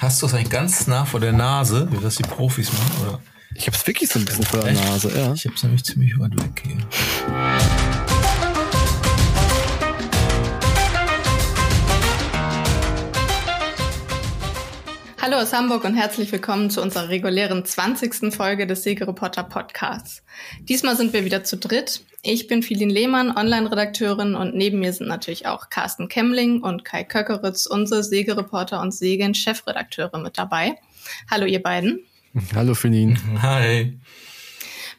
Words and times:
Hast 0.00 0.22
du 0.22 0.26
es 0.26 0.32
eigentlich 0.32 0.48
ganz 0.48 0.86
nah 0.86 1.04
vor 1.04 1.20
der 1.20 1.34
Nase, 1.34 1.86
wie 1.92 1.98
das 1.98 2.16
die 2.16 2.22
Profis 2.22 2.72
machen, 2.72 3.06
oder? 3.06 3.20
Ich 3.54 3.66
hab's 3.66 3.86
wirklich 3.86 4.08
so 4.08 4.18
ein 4.18 4.24
bisschen 4.24 4.44
vor 4.44 4.60
der 4.60 4.72
Nase, 4.72 5.12
ja. 5.14 5.34
Ich 5.34 5.46
hab's 5.46 5.62
nämlich 5.62 5.84
ziemlich 5.84 6.18
weit 6.18 6.32
weg 6.42 6.62
hier. 6.64 8.09
Hallo 15.30 15.42
aus 15.42 15.52
Hamburg 15.52 15.84
und 15.84 15.94
herzlich 15.94 16.32
willkommen 16.32 16.70
zu 16.70 16.82
unserer 16.82 17.08
regulären 17.08 17.64
20. 17.64 18.34
Folge 18.34 18.66
des 18.66 18.82
Segereporter 18.82 19.44
Podcasts. 19.44 20.24
Diesmal 20.62 20.96
sind 20.96 21.12
wir 21.12 21.24
wieder 21.24 21.44
zu 21.44 21.56
dritt. 21.56 22.02
Ich 22.22 22.48
bin 22.48 22.64
Filin 22.64 22.90
Lehmann, 22.90 23.36
Online-Redakteurin 23.36 24.34
und 24.34 24.56
neben 24.56 24.80
mir 24.80 24.92
sind 24.92 25.06
natürlich 25.06 25.46
auch 25.46 25.70
Carsten 25.70 26.08
Kemmling 26.08 26.62
und 26.62 26.84
Kai 26.84 27.04
Köckeritz, 27.04 27.66
unsere 27.66 28.02
Segereporter 28.02 28.80
und 28.80 28.92
Segen-Chefredakteure 28.92 30.18
mit 30.18 30.36
dabei. 30.36 30.80
Hallo 31.30 31.46
ihr 31.46 31.62
beiden. 31.62 32.00
Hallo 32.52 32.74
Filin. 32.74 33.16
Hi. 33.40 33.96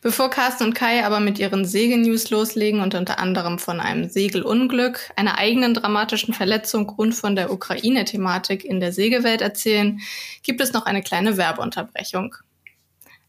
Bevor 0.03 0.31
Carsten 0.31 0.63
und 0.63 0.73
Kai 0.73 1.05
aber 1.05 1.19
mit 1.19 1.37
ihren 1.37 1.63
Segelnews 1.63 2.31
loslegen 2.31 2.81
und 2.81 2.95
unter 2.95 3.19
anderem 3.19 3.59
von 3.59 3.79
einem 3.79 4.09
Segelunglück, 4.09 5.11
einer 5.15 5.37
eigenen 5.37 5.75
dramatischen 5.75 6.33
Verletzung 6.33 6.89
und 6.89 7.13
von 7.13 7.35
der 7.35 7.51
Ukraine-Thematik 7.51 8.65
in 8.65 8.79
der 8.79 8.93
Segelwelt 8.93 9.41
erzählen, 9.41 9.99
gibt 10.41 10.59
es 10.59 10.73
noch 10.73 10.87
eine 10.87 11.03
kleine 11.03 11.37
Werbeunterbrechung. 11.37 12.35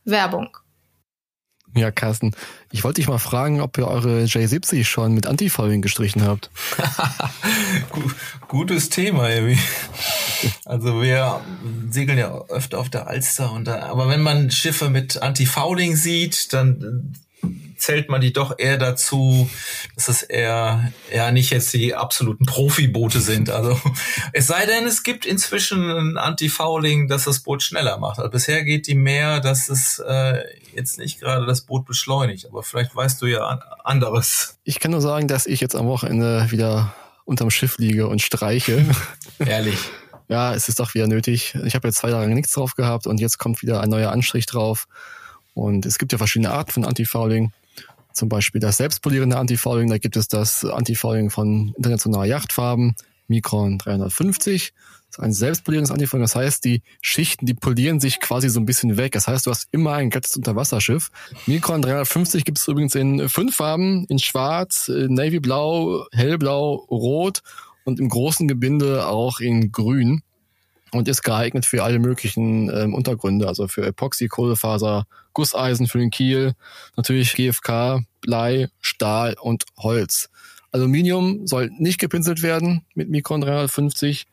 Werbung. 0.06 0.56
Ja, 1.74 1.90
Carsten, 1.90 2.32
ich 2.70 2.84
wollte 2.84 3.00
dich 3.00 3.08
mal 3.08 3.18
fragen, 3.18 3.62
ob 3.62 3.78
ihr 3.78 3.88
eure 3.88 4.24
J70 4.24 4.84
schon 4.84 5.14
mit 5.14 5.26
Antifouling 5.26 5.80
gestrichen 5.80 6.22
habt. 6.22 6.50
Gutes 8.48 8.90
Thema, 8.90 9.30
irgendwie. 9.30 9.58
Also 10.66 11.00
wir 11.00 11.40
segeln 11.90 12.18
ja 12.18 12.44
öfter 12.48 12.78
auf 12.78 12.90
der 12.90 13.06
Alster 13.06 13.52
und 13.52 13.66
da, 13.66 13.84
aber 13.84 14.08
wenn 14.08 14.22
man 14.22 14.50
Schiffe 14.50 14.90
mit 14.90 15.22
Antifouling 15.22 15.96
sieht, 15.96 16.52
dann 16.52 17.14
zählt 17.82 18.08
man 18.08 18.20
die 18.20 18.32
doch 18.32 18.54
eher 18.58 18.78
dazu, 18.78 19.50
dass 19.96 20.08
es 20.08 20.22
eher, 20.22 20.92
eher 21.10 21.32
nicht 21.32 21.50
jetzt 21.50 21.72
die 21.74 21.94
absoluten 21.94 22.46
Profiboote 22.46 23.20
sind. 23.20 23.50
Also 23.50 23.78
es 24.32 24.46
sei 24.46 24.66
denn, 24.66 24.86
es 24.86 25.02
gibt 25.02 25.26
inzwischen 25.26 25.90
ein 25.90 26.16
Anti-Fouling, 26.16 27.08
dass 27.08 27.24
das 27.24 27.40
Boot 27.40 27.62
schneller 27.62 27.98
macht. 27.98 28.18
Also 28.18 28.30
bisher 28.30 28.64
geht 28.64 28.86
die 28.86 28.94
mehr, 28.94 29.40
dass 29.40 29.68
es 29.68 29.98
äh, 29.98 30.42
jetzt 30.74 30.98
nicht 30.98 31.20
gerade 31.20 31.44
das 31.44 31.62
Boot 31.62 31.84
beschleunigt. 31.84 32.46
Aber 32.46 32.62
vielleicht 32.62 32.94
weißt 32.94 33.20
du 33.20 33.26
ja 33.26 33.40
anderes. 33.84 34.58
Ich 34.62 34.78
kann 34.78 34.92
nur 34.92 35.00
sagen, 35.00 35.26
dass 35.26 35.46
ich 35.46 35.60
jetzt 35.60 35.74
am 35.74 35.86
Wochenende 35.86 36.50
wieder 36.50 36.94
unterm 37.24 37.50
Schiff 37.50 37.78
liege 37.78 38.06
und 38.06 38.22
streiche. 38.22 38.84
Ehrlich. 39.38 39.78
ja, 40.28 40.54
es 40.54 40.68
ist 40.68 40.78
doch 40.78 40.94
wieder 40.94 41.08
nötig. 41.08 41.56
Ich 41.64 41.74
habe 41.74 41.88
jetzt 41.88 41.98
zwei 41.98 42.10
Jahre 42.10 42.28
nichts 42.28 42.52
drauf 42.52 42.74
gehabt 42.74 43.08
und 43.08 43.20
jetzt 43.20 43.38
kommt 43.38 43.62
wieder 43.62 43.80
ein 43.80 43.90
neuer 43.90 44.12
Anstrich 44.12 44.46
drauf. 44.46 44.86
Und 45.54 45.86
es 45.86 45.98
gibt 45.98 46.12
ja 46.12 46.18
verschiedene 46.18 46.50
Arten 46.50 46.72
von 46.72 46.84
Antifouling. 46.84 47.52
Zum 48.12 48.28
Beispiel 48.28 48.60
das 48.60 48.76
selbstpolierende 48.76 49.38
Antifouling, 49.38 49.88
da 49.88 49.98
gibt 49.98 50.16
es 50.16 50.28
das 50.28 50.64
Antifouling 50.64 51.30
von 51.30 51.72
internationaler 51.76 52.26
Yachtfarben, 52.26 52.94
Micron 53.26 53.78
350. 53.78 54.74
Das 55.08 55.18
ist 55.18 55.24
ein 55.24 55.32
selbstpolierendes 55.32 55.90
Antifouling, 55.90 56.24
das 56.24 56.36
heißt, 56.36 56.64
die 56.64 56.82
Schichten, 57.00 57.44
die 57.46 57.54
polieren 57.54 58.00
sich 58.00 58.20
quasi 58.20 58.48
so 58.48 58.60
ein 58.60 58.66
bisschen 58.66 58.96
weg. 58.96 59.12
Das 59.12 59.28
heißt, 59.28 59.46
du 59.46 59.50
hast 59.50 59.68
immer 59.72 59.94
ein 59.94 60.10
glattes 60.10 60.36
Unterwasserschiff. 60.36 61.10
Micron 61.46 61.82
350 61.82 62.44
gibt 62.44 62.58
es 62.58 62.68
übrigens 62.68 62.94
in 62.94 63.28
fünf 63.28 63.56
Farben, 63.56 64.06
in 64.08 64.18
schwarz, 64.18 64.88
navyblau, 64.88 66.06
hellblau, 66.12 66.86
rot 66.90 67.42
und 67.84 68.00
im 68.00 68.08
großen 68.08 68.48
Gebinde 68.48 69.06
auch 69.06 69.40
in 69.40 69.72
grün 69.72 70.22
und 70.92 71.08
ist 71.08 71.22
geeignet 71.22 71.66
für 71.66 71.82
alle 71.82 71.98
möglichen 71.98 72.70
ähm, 72.70 72.94
Untergründe, 72.94 73.48
also 73.48 73.68
für 73.68 73.84
Epoxy, 73.86 74.28
Kohlefaser, 74.28 75.06
Gusseisen 75.32 75.88
für 75.88 75.98
den 75.98 76.10
Kiel, 76.10 76.54
natürlich 76.96 77.34
GFK, 77.34 78.04
Blei, 78.20 78.68
Stahl 78.80 79.34
und 79.40 79.64
Holz. 79.78 80.28
Aluminium 80.70 81.46
soll 81.46 81.70
nicht 81.78 81.98
gepinselt 81.98 82.42
werden 82.42 82.84
mit 82.94 83.10
Mikron 83.10 83.40
350, 83.40 84.26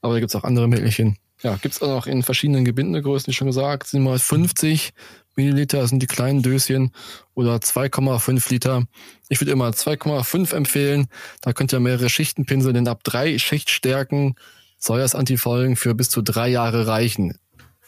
aber 0.00 0.14
da 0.14 0.20
gibt's 0.20 0.34
auch 0.34 0.44
andere 0.44 0.68
Mittelchen. 0.68 1.18
Ja, 1.42 1.56
gibt's 1.56 1.80
auch 1.82 1.88
noch 1.88 2.06
in 2.06 2.22
verschiedenen 2.22 2.64
Gebindegrößen, 2.64 3.30
wie 3.30 3.34
schon 3.34 3.46
gesagt, 3.46 3.86
sind 3.86 4.02
mal 4.02 4.18
50 4.18 4.92
Milliliter 5.38 5.86
sind 5.86 6.02
die 6.02 6.08
kleinen 6.08 6.42
Döschen 6.42 6.90
oder 7.34 7.56
2,5 7.56 8.50
Liter. 8.50 8.84
Ich 9.28 9.40
würde 9.40 9.52
immer 9.52 9.70
2,5 9.70 10.52
empfehlen. 10.54 11.06
Da 11.42 11.52
könnt 11.52 11.72
ihr 11.72 11.78
mehrere 11.78 12.10
Schichten 12.10 12.44
pinseln, 12.44 12.74
denn 12.74 12.88
ab 12.88 13.04
drei 13.04 13.38
Schichtstärken 13.38 14.34
soll 14.78 15.00
das 15.00 15.14
Antifouling 15.14 15.76
für 15.76 15.94
bis 15.94 16.10
zu 16.10 16.22
drei 16.22 16.48
Jahre 16.48 16.86
reichen. 16.86 17.38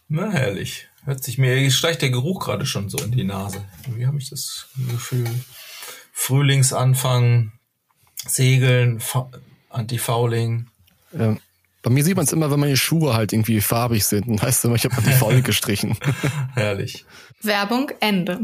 Na, 0.09 0.31
herrlich. 0.31 0.89
Hört 1.05 1.25
sich 1.25 1.39
mir, 1.39 1.71
steigt 1.71 2.03
der 2.03 2.11
Geruch 2.11 2.45
gerade 2.45 2.67
schon 2.67 2.91
so 2.91 2.99
in 2.99 3.13
die 3.13 3.25
Nase. 3.25 3.65
Wie 3.97 4.07
habe 4.07 4.19
ich 4.19 4.29
das 4.29 4.69
Gefühl? 4.91 5.29
Frühlingsanfang, 6.13 7.53
Segeln, 8.27 9.01
Antifouling. 9.71 10.67
Ja. 11.17 11.37
Bei 11.83 11.89
mir 11.89 12.05
sieht 12.05 12.17
man 12.17 12.27
es 12.27 12.33
immer, 12.33 12.51
wenn 12.51 12.61
meine 12.61 12.77
Schuhe 12.77 13.15
halt 13.15 13.33
irgendwie 13.33 13.63
farbig 13.63 14.05
sind. 14.05 14.29
Dann 14.29 14.43
heißt 14.43 14.59
es 14.59 14.65
immer, 14.65 14.75
ich 14.75 14.85
habe 14.85 14.99
Antifouling 14.99 15.43
gestrichen. 15.45 15.97
Herrlich. 16.55 17.07
Werbung 17.41 17.91
Ende. 18.01 18.39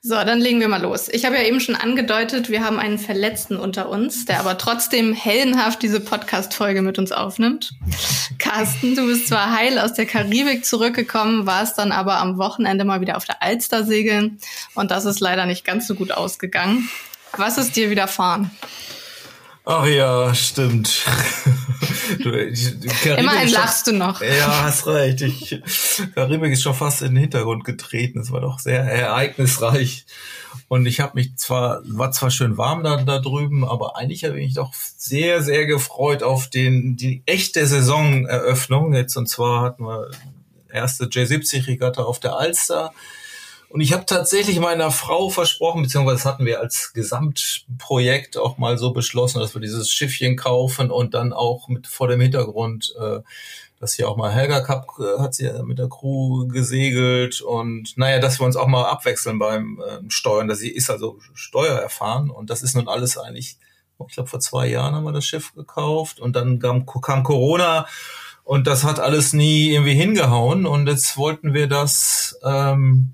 So, 0.00 0.14
dann 0.14 0.40
legen 0.40 0.60
wir 0.60 0.68
mal 0.68 0.80
los. 0.80 1.08
Ich 1.08 1.24
habe 1.24 1.36
ja 1.36 1.42
eben 1.42 1.58
schon 1.58 1.74
angedeutet, 1.74 2.50
wir 2.50 2.64
haben 2.64 2.78
einen 2.78 2.98
Verletzten 2.98 3.56
unter 3.56 3.88
uns, 3.88 4.26
der 4.26 4.38
aber 4.38 4.56
trotzdem 4.56 5.12
heldenhaft 5.12 5.82
diese 5.82 5.98
Podcast-Folge 5.98 6.82
mit 6.82 6.98
uns 6.98 7.10
aufnimmt. 7.10 7.74
Carsten, 8.38 8.94
du 8.94 9.06
bist 9.06 9.26
zwar 9.26 9.52
heil 9.56 9.78
aus 9.80 9.94
der 9.94 10.06
Karibik 10.06 10.64
zurückgekommen, 10.64 11.46
warst 11.46 11.78
dann 11.78 11.90
aber 11.90 12.18
am 12.18 12.38
Wochenende 12.38 12.84
mal 12.84 13.00
wieder 13.00 13.16
auf 13.16 13.24
der 13.24 13.42
Alster 13.42 13.84
segeln 13.84 14.38
und 14.74 14.92
das 14.92 15.04
ist 15.04 15.18
leider 15.18 15.46
nicht 15.46 15.64
ganz 15.64 15.88
so 15.88 15.96
gut 15.96 16.12
ausgegangen. 16.12 16.88
Was 17.36 17.58
ist 17.58 17.74
dir 17.74 17.90
widerfahren? 17.90 18.52
Ach 19.70 19.84
ja, 19.84 20.34
stimmt. 20.34 21.04
du, 22.20 22.30
Immerhin 22.30 23.50
lachst 23.50 23.86
du 23.86 23.92
noch. 23.92 24.22
Ja, 24.22 24.62
hast 24.62 24.86
recht. 24.86 25.20
Ich, 25.20 25.60
Karibik 26.14 26.52
ist 26.52 26.62
schon 26.62 26.72
fast 26.72 27.02
in 27.02 27.08
den 27.08 27.18
Hintergrund 27.18 27.64
getreten. 27.64 28.20
Es 28.20 28.32
war 28.32 28.40
doch 28.40 28.60
sehr 28.60 28.80
ereignisreich. 28.80 30.06
Und 30.68 30.86
ich 30.86 31.00
habe 31.00 31.16
mich 31.16 31.36
zwar, 31.36 31.82
war 31.84 32.12
zwar 32.12 32.30
schön 32.30 32.56
warm 32.56 32.82
da, 32.82 32.96
da 32.96 33.18
drüben, 33.18 33.62
aber 33.62 33.98
eigentlich 33.98 34.24
habe 34.24 34.40
ich 34.40 34.46
mich 34.46 34.54
doch 34.54 34.72
sehr, 34.72 35.42
sehr 35.42 35.66
gefreut 35.66 36.22
auf 36.22 36.48
den, 36.48 36.96
die 36.96 37.22
echte 37.26 37.66
Saisoneröffnung. 37.66 38.94
Jetzt 38.94 39.16
und 39.18 39.28
zwar 39.28 39.60
hatten 39.60 39.84
wir 39.84 40.10
erste 40.72 41.04
J70-Regatta 41.04 42.04
auf 42.04 42.20
der 42.20 42.36
Alster 42.36 42.94
und 43.70 43.82
ich 43.82 43.92
habe 43.92 44.06
tatsächlich 44.06 44.58
meiner 44.60 44.90
Frau 44.90 45.28
versprochen, 45.28 45.82
beziehungsweise 45.82 46.24
hatten 46.24 46.46
wir 46.46 46.60
als 46.60 46.94
Gesamtprojekt 46.94 48.38
auch 48.38 48.56
mal 48.56 48.78
so 48.78 48.92
beschlossen, 48.92 49.40
dass 49.40 49.54
wir 49.54 49.60
dieses 49.60 49.90
Schiffchen 49.90 50.36
kaufen 50.36 50.90
und 50.90 51.12
dann 51.12 51.34
auch 51.34 51.68
mit 51.68 51.86
vor 51.86 52.08
dem 52.08 52.20
Hintergrund, 52.20 52.94
äh, 52.98 53.20
dass 53.78 53.92
hier 53.92 54.08
auch 54.08 54.16
mal 54.16 54.32
Helga 54.32 54.60
Cup 54.60 54.86
äh, 54.98 55.20
hat 55.20 55.34
sie 55.34 55.50
mit 55.64 55.78
der 55.78 55.90
Crew 55.90 56.48
gesegelt 56.48 57.42
und 57.42 57.96
naja, 57.96 58.20
dass 58.20 58.40
wir 58.40 58.46
uns 58.46 58.56
auch 58.56 58.68
mal 58.68 58.86
abwechseln 58.86 59.38
beim 59.38 59.82
äh, 59.86 60.00
Steuern. 60.08 60.48
Dass 60.48 60.60
sie 60.60 60.70
ist 60.70 60.88
also 60.88 61.18
steuererfahren 61.34 62.30
und 62.30 62.48
das 62.48 62.62
ist 62.62 62.74
nun 62.74 62.88
alles 62.88 63.18
eigentlich, 63.18 63.58
ich 64.06 64.14
glaube 64.14 64.30
vor 64.30 64.40
zwei 64.40 64.66
Jahren 64.66 64.94
haben 64.94 65.04
wir 65.04 65.12
das 65.12 65.26
Schiff 65.26 65.52
gekauft 65.54 66.20
und 66.20 66.36
dann 66.36 66.58
kam, 66.58 66.86
kam 66.86 67.22
Corona 67.22 67.86
und 68.44 68.66
das 68.66 68.82
hat 68.82 68.98
alles 68.98 69.34
nie 69.34 69.72
irgendwie 69.72 69.94
hingehauen 69.94 70.64
und 70.64 70.86
jetzt 70.86 71.18
wollten 71.18 71.52
wir 71.52 71.66
das 71.66 72.38
ähm, 72.42 73.12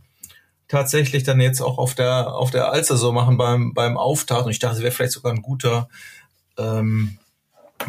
tatsächlich 0.75 1.23
dann 1.23 1.41
jetzt 1.41 1.61
auch 1.61 1.79
auf 1.79 1.95
der 1.95 2.35
auf 2.35 2.51
der 2.51 2.71
Alster 2.71 2.97
so 2.97 3.13
machen 3.13 3.37
beim 3.37 3.73
beim 3.75 3.97
Auftakt 3.97 4.45
und 4.45 4.51
ich 4.51 4.59
dachte, 4.59 4.79
es 4.79 4.83
wäre 4.83 4.93
vielleicht 4.93 5.13
sogar 5.13 5.33
ein 5.33 5.43
guter 5.43 5.89
ähm, 6.59 7.19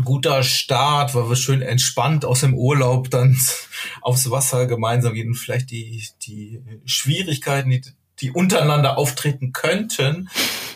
guter 0.03 0.43
Start, 0.43 1.15
weil 1.15 1.29
wir 1.29 1.35
schön 1.35 1.61
entspannt 1.61 2.25
aus 2.25 2.41
dem 2.41 2.53
Urlaub 2.53 3.09
dann 3.09 3.35
aufs 4.01 4.29
Wasser 4.29 4.67
gemeinsam 4.67 5.13
gehen 5.13 5.29
und 5.29 5.35
vielleicht 5.35 5.71
die 5.71 6.07
die 6.21 6.61
Schwierigkeiten, 6.85 7.71
die 7.71 7.81
die 8.19 8.31
untereinander 8.31 8.97
auftreten 8.97 9.51
könnten, 9.51 10.29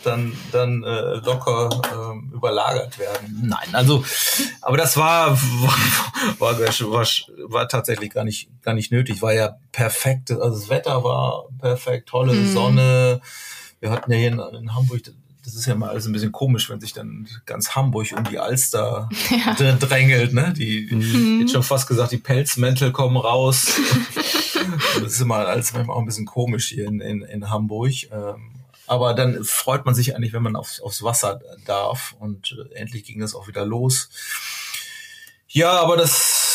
dann, 0.03 0.33
dann 0.51 0.83
äh, 0.83 1.15
locker 1.15 1.69
äh, 1.69 2.35
überlagert 2.35 2.99
werden. 2.99 3.43
Nein, 3.43 3.73
also, 3.73 4.03
aber 4.61 4.77
das 4.77 4.97
war, 4.97 5.31
war, 6.39 6.59
war, 6.59 6.59
war, 6.59 7.07
war 7.47 7.67
tatsächlich 7.67 8.11
gar 8.11 8.23
nicht, 8.23 8.49
gar 8.61 8.73
nicht 8.73 8.91
nötig. 8.91 9.21
War 9.21 9.33
ja 9.33 9.57
perfekt. 9.71 10.31
Also 10.31 10.59
das 10.59 10.69
Wetter 10.69 11.03
war 11.03 11.45
perfekt, 11.59 12.09
tolle 12.09 12.33
mhm. 12.33 12.53
Sonne. 12.53 13.21
Wir 13.79 13.91
hatten 13.91 14.11
ja 14.11 14.17
hier 14.17 14.29
in, 14.29 14.39
in 14.39 14.75
Hamburg 14.75 15.01
das 15.49 15.55
ist 15.55 15.65
ja 15.65 15.73
mal 15.73 15.89
alles 15.89 16.05
ein 16.05 16.11
bisschen 16.11 16.31
komisch, 16.31 16.69
wenn 16.69 16.79
sich 16.79 16.93
dann 16.93 17.27
ganz 17.47 17.75
Hamburg 17.75 18.13
um 18.15 18.23
die 18.23 18.37
Alster 18.37 19.09
ja. 19.57 19.73
drängelt, 19.73 20.31
ne? 20.31 20.53
Die, 20.55 20.87
mhm. 20.91 21.41
jetzt 21.41 21.53
schon 21.53 21.63
fast 21.63 21.87
gesagt, 21.87 22.11
die 22.11 22.17
Pelzmäntel 22.17 22.91
kommen 22.91 23.17
raus. 23.17 23.79
das 25.01 25.13
ist 25.13 25.21
immer 25.21 25.37
alles 25.37 25.73
manchmal 25.73 25.95
auch 25.95 26.01
ein 26.01 26.05
bisschen 26.05 26.27
komisch 26.27 26.67
hier 26.67 26.85
in, 26.85 26.99
in, 26.99 27.23
in 27.23 27.49
Hamburg. 27.49 27.93
Ähm, 28.11 28.58
aber 28.89 29.13
dann 29.13 29.43
freut 29.43 29.85
man 29.85 29.93
sich 29.93 30.15
eigentlich, 30.15 30.33
wenn 30.33 30.41
man 30.41 30.55
aufs, 30.55 30.81
aufs 30.81 31.03
Wasser 31.03 31.39
darf. 31.65 32.15
Und 32.19 32.57
äh, 32.57 32.75
endlich 32.75 33.03
ging 33.03 33.19
das 33.19 33.35
auch 33.35 33.47
wieder 33.47 33.63
los. 33.63 34.09
Ja, 35.47 35.79
aber 35.79 35.95
das 35.95 36.48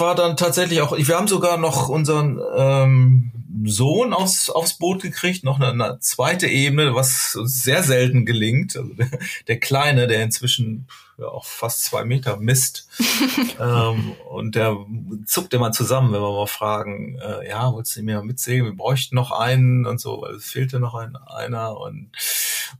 war 0.00 0.14
dann 0.14 0.36
tatsächlich 0.36 0.80
auch, 0.80 0.96
wir 0.96 1.16
haben 1.16 1.28
sogar 1.28 1.56
noch 1.58 1.88
unseren 1.88 2.40
ähm, 2.56 3.32
Sohn 3.64 4.12
aufs, 4.12 4.50
aufs 4.50 4.74
Boot 4.74 5.02
gekriegt, 5.02 5.44
noch 5.44 5.60
eine, 5.60 5.70
eine 5.70 5.98
zweite 6.00 6.46
Ebene, 6.46 6.94
was 6.94 7.32
sehr 7.32 7.82
selten 7.82 8.26
gelingt. 8.26 8.76
Also 8.76 8.92
der, 8.94 9.08
der 9.46 9.60
Kleine, 9.60 10.06
der 10.06 10.22
inzwischen 10.22 10.86
ja, 11.18 11.26
auch 11.26 11.46
fast 11.46 11.84
zwei 11.84 12.04
Meter 12.04 12.36
misst. 12.36 12.88
ähm, 13.60 14.12
und 14.30 14.54
der 14.54 14.76
zuckt 15.24 15.54
immer 15.54 15.72
zusammen, 15.72 16.12
wenn 16.12 16.20
wir 16.20 16.32
mal 16.32 16.46
fragen, 16.46 17.18
äh, 17.18 17.48
ja, 17.48 17.72
wolltest 17.72 17.96
du 17.96 18.02
mir 18.02 18.22
mitsegeln? 18.22 18.66
Wir 18.66 18.76
bräuchten 18.76 19.14
noch 19.14 19.32
einen 19.32 19.86
und 19.86 20.00
so, 20.00 20.22
weil 20.22 20.34
es 20.34 20.50
fehlte 20.50 20.80
noch 20.80 20.94
ein, 20.94 21.16
einer. 21.16 21.78
Und 21.78 22.10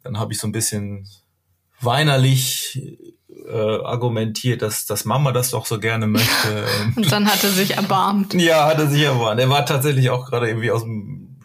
dann 0.02 0.18
habe 0.18 0.32
ich 0.32 0.38
so 0.38 0.46
ein 0.46 0.52
bisschen 0.52 1.08
weinerlich 1.80 3.15
äh, 3.48 3.82
argumentiert, 3.84 4.62
dass, 4.62 4.86
dass 4.86 5.04
Mama 5.04 5.32
das 5.32 5.50
doch 5.50 5.66
so 5.66 5.78
gerne 5.78 6.06
möchte. 6.06 6.64
Und 6.96 7.10
dann 7.10 7.26
hat 7.26 7.42
er 7.44 7.50
sich 7.50 7.76
erbarmt. 7.76 8.34
ja, 8.40 8.66
hat 8.66 8.78
er 8.78 8.88
sich 8.88 9.02
erbarmt. 9.02 9.40
Er 9.40 9.48
war 9.48 9.64
tatsächlich 9.64 10.10
auch 10.10 10.26
gerade 10.26 10.48
irgendwie 10.48 10.70
aus 10.70 10.82
dem 10.82 11.36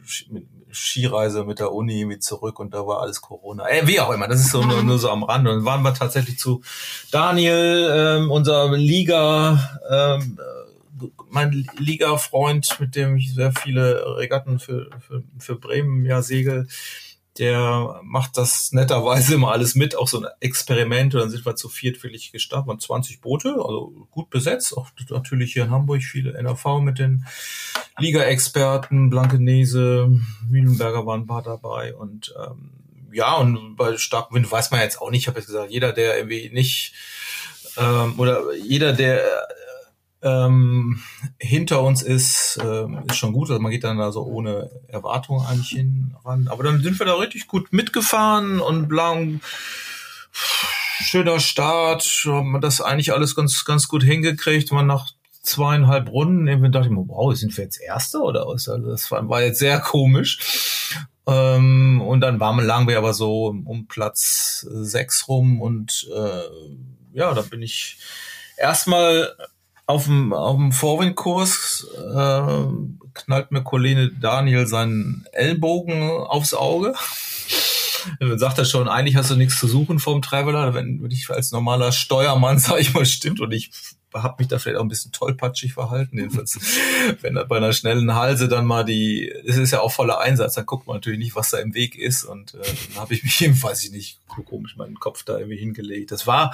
Skireise 0.72 1.44
mit 1.44 1.60
der 1.60 1.74
Uni 1.74 2.06
mit 2.06 2.24
zurück 2.24 2.60
und 2.60 2.74
da 2.74 2.88
war 2.88 3.02
alles 3.02 3.22
Corona. 3.22 3.68
Äh, 3.68 3.88
wie 3.88 4.00
auch 4.00 4.12
immer, 4.12 4.28
das 4.28 4.40
ist 4.40 4.52
so 4.52 4.64
nur, 4.64 4.84
nur 4.84 5.00
so 5.00 5.10
am 5.10 5.24
Rand. 5.24 5.48
Und 5.48 5.56
dann 5.56 5.66
waren 5.66 5.84
wir 5.84 5.94
tatsächlich 5.94 6.40
zu 6.40 6.62
Daniel, 7.12 7.90
ähm, 7.94 8.32
unser 8.32 8.72
Liga, 8.76 9.80
ähm, 9.90 10.40
mein 11.30 11.68
Liga-Freund, 11.78 12.78
mit 12.80 12.96
dem 12.96 13.18
ich 13.18 13.34
sehr 13.34 13.52
viele 13.52 14.18
Regatten 14.18 14.60
für, 14.60 14.90
für, 15.00 15.24
für 15.40 15.56
Bremen 15.56 16.06
ja 16.06 16.22
segel 16.22 16.68
der 17.38 18.02
macht 18.04 18.38
das 18.38 18.72
netterweise 18.72 19.36
immer 19.36 19.52
alles 19.52 19.76
mit, 19.76 19.96
auch 19.96 20.08
so 20.08 20.20
ein 20.22 20.28
Experiment. 20.40 21.16
Und 21.16 21.22
dann 21.22 21.30
sind 21.30 21.46
wir 21.46 21.56
zu 21.56 21.70
viert 21.70 22.02
wirklich 22.04 22.32
gestartet, 22.32 22.68
waren 22.68 22.80
20 22.80 23.22
Boote, 23.22 23.50
also 23.54 24.08
gut 24.12 24.30
besetzt. 24.30 24.76
Auch 24.76 24.90
natürlich 25.10 25.54
hier 25.54 25.64
in 25.64 25.72
Hamburg 25.72 26.04
viele 26.04 26.34
NRV 26.34 26.80
mit 26.82 27.00
den 27.00 27.26
Liga-Experten, 27.98 29.10
Blankenese, 29.10 30.10
Mühlenberger 30.50 31.06
waren 31.06 31.22
ein 31.22 31.28
paar 31.28 31.44
dabei 31.44 31.94
und 31.94 32.34
ähm, 32.38 32.72
ja, 33.14 33.36
und 33.36 33.76
bei 33.76 33.98
starkem 33.98 34.36
Wind 34.36 34.52
weiß 34.52 34.72
man 34.72 34.80
jetzt 34.80 35.02
auch 35.02 35.12
nicht, 35.12 35.22
ich 35.22 35.28
habe 35.28 35.40
jetzt 35.40 35.48
gesagt, 35.48 35.72
jeder, 35.72 35.92
der 35.92 36.18
irgendwie 36.18 36.50
nicht 36.54 36.94
ähm, 37.78 38.16
oder 38.18 38.54
jeder, 38.54 38.94
der 38.94 39.22
ähm, 40.24 41.02
hinter 41.40 41.82
uns 41.82 42.02
ist, 42.02 42.60
ähm, 42.64 43.04
ist 43.08 43.18
schon 43.18 43.34
gut. 43.34 43.50
Also 43.50 43.62
man 43.62 43.72
geht 43.72 43.84
dann 43.84 43.98
da 43.98 44.12
so 44.12 44.24
ohne 44.24 44.70
Erwartung 44.88 45.46
eigentlich 45.46 45.70
hin 45.70 46.16
ran. 46.24 46.48
Aber 46.48 46.64
dann 46.64 46.82
sind 46.82 47.00
wir 47.00 47.06
da 47.06 47.16
richtig 47.16 47.48
gut 47.48 47.74
mitgefahren 47.74 48.60
und 48.60 48.92
lang 48.92 49.42
schöner 50.32 51.40
Start, 51.40 52.04
haben 52.26 52.52
wir 52.52 52.60
das 52.60 52.82
eigentlich 52.82 53.14
alles 53.14 53.36
ganz, 53.36 53.66
ganz 53.66 53.88
gut 53.88 54.04
hingekriegt. 54.04 54.72
Man 54.72 54.88
nach 54.88 55.12
zweieinhalb 55.42 56.10
Runden, 56.10 56.48
irgendwie 56.48 56.70
dachte 56.70 56.88
ich 56.88 56.94
mir, 56.94 57.08
wow, 57.08 57.36
sind 57.36 57.56
wir 57.58 57.64
jetzt 57.64 57.82
Erste 57.82 58.20
oder 58.20 58.46
was? 58.48 58.70
Also 58.70 58.90
das 58.90 59.10
war, 59.10 59.28
war 59.28 59.42
jetzt 59.42 59.60
sehr 59.60 59.80
komisch. 59.80 60.96
Ähm, 61.28 62.02
und 62.02 62.22
dann 62.22 62.40
waren, 62.40 62.64
lagen 62.64 62.88
wir 62.88 62.98
aber 62.98 63.14
so 63.14 63.48
um 63.48 63.88
Platz 63.88 64.66
sechs 64.70 65.28
rum 65.28 65.62
und 65.62 66.08
äh, 66.16 67.18
ja, 67.18 67.34
da 67.34 67.42
bin 67.42 67.62
ich 67.62 67.98
erstmal 68.58 69.36
auf 69.92 70.06
dem, 70.06 70.32
auf 70.32 70.56
dem 70.56 70.72
Vorwindkurs 70.72 71.86
äh, 71.98 72.64
knallt 73.14 73.52
mir 73.52 73.62
Kollege 73.62 74.10
Daniel 74.10 74.66
seinen 74.66 75.26
Ellbogen 75.34 76.10
aufs 76.10 76.54
Auge. 76.54 76.94
Dann 78.20 78.40
sagt 78.40 78.58
er 78.58 78.66
schon, 78.66 78.88
eigentlich 78.88 79.18
hast 79.18 79.30
du 79.30 79.36
nichts 79.36 79.60
zu 79.60 79.68
suchen 79.68 80.00
vom 80.00 80.22
Traveler, 80.22 80.74
wenn 80.74 81.06
ich 81.12 81.30
als 81.30 81.52
normaler 81.52 81.92
Steuermann, 81.92 82.58
sag 82.60 82.80
ich 82.80 82.94
mal, 82.94 83.06
stimmt 83.06 83.42
und 83.42 83.52
ich 83.52 83.72
habe 84.14 84.36
mich 84.40 84.48
da 84.48 84.60
vielleicht 84.60 84.78
auch 84.78 84.84
ein 84.84 84.90
bisschen 84.90 85.12
tollpatschig 85.12 85.74
verhalten. 85.74 86.18
Jedenfalls, 86.18 86.58
wenn 87.22 87.36
er 87.36 87.46
bei 87.46 87.58
einer 87.58 87.74
schnellen 87.74 88.16
Halse 88.16 88.48
dann 88.48 88.66
mal 88.66 88.86
die, 88.86 89.30
es 89.46 89.58
ist 89.58 89.72
ja 89.72 89.82
auch 89.82 89.92
voller 89.92 90.20
Einsatz, 90.20 90.54
dann 90.54 90.66
guckt 90.66 90.88
man 90.88 90.98
natürlich 90.98 91.20
nicht, 91.20 91.36
was 91.36 91.50
da 91.50 91.60
im 91.60 91.74
Weg 91.74 91.98
ist. 91.98 92.24
Und 92.24 92.54
äh, 92.54 92.60
dann 92.94 93.04
habe 93.04 93.14
ich 93.14 93.24
mich 93.24 93.42
eben, 93.42 93.62
weiß 93.62 93.84
ich 93.84 93.92
nicht, 93.92 94.20
komisch 94.46 94.78
meinen 94.78 95.00
Kopf 95.00 95.24
da 95.24 95.38
irgendwie 95.38 95.58
hingelegt. 95.58 96.12
Das 96.12 96.28
war 96.28 96.54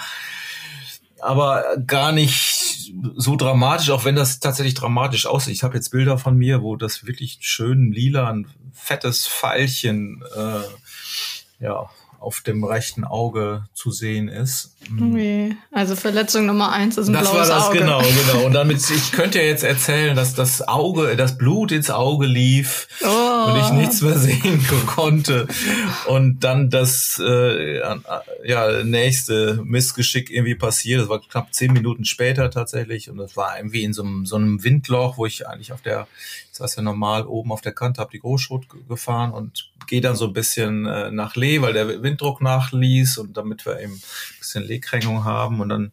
aber 1.20 1.78
gar 1.86 2.12
nicht 2.12 2.67
so 3.16 3.36
dramatisch, 3.36 3.90
auch 3.90 4.06
wenn 4.06 4.16
das 4.16 4.40
tatsächlich 4.40 4.76
dramatisch 4.76 5.26
aussieht. 5.26 5.54
Ich 5.54 5.64
habe 5.64 5.76
jetzt 5.76 5.90
Bilder 5.90 6.18
von 6.18 6.38
mir, 6.38 6.62
wo 6.62 6.76
das 6.76 7.06
wirklich 7.06 7.38
schön 7.42 7.92
lila, 7.92 8.30
ein 8.30 8.48
fettes 8.74 9.28
Pfeilchen 9.28 10.24
äh, 10.36 11.64
ja, 11.64 11.90
auf 12.20 12.42
dem 12.42 12.64
rechten 12.64 13.04
Auge 13.04 13.66
zu 13.74 13.92
sehen 13.92 14.28
ist. 14.28 14.76
Okay. 14.92 15.56
Also 15.72 15.96
Verletzung 15.96 16.46
Nummer 16.46 16.72
eins 16.72 16.98
ist 16.98 17.08
ein 17.08 17.14
das 17.14 17.30
blaues 17.30 17.50
Auge. 17.50 17.80
Das 17.80 17.90
war 17.90 18.00
das, 18.00 18.12
genau, 18.12 18.22
genau. 18.32 18.46
Und 18.46 18.54
damit, 18.54 18.78
ich 18.90 19.12
könnte 19.12 19.40
ja 19.40 19.46
jetzt 19.46 19.64
erzählen, 19.64 20.16
dass 20.16 20.34
das 20.34 20.68
Auge, 20.68 21.16
das 21.16 21.38
Blut 21.38 21.72
ins 21.72 21.90
Auge 21.90 22.26
lief 22.26 22.88
oh. 23.04 23.50
und 23.50 23.60
ich 23.60 23.70
nichts 23.72 24.02
mehr 24.02 24.18
sehen 24.18 24.66
konnte. 24.88 25.48
Und 26.08 26.44
dann 26.44 26.70
das 26.70 27.22
äh, 27.24 27.80
ja, 28.46 28.84
nächste 28.84 29.62
Missgeschick 29.64 30.30
irgendwie 30.30 30.56
passiert. 30.56 31.02
Das 31.02 31.10
war 31.10 31.22
knapp 31.22 31.54
zehn 31.54 31.74
Minuten 31.74 32.06
später 32.06 32.50
tatsächlich. 32.50 33.10
Und 33.10 33.18
das 33.18 33.38
war 33.38 33.58
irgendwie 33.58 33.84
in 33.84 33.94
so 33.94 34.04
einem, 34.04 34.26
so 34.26 34.36
einem 34.36 34.64
Windloch, 34.64 35.18
wo 35.18 35.26
ich 35.26 35.48
eigentlich 35.48 35.74
auf 35.74 35.82
der 35.82 36.08
ich 36.58 36.60
saß 36.60 36.78
ja 36.78 36.82
normal 36.82 37.28
oben 37.28 37.52
auf 37.52 37.62
der 37.62 37.72
Kante, 37.72 38.02
habe 38.02 38.10
die 38.10 38.20
Großschrot 38.20 38.66
gefahren 38.90 39.32
und 39.32 39.70
gehe 39.86 40.02
dann 40.02 40.16
so 40.16 40.26
ein 40.26 40.34
bisschen 40.34 40.88
äh, 40.88 41.12
nach 41.12 41.36
Lee, 41.36 41.62
weil 41.62 41.74
der 41.74 42.02
Winddruck 42.08 42.42
nachließ 42.42 43.18
und 43.18 43.38
damit 43.38 43.66
wir 43.66 43.80
eben 43.80 43.94
ein 43.94 44.40
bisschen 44.40 44.64
Leekrängung 44.64 45.26
haben 45.26 45.60
und 45.60 45.70
dann, 45.70 45.92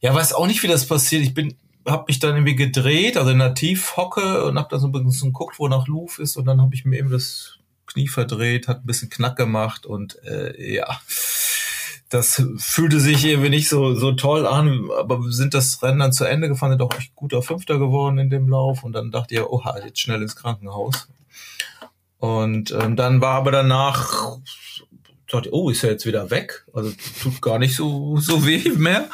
ja, 0.00 0.14
weiß 0.14 0.32
auch 0.32 0.46
nicht, 0.46 0.62
wie 0.62 0.68
das 0.68 0.86
passiert. 0.86 1.22
Ich 1.22 1.34
bin, 1.34 1.56
habe 1.86 2.04
mich 2.08 2.18
dann 2.18 2.34
irgendwie 2.34 2.56
gedreht, 2.56 3.16
also 3.16 3.30
in 3.30 3.38
der 3.38 3.54
Tiefhocke 3.54 4.44
und 4.44 4.58
habe 4.58 4.68
dann 4.70 4.80
so 4.80 4.88
ein 4.88 4.92
bisschen 4.92 5.32
geguckt, 5.32 5.58
wo 5.58 5.68
nach 5.68 5.86
Luft 5.86 6.18
ist 6.18 6.36
und 6.36 6.46
dann 6.46 6.60
habe 6.60 6.74
ich 6.74 6.84
mir 6.84 6.98
eben 6.98 7.10
das 7.10 7.58
Knie 7.86 8.08
verdreht, 8.08 8.68
hat 8.68 8.78
ein 8.80 8.86
bisschen 8.86 9.10
Knack 9.10 9.36
gemacht 9.36 9.86
und 9.86 10.18
äh, 10.24 10.74
ja, 10.74 11.00
das 12.08 12.42
fühlte 12.58 13.00
sich 13.00 13.24
irgendwie 13.24 13.50
nicht 13.50 13.68
so, 13.68 13.94
so 13.94 14.12
toll 14.12 14.46
an, 14.46 14.88
aber 14.98 15.20
sind 15.30 15.52
das 15.52 15.82
Rennen 15.82 15.98
dann 15.98 16.12
zu 16.12 16.24
Ende 16.24 16.48
gefahren, 16.48 16.70
sind 16.70 16.80
doch 16.80 16.96
echt 16.96 17.14
guter 17.14 17.42
Fünfter 17.42 17.78
geworden 17.78 18.18
in 18.18 18.30
dem 18.30 18.48
Lauf 18.48 18.84
und 18.84 18.92
dann 18.92 19.10
dachte 19.10 19.34
ich, 19.34 19.42
oha, 19.42 19.78
jetzt 19.84 20.00
schnell 20.00 20.22
ins 20.22 20.36
Krankenhaus. 20.36 21.08
Und 22.18 22.70
ähm, 22.70 22.96
dann 22.96 23.20
war 23.20 23.34
aber 23.34 23.50
danach, 23.50 24.38
dachte 25.34 25.52
oh, 25.52 25.70
ist 25.70 25.84
er 25.84 25.90
jetzt 25.90 26.06
wieder 26.06 26.30
weg? 26.30 26.64
Also 26.72 26.92
tut 27.22 27.42
gar 27.42 27.58
nicht 27.58 27.76
so, 27.76 28.16
so 28.18 28.46
weh 28.46 28.68
mehr, 28.76 29.08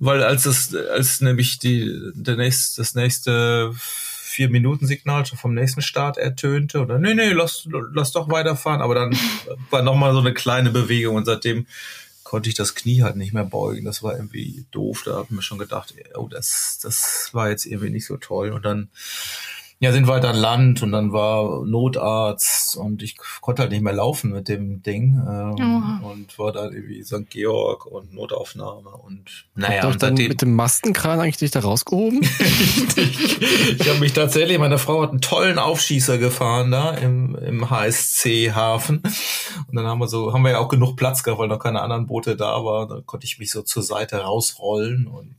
weil 0.00 0.22
als 0.22 0.44
das, 0.44 0.74
als 0.74 1.20
nämlich 1.20 1.58
die, 1.58 2.12
der 2.14 2.36
nächste, 2.36 2.80
das 2.82 2.94
nächste 2.94 3.72
vier 3.74 4.48
Minuten 4.48 4.86
Signal 4.86 5.26
schon 5.26 5.38
vom 5.38 5.54
nächsten 5.54 5.82
Start 5.82 6.16
ertönte 6.16 6.80
oder 6.80 6.98
nee, 6.98 7.14
nee, 7.14 7.32
lass, 7.32 7.68
lass 7.92 8.12
doch 8.12 8.30
weiterfahren, 8.30 8.80
aber 8.80 8.94
dann 8.94 9.16
war 9.70 9.82
nochmal 9.82 10.12
so 10.12 10.20
eine 10.20 10.32
kleine 10.32 10.70
Bewegung 10.70 11.16
und 11.16 11.26
seitdem 11.26 11.66
konnte 12.32 12.48
ich 12.48 12.54
das 12.54 12.74
Knie 12.74 13.02
halt 13.02 13.16
nicht 13.16 13.34
mehr 13.34 13.44
beugen. 13.44 13.84
Das 13.84 14.02
war 14.02 14.14
irgendwie 14.14 14.64
doof. 14.70 15.02
Da 15.04 15.16
habe 15.16 15.26
ich 15.28 15.36
mir 15.36 15.42
schon 15.42 15.58
gedacht, 15.58 15.94
oh, 16.14 16.28
das, 16.28 16.78
das 16.82 17.28
war 17.32 17.50
jetzt 17.50 17.66
irgendwie 17.66 17.90
nicht 17.90 18.06
so 18.06 18.16
toll. 18.16 18.52
Und 18.52 18.64
dann 18.64 18.88
ja, 19.82 19.90
sind 19.90 20.06
weiter 20.06 20.28
an 20.28 20.36
Land 20.36 20.80
und 20.84 20.92
dann 20.92 21.12
war 21.12 21.66
Notarzt 21.66 22.76
und 22.76 23.02
ich 23.02 23.16
konnte 23.40 23.62
halt 23.62 23.72
nicht 23.72 23.82
mehr 23.82 23.92
laufen 23.92 24.30
mit 24.30 24.46
dem 24.46 24.80
Ding 24.80 25.20
ähm, 25.28 26.00
oh. 26.04 26.08
und 26.12 26.38
war 26.38 26.52
dann 26.52 26.72
irgendwie 26.72 27.02
St. 27.02 27.28
Georg 27.28 27.86
und 27.86 28.14
Notaufnahme 28.14 28.90
und 28.90 29.44
naja. 29.56 29.88
und 29.88 30.00
dann 30.00 30.14
mit 30.14 30.40
dem 30.40 30.54
Mastenkran 30.54 31.18
eigentlich 31.18 31.38
dich 31.38 31.50
da 31.50 31.58
rausgehoben? 31.58 32.20
ich 33.80 33.88
habe 33.88 33.98
mich 33.98 34.12
tatsächlich, 34.12 34.56
meine 34.60 34.78
Frau 34.78 35.02
hat 35.02 35.10
einen 35.10 35.20
tollen 35.20 35.58
Aufschießer 35.58 36.16
gefahren 36.16 36.70
da 36.70 36.92
im, 36.92 37.34
im 37.34 37.68
HSC-Hafen 37.68 39.02
und 39.66 39.74
dann 39.74 39.86
haben 39.88 39.98
wir 39.98 40.06
so, 40.06 40.32
haben 40.32 40.42
wir 40.42 40.52
ja 40.52 40.58
auch 40.60 40.68
genug 40.68 40.96
Platz 40.96 41.24
gehabt, 41.24 41.40
weil 41.40 41.48
noch 41.48 41.58
keine 41.58 41.82
anderen 41.82 42.06
Boote 42.06 42.36
da 42.36 42.64
waren. 42.64 42.88
Dann 42.88 43.04
konnte 43.04 43.26
ich 43.26 43.40
mich 43.40 43.50
so 43.50 43.62
zur 43.62 43.82
Seite 43.82 44.18
rausrollen 44.18 45.08
und 45.08 45.34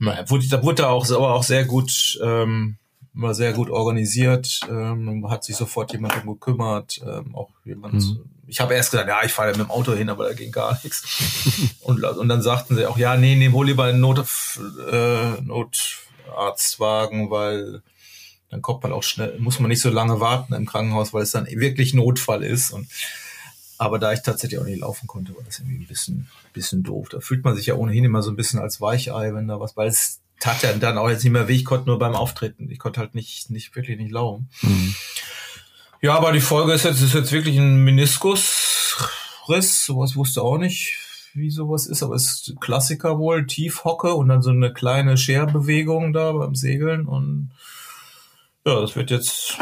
wurde, 0.00 0.48
da 0.48 0.62
wurde 0.62 0.88
auch, 0.88 1.08
aber 1.10 1.34
auch 1.34 1.42
sehr 1.42 1.64
gut 1.64 2.18
ähm, 2.22 2.78
war 3.12 3.34
sehr 3.34 3.52
gut 3.52 3.70
organisiert, 3.70 4.60
ähm, 4.68 5.28
hat 5.28 5.44
sich 5.44 5.56
sofort 5.56 5.92
jemand 5.92 6.24
um 6.24 6.34
gekümmert, 6.34 7.00
ähm, 7.04 7.34
auch 7.34 7.50
jemand. 7.64 7.94
Mhm. 7.94 8.24
Ich 8.46 8.60
habe 8.60 8.74
erst 8.74 8.92
gesagt, 8.92 9.08
ja, 9.08 9.22
ich 9.24 9.32
fahre 9.32 9.50
ja 9.50 9.56
mit 9.56 9.66
dem 9.66 9.70
Auto 9.70 9.94
hin, 9.94 10.08
aber 10.08 10.28
da 10.28 10.34
ging 10.34 10.52
gar 10.52 10.78
nichts. 10.82 11.04
und, 11.80 12.02
und 12.02 12.28
dann 12.28 12.42
sagten 12.42 12.76
sie 12.76 12.86
auch, 12.86 12.98
ja, 12.98 13.16
nee, 13.16 13.36
nee, 13.36 13.50
hol 13.50 13.66
lieber 13.66 13.84
einen 13.84 14.00
Not, 14.00 14.24
äh, 14.90 15.40
Notarztwagen, 15.42 17.30
weil 17.30 17.82
dann 18.48 18.62
kommt 18.62 18.82
man 18.82 18.92
auch 18.92 19.02
schnell, 19.02 19.38
muss 19.38 19.60
man 19.60 19.68
nicht 19.68 19.80
so 19.80 19.90
lange 19.90 20.20
warten 20.20 20.54
im 20.54 20.66
Krankenhaus, 20.66 21.12
weil 21.12 21.22
es 21.22 21.30
dann 21.30 21.46
wirklich 21.46 21.94
Notfall 21.94 22.42
ist. 22.42 22.72
Und 22.72 22.88
aber 23.80 23.98
da 23.98 24.12
ich 24.12 24.20
tatsächlich 24.20 24.60
auch 24.60 24.66
nicht 24.66 24.80
laufen 24.80 25.06
konnte, 25.06 25.34
war 25.34 25.42
das 25.42 25.58
irgendwie 25.58 25.82
ein 25.82 25.86
bisschen, 25.86 26.28
bisschen 26.52 26.82
doof. 26.82 27.08
Da 27.08 27.20
fühlt 27.20 27.44
man 27.44 27.56
sich 27.56 27.64
ja 27.64 27.76
ohnehin 27.76 28.04
immer 28.04 28.22
so 28.22 28.30
ein 28.30 28.36
bisschen 28.36 28.60
als 28.60 28.82
Weichei, 28.82 29.32
wenn 29.32 29.48
da 29.48 29.58
was, 29.58 29.74
weil 29.74 29.88
es 29.88 30.20
tat 30.38 30.62
ja 30.62 30.70
dann 30.74 30.98
auch 30.98 31.08
jetzt 31.08 31.24
nicht 31.24 31.32
mehr 31.32 31.48
weh. 31.48 31.54
Ich 31.54 31.64
konnte 31.64 31.86
nur 31.86 31.98
beim 31.98 32.14
Auftreten. 32.14 32.70
Ich 32.70 32.78
konnte 32.78 33.00
halt 33.00 33.14
nicht, 33.14 33.48
nicht 33.48 33.74
wirklich 33.74 33.98
nicht 33.98 34.12
laufen. 34.12 34.50
Mhm. 34.60 34.94
Ja, 36.02 36.14
aber 36.14 36.32
die 36.32 36.42
Folge 36.42 36.74
ist 36.74 36.84
jetzt, 36.84 37.00
ist 37.00 37.14
jetzt 37.14 37.32
wirklich 37.32 37.56
ein 37.56 37.82
Meniskusriss. 37.82 39.86
Sowas 39.86 40.14
wusste 40.14 40.42
auch 40.42 40.58
nicht. 40.58 40.98
wie 41.34 41.50
sowas 41.50 41.86
ist, 41.86 42.02
aber 42.02 42.14
es 42.14 42.48
ist 42.48 42.60
Klassiker 42.60 43.18
wohl, 43.18 43.46
Tiefhocke 43.46 44.14
und 44.14 44.28
dann 44.28 44.42
so 44.42 44.50
eine 44.50 44.72
kleine 44.72 45.16
Scherbewegung 45.16 46.12
da 46.12 46.32
beim 46.32 46.54
Segeln 46.54 47.06
und 47.06 47.50
ja, 48.66 48.80
das 48.80 48.96
wird 48.96 49.10
jetzt, 49.10 49.56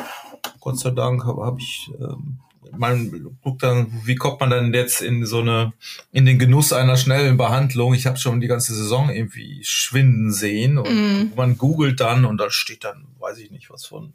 Gott 0.60 0.78
sei 0.78 0.90
Dank, 0.90 1.24
habe 1.24 1.44
hab 1.44 1.58
ich 1.58 1.90
ähm, 2.00 2.40
man 2.76 3.36
guckt 3.42 3.62
dann, 3.62 3.92
wie 4.04 4.16
kommt 4.16 4.40
man 4.40 4.50
dann 4.50 4.74
jetzt 4.74 5.00
in 5.00 5.26
so 5.26 5.40
eine, 5.40 5.72
in 6.12 6.26
den 6.26 6.38
Genuss 6.38 6.72
einer 6.72 6.96
schnellen 6.96 7.36
Behandlung? 7.36 7.94
Ich 7.94 8.06
habe 8.06 8.18
schon 8.18 8.40
die 8.40 8.46
ganze 8.46 8.74
Saison 8.74 9.10
irgendwie 9.10 9.60
schwinden 9.64 10.32
sehen 10.32 10.78
und 10.78 10.88
mm. 10.88 11.32
man 11.36 11.56
googelt 11.58 12.00
dann 12.00 12.24
und 12.24 12.38
da 12.38 12.50
steht 12.50 12.84
dann, 12.84 13.06
weiß 13.18 13.38
ich 13.38 13.50
nicht, 13.50 13.70
was 13.70 13.86
von 13.86 14.12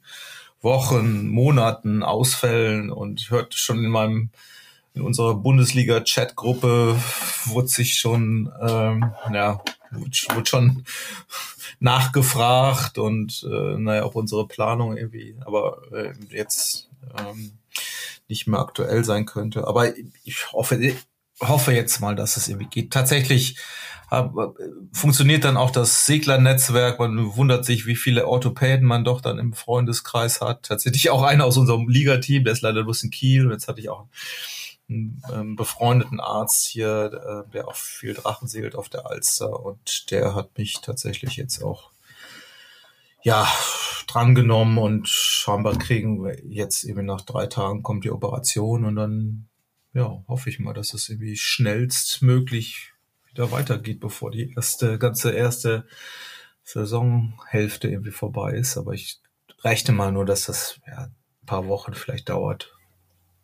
Wochen, 0.61 1.27
Monaten, 1.27 2.03
Ausfällen 2.03 2.89
und 2.89 3.29
hört 3.29 3.53
schon 3.53 3.83
in 3.83 3.91
meinem 3.91 4.29
in 4.95 5.01
unserer 5.01 5.33
Bundesliga-Chat-Gruppe 5.33 6.95
wurde 7.45 7.67
sich 7.67 7.95
schon, 7.95 8.51
ähm, 8.61 9.11
ja, 9.33 9.59
wurde 9.89 10.45
schon 10.45 10.85
nachgefragt 11.79 12.99
und 12.99 13.43
äh, 13.49 13.77
naja, 13.77 14.05
ob 14.05 14.15
unsere 14.15 14.47
Planung 14.47 14.95
irgendwie, 14.95 15.35
aber 15.45 15.81
äh, 15.91 16.13
jetzt 16.29 16.89
ähm, 17.17 17.53
nicht 18.33 18.47
mehr 18.47 18.59
aktuell 18.59 19.03
sein 19.03 19.25
könnte. 19.25 19.67
Aber 19.67 19.93
ich 20.23 20.51
hoffe, 20.51 20.75
ich 20.75 20.95
hoffe 21.39 21.71
jetzt 21.71 21.99
mal, 21.99 22.15
dass 22.15 22.37
es 22.37 22.47
irgendwie 22.47 22.69
geht. 22.69 22.91
Tatsächlich 22.91 23.57
funktioniert 24.91 25.43
dann 25.43 25.57
auch 25.57 25.71
das 25.71 26.05
Seglernetzwerk. 26.05 26.99
Man 26.99 27.35
wundert 27.35 27.65
sich, 27.65 27.85
wie 27.85 27.95
viele 27.95 28.27
Orthopäden 28.27 28.85
man 28.87 29.03
doch 29.03 29.21
dann 29.21 29.39
im 29.39 29.53
Freundeskreis 29.53 30.41
hat. 30.41 30.63
Tatsächlich 30.63 31.09
auch 31.09 31.23
einer 31.23 31.45
aus 31.45 31.57
unserem 31.57 31.87
Ligateam, 31.89 32.43
der 32.43 32.53
ist 32.53 32.61
leider 32.61 32.83
bloß 32.83 33.03
in 33.03 33.11
Kiel. 33.11 33.45
Und 33.45 33.53
jetzt 33.53 33.67
hatte 33.67 33.79
ich 33.79 33.89
auch 33.89 34.05
einen 34.89 35.23
ähm, 35.33 35.55
befreundeten 35.55 36.19
Arzt 36.19 36.67
hier, 36.67 37.45
äh, 37.47 37.51
der 37.51 37.67
auch 37.67 37.75
viel 37.75 38.13
Drachen 38.13 38.47
segelt 38.47 38.75
auf 38.75 38.89
der 38.89 39.07
Alster. 39.07 39.65
Und 39.65 40.11
der 40.11 40.35
hat 40.35 40.57
mich 40.57 40.81
tatsächlich 40.81 41.35
jetzt 41.37 41.63
auch 41.63 41.92
ja, 43.23 43.47
drangenommen 44.07 44.77
und 44.77 45.07
scheinbar 45.09 45.77
kriegen 45.77 46.23
wir 46.23 46.37
jetzt 46.45 46.83
eben 46.83 47.05
nach 47.05 47.21
drei 47.21 47.47
Tagen 47.47 47.81
kommt 47.81 48.03
die 48.03 48.11
Operation 48.11 48.85
und 48.85 48.95
dann, 48.95 49.49
ja, 49.93 50.23
hoffe 50.27 50.49
ich 50.49 50.59
mal, 50.59 50.73
dass 50.73 50.93
es 50.93 51.09
irgendwie 51.09 51.35
schnellstmöglich 51.35 52.93
wieder 53.29 53.51
weitergeht, 53.51 53.99
bevor 53.99 54.29
die 54.29 54.53
erste, 54.53 54.99
ganze 54.99 55.31
erste 55.31 55.87
Saisonhälfte 56.63 57.87
irgendwie 57.87 58.11
vorbei 58.11 58.53
ist. 58.53 58.77
Aber 58.77 58.93
ich 58.93 59.19
rechne 59.63 59.93
mal 59.93 60.11
nur, 60.11 60.25
dass 60.25 60.45
das 60.45 60.79
ja, 60.87 61.05
ein 61.05 61.45
paar 61.45 61.67
Wochen 61.67 61.93
vielleicht 61.93 62.29
dauert. 62.29 62.71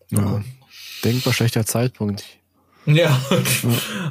Ja, 0.09 0.43
denkbar 1.03 1.33
schlechter 1.33 1.65
Zeitpunkt. 1.65 2.38
Ja, 2.96 3.19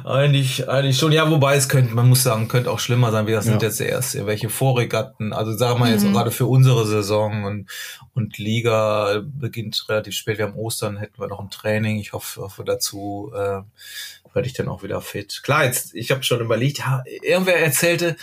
eigentlich, 0.05 0.69
eigentlich 0.69 0.97
schon. 0.97 1.11
Ja, 1.11 1.29
wobei 1.29 1.55
es 1.55 1.69
könnte, 1.69 1.93
man 1.93 2.07
muss 2.07 2.23
sagen, 2.23 2.47
könnte 2.47 2.71
auch 2.71 2.79
schlimmer 2.79 3.11
sein, 3.11 3.27
wie 3.27 3.31
das 3.31 3.45
ja. 3.45 3.51
sind 3.51 3.61
jetzt 3.61 3.81
erst 3.81 4.25
welche 4.25 4.49
Vorregatten. 4.49 5.33
Also 5.33 5.55
sagen 5.55 5.79
wir 5.79 5.89
jetzt 5.89 6.05
mhm. 6.05 6.13
gerade 6.13 6.31
für 6.31 6.45
unsere 6.45 6.85
Saison 6.85 7.43
und, 7.43 7.69
und 8.13 8.37
Liga 8.37 9.21
beginnt 9.23 9.85
relativ 9.89 10.15
spät. 10.15 10.37
Wir 10.37 10.45
haben 10.45 10.55
Ostern, 10.55 10.97
hätten 10.97 11.19
wir 11.19 11.27
noch 11.27 11.39
ein 11.39 11.49
Training. 11.49 11.97
Ich 11.97 12.13
hoffe, 12.13 12.41
hoffe 12.41 12.63
dazu 12.63 13.31
äh, 13.35 13.61
werde 14.33 14.47
ich 14.47 14.53
dann 14.53 14.69
auch 14.69 14.83
wieder 14.83 15.01
fit. 15.01 15.41
Klar, 15.43 15.65
jetzt, 15.65 15.93
ich 15.95 16.11
habe 16.11 16.23
schon 16.23 16.39
überlegt, 16.39 16.79
ja, 16.79 17.03
irgendwer 17.21 17.59
erzählte, 17.59 18.15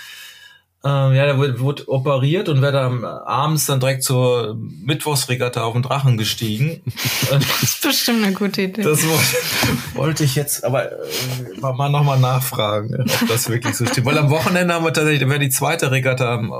ähm, 0.86 1.14
ja, 1.14 1.26
der 1.26 1.36
wurde, 1.36 1.58
wurde 1.58 1.88
operiert 1.88 2.48
und 2.48 2.62
wäre 2.62 2.70
dann 2.70 3.04
abends 3.04 3.66
dann 3.66 3.80
direkt 3.80 4.04
zur 4.04 4.56
Mittwochsregatta 4.56 5.64
auf 5.64 5.72
den 5.72 5.82
Drachen 5.82 6.16
gestiegen. 6.16 6.80
das 7.30 7.62
ist 7.62 7.82
bestimmt 7.82 8.24
eine 8.24 8.32
gute 8.32 8.62
Idee. 8.62 8.82
Das 8.82 9.04
wollte, 9.04 9.94
wollte 9.94 10.24
ich 10.24 10.36
jetzt 10.36 10.64
aber 10.64 10.92
äh, 10.92 11.60
mal 11.60 11.88
nochmal 11.88 12.20
nachfragen, 12.20 12.94
ob 13.00 13.28
das 13.28 13.48
wirklich 13.48 13.74
so 13.74 13.84
stimmt. 13.84 14.06
Weil 14.06 14.18
am 14.18 14.30
Wochenende 14.30 14.74
haben 14.74 14.84
wir 14.84 14.92
tatsächlich, 14.92 15.28
wäre 15.28 15.40
die 15.40 15.50
zweite 15.50 15.90
Regatta 15.90 16.32
am 16.32 16.52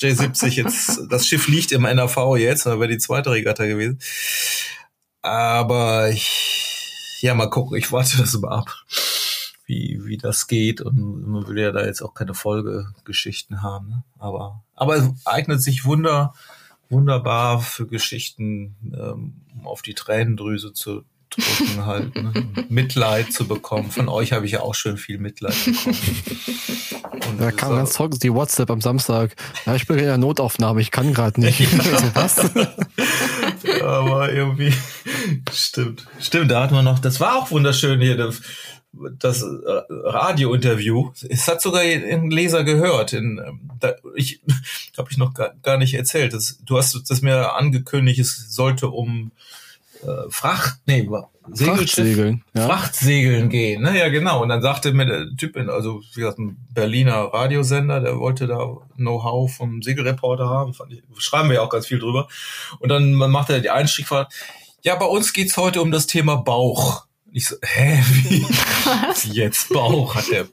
J70 0.00 0.48
jetzt, 0.52 1.02
das 1.10 1.26
Schiff 1.26 1.46
liegt 1.46 1.70
im 1.72 1.82
NAV 1.82 2.36
jetzt, 2.38 2.64
da 2.64 2.78
wäre 2.80 2.88
die 2.88 2.98
zweite 2.98 3.30
Regatta 3.30 3.66
gewesen. 3.66 3.98
Aber 5.20 6.08
ich, 6.08 7.18
ja, 7.20 7.34
mal 7.34 7.50
gucken, 7.50 7.76
ich 7.76 7.92
warte 7.92 8.16
das 8.16 8.38
mal 8.38 8.56
ab 8.56 8.74
wie, 9.66 10.00
wie 10.04 10.16
das 10.16 10.46
geht 10.46 10.80
und 10.80 11.26
man 11.26 11.46
will 11.46 11.58
ja 11.58 11.72
da 11.72 11.84
jetzt 11.84 12.02
auch 12.02 12.14
keine 12.14 12.34
Folgegeschichten 12.34 13.62
haben. 13.62 13.88
Ne? 13.88 14.04
Aber, 14.18 14.64
aber 14.74 14.96
es 14.96 15.10
eignet 15.24 15.60
sich 15.60 15.84
wunder, 15.84 16.34
wunderbar 16.88 17.60
für 17.60 17.86
Geschichten, 17.86 18.76
ähm, 18.96 19.42
um 19.54 19.66
auf 19.66 19.82
die 19.82 19.94
Tränendrüse 19.94 20.72
zu 20.72 21.04
drücken 21.30 21.86
halt, 21.86 22.14
ne? 22.14 22.32
Mitleid 22.68 23.32
zu 23.32 23.46
bekommen. 23.46 23.90
Von 23.90 24.08
euch 24.08 24.32
habe 24.32 24.46
ich 24.46 24.52
ja 24.52 24.60
auch 24.60 24.74
schön 24.74 24.96
viel 24.96 25.18
Mitleid 25.18 25.56
bekommen. 25.64 25.98
Und 27.28 27.40
da 27.40 27.50
kam 27.50 27.74
ganz 27.74 27.94
trocken 27.94 28.18
die 28.20 28.32
WhatsApp 28.32 28.70
am 28.70 28.80
Samstag. 28.80 29.34
Ja, 29.66 29.74
ich 29.74 29.86
bin 29.86 29.98
in 29.98 30.04
der 30.04 30.18
Notaufnahme, 30.18 30.80
ich 30.80 30.90
kann 30.90 31.12
gerade 31.12 31.40
nicht. 31.40 31.60
also, 31.60 32.10
was? 32.14 32.50
ja, 33.64 33.86
aber 33.86 34.32
irgendwie 34.32 34.72
stimmt. 35.52 36.06
Stimmt, 36.20 36.50
da 36.50 36.62
hatten 36.62 36.74
wir 36.74 36.82
noch, 36.82 36.98
das 36.98 37.20
war 37.20 37.36
auch 37.36 37.50
wunderschön 37.50 38.00
hier 38.00 38.16
das 38.92 39.42
äh, 39.42 39.46
Radiointerview. 39.88 41.12
Es 41.28 41.48
hat 41.48 41.60
sogar 41.60 41.82
ein 41.82 42.30
Leser 42.30 42.64
gehört. 42.64 43.12
In, 43.12 43.38
ähm, 43.44 43.70
da, 43.80 43.94
ich 44.14 44.40
habe 44.98 45.08
ich 45.10 45.18
noch 45.18 45.34
gar, 45.34 45.54
gar 45.62 45.78
nicht 45.78 45.94
erzählt. 45.94 46.32
Das, 46.32 46.58
du 46.64 46.78
hast 46.78 46.98
das 47.08 47.22
mir 47.22 47.54
angekündigt, 47.54 48.20
es 48.20 48.54
sollte 48.54 48.88
um 48.88 49.32
äh, 50.02 50.30
Fracht, 50.30 50.80
nee, 50.86 51.08
Segeln, 51.52 52.42
ja. 52.54 52.66
Frachtsegeln 52.66 53.48
gehen. 53.48 53.82
Ne? 53.82 53.96
Ja, 53.98 54.08
genau. 54.08 54.42
Und 54.42 54.48
dann 54.48 54.62
sagte 54.62 54.92
mir 54.92 55.06
der 55.06 55.36
Typ, 55.36 55.56
in, 55.56 55.70
also 55.70 56.02
wie 56.14 56.20
gesagt, 56.20 56.38
ein 56.38 56.56
Berliner 56.74 57.32
Radiosender, 57.32 58.00
der 58.00 58.18
wollte 58.18 58.46
da 58.46 58.78
Know-how 58.96 59.52
vom 59.52 59.82
Segelreporter 59.82 60.48
haben. 60.48 60.74
Fand 60.74 60.92
ich, 60.92 61.02
schreiben 61.18 61.48
wir 61.48 61.56
ja 61.56 61.62
auch 61.62 61.70
ganz 61.70 61.86
viel 61.86 61.98
drüber. 61.98 62.28
Und 62.80 62.88
dann 62.88 63.14
macht 63.14 63.50
er 63.50 63.60
die 63.60 63.70
Einstiegfahrt. 63.70 64.32
Ja, 64.82 64.96
bei 64.96 65.06
uns 65.06 65.32
geht's 65.32 65.56
heute 65.56 65.82
um 65.82 65.90
das 65.90 66.06
Thema 66.06 66.36
Bauch. 66.36 67.05
Ich 67.36 67.48
so, 67.48 67.56
hä, 67.62 68.02
wie? 68.22 68.42
Was? 68.44 69.24
Jetzt 69.30 69.68
Bauch? 69.68 70.14
Hat 70.14 70.30
der, 70.30 70.46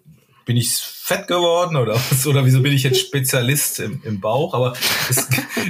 bin 0.43 0.57
ich 0.57 0.69
fett 0.75 1.29
geworden 1.29 1.77
oder 1.77 1.95
was? 1.95 2.27
Oder 2.27 2.45
wieso 2.45 2.61
bin 2.61 2.73
ich 2.73 2.83
jetzt 2.83 2.99
Spezialist 2.99 3.79
im, 3.79 4.01
im 4.03 4.19
Bauch? 4.19 4.53
Aber 4.53 4.73
es, 5.09 5.29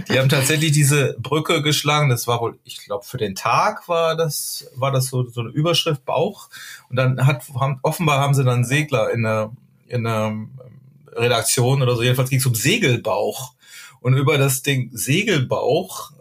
die 0.10 0.18
haben 0.18 0.28
tatsächlich 0.28 0.72
diese 0.72 1.16
Brücke 1.20 1.62
geschlagen. 1.62 2.10
Das 2.10 2.26
war 2.26 2.42
wohl, 2.42 2.58
ich 2.64 2.84
glaube, 2.84 3.06
für 3.06 3.20
den 3.20 3.36
Tag 3.36 3.88
war 3.88 4.18
das, 4.18 4.66
war 4.76 4.92
das 4.92 5.06
so, 5.06 5.30
so 5.30 5.42
eine 5.42 5.52
Überschrift 5.52 6.04
Bauch. 6.04 6.50
Und 6.90 6.96
dann 6.96 7.28
hat, 7.28 7.44
haben, 7.60 7.78
offenbar 7.84 8.20
haben 8.20 8.34
sie 8.34 8.44
dann 8.44 8.66
Segler 8.66 9.12
in 9.12 9.22
der, 9.22 9.52
in 9.86 10.06
der 10.06 10.36
Redaktion 11.12 11.84
oder 11.84 11.96
so. 11.96 12.02
Jedenfalls 12.02 12.32
ging 12.32 12.40
es 12.40 12.46
um 12.48 12.56
Segelbauch. 12.56 13.54
Und 14.02 14.16
über 14.16 14.40
das 14.40 14.64
Ding 14.64 14.90
Segelbauch 14.94 16.13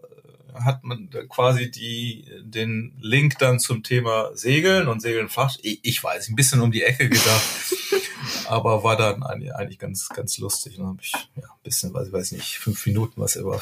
hat 0.55 0.85
man 0.85 1.09
quasi 1.29 1.71
die, 1.71 2.25
den 2.43 2.95
Link 3.01 3.39
dann 3.39 3.59
zum 3.59 3.83
Thema 3.83 4.31
Segeln 4.35 4.89
und 4.89 5.01
Segeln 5.01 5.29
Fach. 5.29 5.57
Ich, 5.63 5.81
ich 5.83 6.03
weiß, 6.03 6.29
ein 6.29 6.37
bisschen 6.37 6.61
um 6.61 6.71
die 6.71 6.83
Ecke 6.83 7.09
gedacht, 7.09 7.43
aber 8.47 8.85
war 8.85 8.97
dann 8.97 9.23
eigentlich 9.23 9.79
ganz, 9.79 10.09
ganz 10.09 10.39
lustig. 10.39 10.77
Dann 10.77 10.87
habe 10.87 10.99
ich 11.01 11.13
ja, 11.13 11.45
ein 11.45 11.63
bisschen, 11.63 11.95
weiß 11.95 12.09
ich 12.09 12.13
weiß 12.13 12.33
nicht, 12.33 12.59
fünf 12.59 12.85
Minuten 12.87 13.21
was 13.21 13.37
über, 13.37 13.61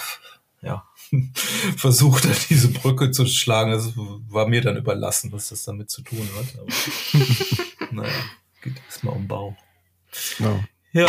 ja, 0.63 0.85
versucht 1.77 2.25
hat, 2.27 2.51
diese 2.51 2.69
Brücke 2.69 3.11
zu 3.11 3.27
schlagen. 3.27 3.73
Das 3.73 3.93
war 3.97 4.49
mir 4.49 4.61
dann 4.61 4.77
überlassen, 4.77 5.33
was 5.33 5.49
das 5.49 5.65
damit 5.65 5.91
zu 5.91 6.03
tun 6.03 6.29
hat. 6.37 6.61
Aber, 6.61 7.93
naja, 7.93 8.13
geht 8.63 8.75
erstmal 8.87 9.15
um 9.15 9.27
Bau. 9.27 9.57
Ja. 10.39 10.65
ja. 10.93 11.09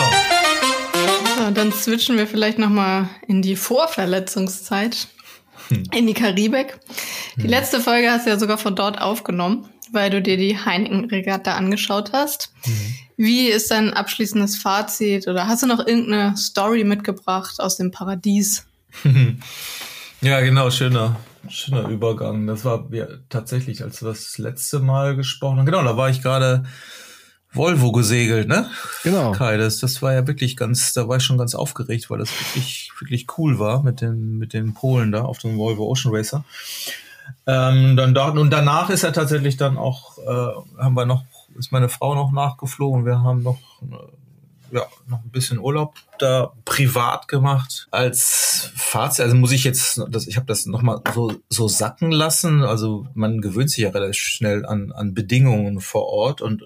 So, 1.37 1.51
dann 1.51 1.71
switchen 1.71 2.17
wir 2.17 2.27
vielleicht 2.27 2.59
nochmal 2.59 3.09
in 3.27 3.41
die 3.41 3.55
Vorverletzungszeit. 3.55 5.07
Hm. 5.69 5.83
in 5.93 6.07
die 6.07 6.13
Karibik. 6.13 6.79
Die 7.37 7.43
hm. 7.43 7.49
letzte 7.49 7.79
Folge 7.79 8.11
hast 8.11 8.25
du 8.25 8.31
ja 8.31 8.39
sogar 8.39 8.57
von 8.57 8.75
dort 8.75 9.01
aufgenommen, 9.01 9.69
weil 9.91 10.09
du 10.09 10.21
dir 10.21 10.37
die 10.37 10.57
Heineken-Regatta 10.57 11.55
angeschaut 11.55 12.11
hast. 12.13 12.51
Hm. 12.63 12.73
Wie 13.17 13.47
ist 13.47 13.69
dein 13.71 13.93
abschließendes 13.93 14.57
Fazit 14.57 15.27
oder 15.27 15.47
hast 15.47 15.63
du 15.63 15.67
noch 15.67 15.85
irgendeine 15.85 16.35
Story 16.37 16.83
mitgebracht 16.83 17.59
aus 17.59 17.77
dem 17.77 17.91
Paradies? 17.91 18.65
ja, 20.21 20.41
genau, 20.41 20.71
schöner, 20.71 21.19
schöner 21.47 21.87
Übergang. 21.87 22.47
Das 22.47 22.65
war 22.65 22.87
ja, 22.91 23.05
tatsächlich, 23.29 23.83
als 23.83 24.01
wir 24.01 24.09
das 24.09 24.37
letzte 24.37 24.79
Mal 24.79 25.15
gesprochen 25.15 25.59
haben. 25.59 25.65
Genau, 25.65 25.83
da 25.83 25.97
war 25.97 26.09
ich 26.09 26.21
gerade 26.21 26.63
Volvo 27.53 27.91
gesegelt, 27.91 28.47
ne? 28.47 28.69
Genau. 29.03 29.33
Kai, 29.33 29.57
das, 29.57 29.79
das 29.79 30.01
war 30.01 30.13
ja 30.13 30.25
wirklich 30.25 30.55
ganz, 30.55 30.93
da 30.93 31.07
war 31.07 31.17
ich 31.17 31.23
schon 31.23 31.37
ganz 31.37 31.53
aufgeregt, 31.53 32.09
weil 32.09 32.19
das 32.19 32.29
wirklich, 32.39 32.91
wirklich 32.99 33.27
cool 33.37 33.59
war 33.59 33.83
mit 33.83 33.99
den, 34.01 34.37
mit 34.37 34.53
den 34.53 34.73
Polen 34.73 35.11
da 35.11 35.23
auf 35.23 35.39
dem 35.39 35.57
Volvo 35.57 35.89
Ocean 35.89 36.15
Racer. 36.15 36.45
Ähm, 37.45 37.97
dann 37.97 38.13
da, 38.13 38.29
und 38.29 38.49
danach 38.51 38.89
ist 38.89 39.03
er 39.03 39.13
tatsächlich 39.13 39.57
dann 39.57 39.77
auch, 39.77 40.17
äh, 40.19 40.81
haben 40.81 40.95
wir 40.95 41.05
noch, 41.05 41.25
ist 41.57 41.71
meine 41.71 41.89
Frau 41.89 42.15
noch 42.15 42.31
nachgeflogen. 42.31 43.05
Wir 43.05 43.21
haben 43.21 43.43
noch, 43.43 43.59
äh, 43.81 44.75
ja, 44.75 44.85
noch 45.07 45.21
ein 45.23 45.31
bisschen 45.31 45.59
Urlaub 45.59 45.95
da 46.19 46.53
privat 46.63 47.27
gemacht 47.27 47.87
als 47.91 48.71
Fazit. 48.75 49.25
Also 49.25 49.35
muss 49.35 49.51
ich 49.51 49.65
jetzt, 49.65 50.01
das, 50.09 50.27
ich 50.27 50.37
habe 50.37 50.45
das 50.45 50.65
nochmal 50.65 51.01
so, 51.13 51.33
so 51.49 51.67
sacken 51.67 52.11
lassen. 52.11 52.63
Also 52.63 53.07
man 53.13 53.41
gewöhnt 53.41 53.69
sich 53.69 53.83
ja 53.83 53.89
relativ 53.89 54.21
schnell 54.21 54.65
an, 54.65 54.93
an 54.93 55.13
Bedingungen 55.13 55.81
vor 55.81 56.07
Ort 56.07 56.41
und 56.41 56.63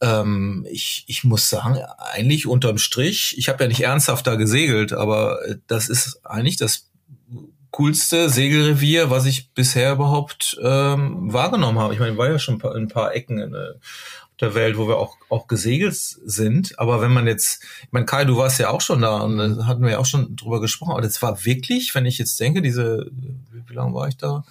ähm, 0.00 0.66
ich, 0.70 1.04
ich 1.06 1.24
muss 1.24 1.48
sagen, 1.48 1.78
eigentlich 1.98 2.46
unterm 2.46 2.78
Strich, 2.78 3.34
ich 3.38 3.48
habe 3.48 3.64
ja 3.64 3.68
nicht 3.68 3.82
ernsthaft 3.82 4.26
da 4.26 4.34
gesegelt, 4.34 4.92
aber 4.92 5.38
das 5.66 5.88
ist 5.88 6.20
eigentlich 6.24 6.56
das 6.56 6.90
coolste 7.70 8.30
Segelrevier, 8.30 9.10
was 9.10 9.26
ich 9.26 9.50
bisher 9.52 9.92
überhaupt 9.92 10.56
ähm, 10.62 11.32
wahrgenommen 11.32 11.78
habe. 11.78 11.92
Ich 11.92 12.00
meine, 12.00 12.16
war 12.16 12.30
ja 12.30 12.38
schon 12.38 12.54
ein 12.54 12.58
paar, 12.58 12.74
ein 12.74 12.88
paar 12.88 13.14
Ecken 13.14 13.38
in 13.38 13.54
äh, 13.54 13.74
der 14.40 14.54
Welt, 14.54 14.78
wo 14.78 14.88
wir 14.88 14.96
auch, 14.96 15.16
auch 15.28 15.46
gesegelt 15.46 15.94
sind. 15.94 16.78
Aber 16.78 17.02
wenn 17.02 17.12
man 17.12 17.26
jetzt, 17.26 17.62
ich 17.82 17.92
meine, 17.92 18.06
Kai, 18.06 18.24
du 18.24 18.38
warst 18.38 18.58
ja 18.58 18.70
auch 18.70 18.80
schon 18.80 19.02
da 19.02 19.20
und 19.20 19.36
da 19.36 19.66
hatten 19.66 19.82
wir 19.82 19.90
ja 19.92 19.98
auch 19.98 20.06
schon 20.06 20.36
drüber 20.36 20.60
gesprochen. 20.62 20.92
Aber 20.92 21.02
das 21.02 21.20
war 21.20 21.44
wirklich, 21.44 21.94
wenn 21.94 22.06
ich 22.06 22.16
jetzt 22.16 22.40
denke, 22.40 22.62
diese, 22.62 23.10
wie, 23.12 23.68
wie 23.68 23.74
lange 23.74 23.94
war 23.94 24.08
ich 24.08 24.16
da? 24.16 24.44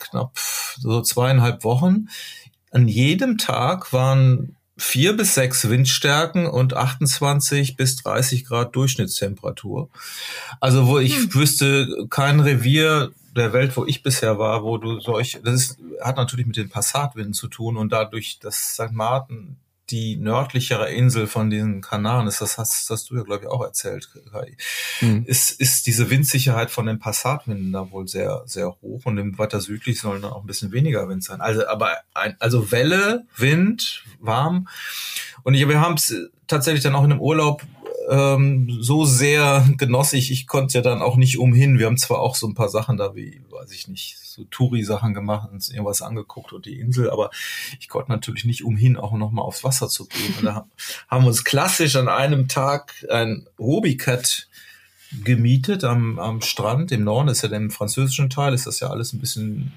Knapp 0.00 0.36
so 0.78 1.02
zweieinhalb 1.02 1.62
Wochen. 1.62 2.08
An 2.72 2.88
jedem 2.88 3.38
Tag 3.38 3.92
waren 3.92 4.55
vier 4.76 5.16
bis 5.16 5.34
sechs 5.34 5.68
Windstärken 5.68 6.46
und 6.46 6.74
28 6.74 7.76
bis 7.76 7.96
30 7.96 8.44
Grad 8.44 8.76
Durchschnittstemperatur. 8.76 9.88
Also 10.60 10.86
wo 10.86 10.98
ich 10.98 11.16
hm. 11.16 11.34
wüsste, 11.34 12.06
kein 12.10 12.40
Revier 12.40 13.12
der 13.34 13.52
Welt, 13.52 13.76
wo 13.76 13.84
ich 13.86 14.02
bisher 14.02 14.38
war, 14.38 14.62
wo 14.62 14.78
du 14.78 15.00
solch, 15.00 15.38
das 15.44 15.54
ist, 15.54 15.78
hat 16.00 16.16
natürlich 16.16 16.46
mit 16.46 16.56
den 16.56 16.70
Passatwinden 16.70 17.34
zu 17.34 17.48
tun 17.48 17.76
und 17.76 17.92
dadurch, 17.92 18.38
dass 18.40 18.74
St. 18.74 18.92
Martin 18.92 19.56
die 19.90 20.16
nördlichere 20.16 20.90
Insel 20.90 21.26
von 21.26 21.50
diesen 21.50 21.80
Kanaren 21.80 22.26
ist, 22.26 22.40
das 22.40 22.58
hast, 22.58 22.90
hast 22.90 23.10
du 23.10 23.16
ja, 23.16 23.22
glaube 23.22 23.44
ich, 23.44 23.50
auch 23.50 23.62
erzählt, 23.62 24.08
Kai, 24.32 24.56
mhm. 25.00 25.24
ist, 25.26 25.50
ist 25.60 25.86
diese 25.86 26.10
Windsicherheit 26.10 26.70
von 26.70 26.86
den 26.86 26.98
Passatwinden 26.98 27.72
da 27.72 27.90
wohl 27.90 28.08
sehr, 28.08 28.42
sehr 28.46 28.76
hoch 28.82 29.02
und 29.04 29.18
im 29.18 29.38
weiter 29.38 29.60
südlich 29.60 30.00
sollen 30.00 30.22
dann 30.22 30.32
auch 30.32 30.42
ein 30.42 30.46
bisschen 30.46 30.72
weniger 30.72 31.08
Wind 31.08 31.22
sein. 31.22 31.40
Also, 31.40 31.66
aber 31.66 31.96
ein, 32.14 32.36
also 32.40 32.72
Welle, 32.72 33.26
Wind, 33.36 34.04
warm. 34.18 34.68
Und 35.42 35.54
ich, 35.54 35.68
wir 35.68 35.80
haben 35.80 35.94
es 35.94 36.14
tatsächlich 36.46 36.82
dann 36.82 36.94
auch 36.94 37.04
in 37.04 37.12
einem 37.12 37.20
Urlaub 37.20 37.62
ähm, 38.08 38.78
so 38.80 39.04
sehr 39.04 39.66
genoss 39.76 40.12
ich, 40.12 40.30
ich 40.30 40.46
konnte 40.46 40.74
ja 40.74 40.82
dann 40.82 41.02
auch 41.02 41.16
nicht 41.16 41.38
umhin. 41.38 41.78
Wir 41.78 41.86
haben 41.86 41.98
zwar 41.98 42.20
auch 42.20 42.36
so 42.36 42.46
ein 42.46 42.54
paar 42.54 42.68
Sachen 42.68 42.96
da, 42.96 43.14
wie, 43.14 43.40
weiß 43.50 43.72
ich 43.72 43.88
nicht, 43.88 44.18
so 44.18 44.44
Touri-Sachen 44.44 45.14
gemacht, 45.14 45.50
uns 45.50 45.70
irgendwas 45.70 46.02
angeguckt 46.02 46.52
und 46.52 46.66
die 46.66 46.78
Insel, 46.78 47.10
aber 47.10 47.30
ich 47.80 47.88
konnte 47.88 48.10
natürlich 48.10 48.44
nicht 48.44 48.64
umhin, 48.64 48.96
auch 48.96 49.12
nochmal 49.12 49.44
aufs 49.44 49.64
Wasser 49.64 49.88
zu 49.88 50.06
gehen. 50.06 50.34
Und 50.38 50.44
da 50.44 50.66
haben 51.08 51.24
wir 51.24 51.28
uns 51.28 51.44
klassisch 51.44 51.96
an 51.96 52.08
einem 52.08 52.48
Tag 52.48 52.92
ein 53.10 53.48
Hobbycat 53.58 54.48
gemietet 55.24 55.84
am, 55.84 56.18
am 56.18 56.42
Strand 56.42 56.92
im 56.92 57.04
Norden, 57.04 57.28
ist 57.28 57.42
ja 57.42 57.48
im 57.50 57.70
französischen 57.70 58.28
Teil, 58.28 58.54
ist 58.54 58.66
das 58.66 58.80
ja 58.80 58.90
alles 58.90 59.12
ein 59.12 59.20
bisschen 59.20 59.72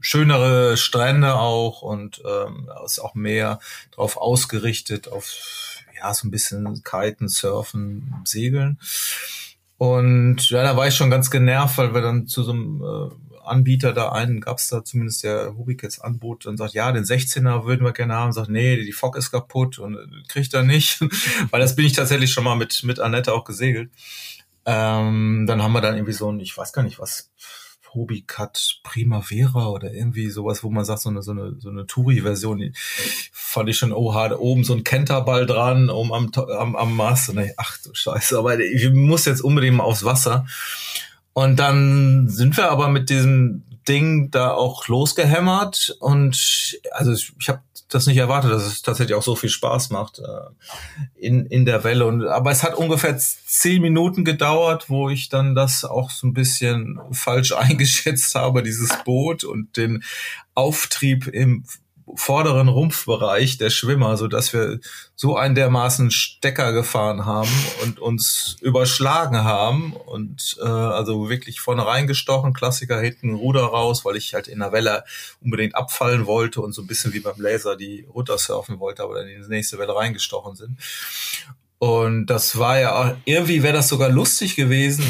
schönere 0.00 0.76
Strände 0.76 1.34
auch 1.34 1.80
und 1.80 2.22
ähm, 2.26 2.68
ist 2.84 2.98
auch 2.98 3.14
mehr 3.14 3.58
darauf 3.92 4.18
ausgerichtet, 4.18 5.08
auf 5.08 5.73
ja, 6.04 6.14
so 6.14 6.28
ein 6.28 6.30
bisschen 6.30 6.82
kiten, 6.84 7.28
surfen, 7.28 8.14
segeln. 8.24 8.78
Und 9.78 10.50
ja, 10.50 10.62
da 10.62 10.76
war 10.76 10.86
ich 10.86 10.94
schon 10.94 11.10
ganz 11.10 11.30
genervt, 11.30 11.78
weil 11.78 11.94
wir 11.94 12.02
dann 12.02 12.26
zu 12.26 12.42
so 12.42 12.52
einem 12.52 12.82
äh, 12.82 13.38
Anbieter 13.44 13.92
da 13.92 14.12
einen, 14.12 14.40
gab's 14.40 14.68
da 14.68 14.84
zumindest 14.84 15.24
der 15.24 15.54
Hubikets 15.56 16.00
Anbot 16.00 16.46
und 16.46 16.56
sagt, 16.56 16.74
ja, 16.74 16.92
den 16.92 17.04
16er 17.04 17.64
würden 17.64 17.84
wir 17.84 17.92
gerne 17.92 18.14
haben, 18.14 18.32
sagt, 18.32 18.48
nee, 18.48 18.76
die 18.76 18.92
Fock 18.92 19.16
ist 19.16 19.30
kaputt 19.30 19.78
und 19.78 19.96
äh, 19.96 20.06
kriegt 20.28 20.54
er 20.54 20.62
nicht, 20.62 21.00
weil 21.50 21.60
das 21.60 21.74
bin 21.74 21.86
ich 21.86 21.92
tatsächlich 21.92 22.32
schon 22.32 22.44
mal 22.44 22.56
mit, 22.56 22.82
mit 22.84 23.00
Annette 23.00 23.32
auch 23.32 23.44
gesegelt. 23.44 23.90
Ähm, 24.66 25.44
dann 25.46 25.62
haben 25.62 25.72
wir 25.72 25.80
dann 25.80 25.96
irgendwie 25.96 26.12
so 26.12 26.30
ein, 26.30 26.40
ich 26.40 26.56
weiß 26.56 26.72
gar 26.72 26.82
nicht, 26.82 26.98
was 26.98 27.30
Hobbycut 27.94 28.80
Primavera 28.82 29.68
oder 29.68 29.92
irgendwie 29.92 30.28
sowas, 30.30 30.62
wo 30.64 30.70
man 30.70 30.84
sagt, 30.84 31.02
so 31.02 31.10
eine, 31.10 31.22
so 31.22 31.32
eine, 31.32 31.56
so 31.58 31.70
eine 31.70 31.86
Touri-Version, 31.86 32.72
fand 33.32 33.68
ich 33.68 33.76
schon, 33.76 33.92
oh, 33.92 34.12
da 34.12 34.36
oben 34.36 34.64
so 34.64 34.74
ein 34.74 34.84
Kenterball 34.84 35.46
dran, 35.46 35.90
oben 35.90 36.12
am, 36.12 36.30
am, 36.34 36.76
am 36.76 36.96
Mast. 36.96 37.30
Ich, 37.30 37.52
ach 37.56 37.78
du 37.82 37.94
Scheiße, 37.94 38.38
aber 38.38 38.58
ich 38.58 38.90
muss 38.92 39.24
jetzt 39.24 39.42
unbedingt 39.42 39.76
mal 39.76 39.84
aufs 39.84 40.04
Wasser. 40.04 40.46
Und 41.32 41.58
dann 41.58 42.28
sind 42.28 42.56
wir 42.56 42.70
aber 42.70 42.88
mit 42.88 43.10
diesem 43.10 43.64
Ding 43.88 44.30
da 44.30 44.52
auch 44.52 44.88
losgehämmert 44.88 45.96
und 46.00 46.78
also 46.92 47.12
ich, 47.12 47.32
ich 47.38 47.48
habe 47.48 47.60
das 47.88 48.06
nicht 48.06 48.16
erwartet, 48.16 48.50
dass 48.50 48.64
es 48.64 48.82
tatsächlich 48.82 49.14
auch 49.14 49.22
so 49.22 49.36
viel 49.36 49.50
Spaß 49.50 49.90
macht 49.90 50.18
äh, 50.18 50.24
in, 51.14 51.46
in 51.46 51.64
der 51.64 51.84
Welle. 51.84 52.06
Und, 52.06 52.26
aber 52.26 52.50
es 52.50 52.62
hat 52.62 52.74
ungefähr 52.74 53.16
zehn 53.16 53.80
Minuten 53.82 54.24
gedauert, 54.24 54.90
wo 54.90 55.10
ich 55.10 55.28
dann 55.28 55.54
das 55.54 55.84
auch 55.84 56.10
so 56.10 56.26
ein 56.26 56.34
bisschen 56.34 56.98
falsch 57.12 57.52
eingeschätzt 57.56 58.34
habe, 58.34 58.62
dieses 58.62 58.90
Boot 59.04 59.44
und 59.44 59.76
den 59.76 60.02
Auftrieb 60.54 61.28
im 61.28 61.64
vorderen 62.14 62.68
Rumpfbereich 62.68 63.56
der 63.56 63.70
Schwimmer, 63.70 64.16
so 64.16 64.28
dass 64.28 64.52
wir 64.52 64.80
so 65.14 65.36
einen 65.36 65.54
dermaßen 65.54 66.10
Stecker 66.10 66.72
gefahren 66.72 67.24
haben 67.24 67.50
und 67.82 67.98
uns 67.98 68.56
überschlagen 68.60 69.44
haben 69.44 69.94
und 69.94 70.56
äh, 70.60 70.66
also 70.66 71.28
wirklich 71.28 71.60
vorne 71.60 71.86
reingestochen, 71.86 72.52
Klassiker 72.52 73.00
hinten 73.00 73.34
Ruder 73.34 73.64
raus, 73.64 74.04
weil 74.04 74.16
ich 74.16 74.34
halt 74.34 74.48
in 74.48 74.58
der 74.58 74.72
Welle 74.72 75.04
unbedingt 75.42 75.74
abfallen 75.74 76.26
wollte 76.26 76.60
und 76.60 76.72
so 76.72 76.82
ein 76.82 76.86
bisschen 76.86 77.12
wie 77.14 77.20
beim 77.20 77.40
Laser 77.40 77.76
die 77.76 78.06
runtersurfen 78.12 78.80
wollte, 78.80 79.02
aber 79.02 79.14
dann 79.14 79.28
in 79.28 79.42
die 79.42 79.48
nächste 79.48 79.78
Welle 79.78 79.96
reingestochen 79.96 80.56
sind. 80.56 80.78
Und 81.78 82.26
das 82.26 82.58
war 82.58 82.78
ja 82.78 82.94
auch, 82.94 83.16
irgendwie 83.24 83.62
wäre 83.62 83.74
das 83.74 83.88
sogar 83.88 84.08
lustig 84.08 84.56
gewesen, 84.56 85.04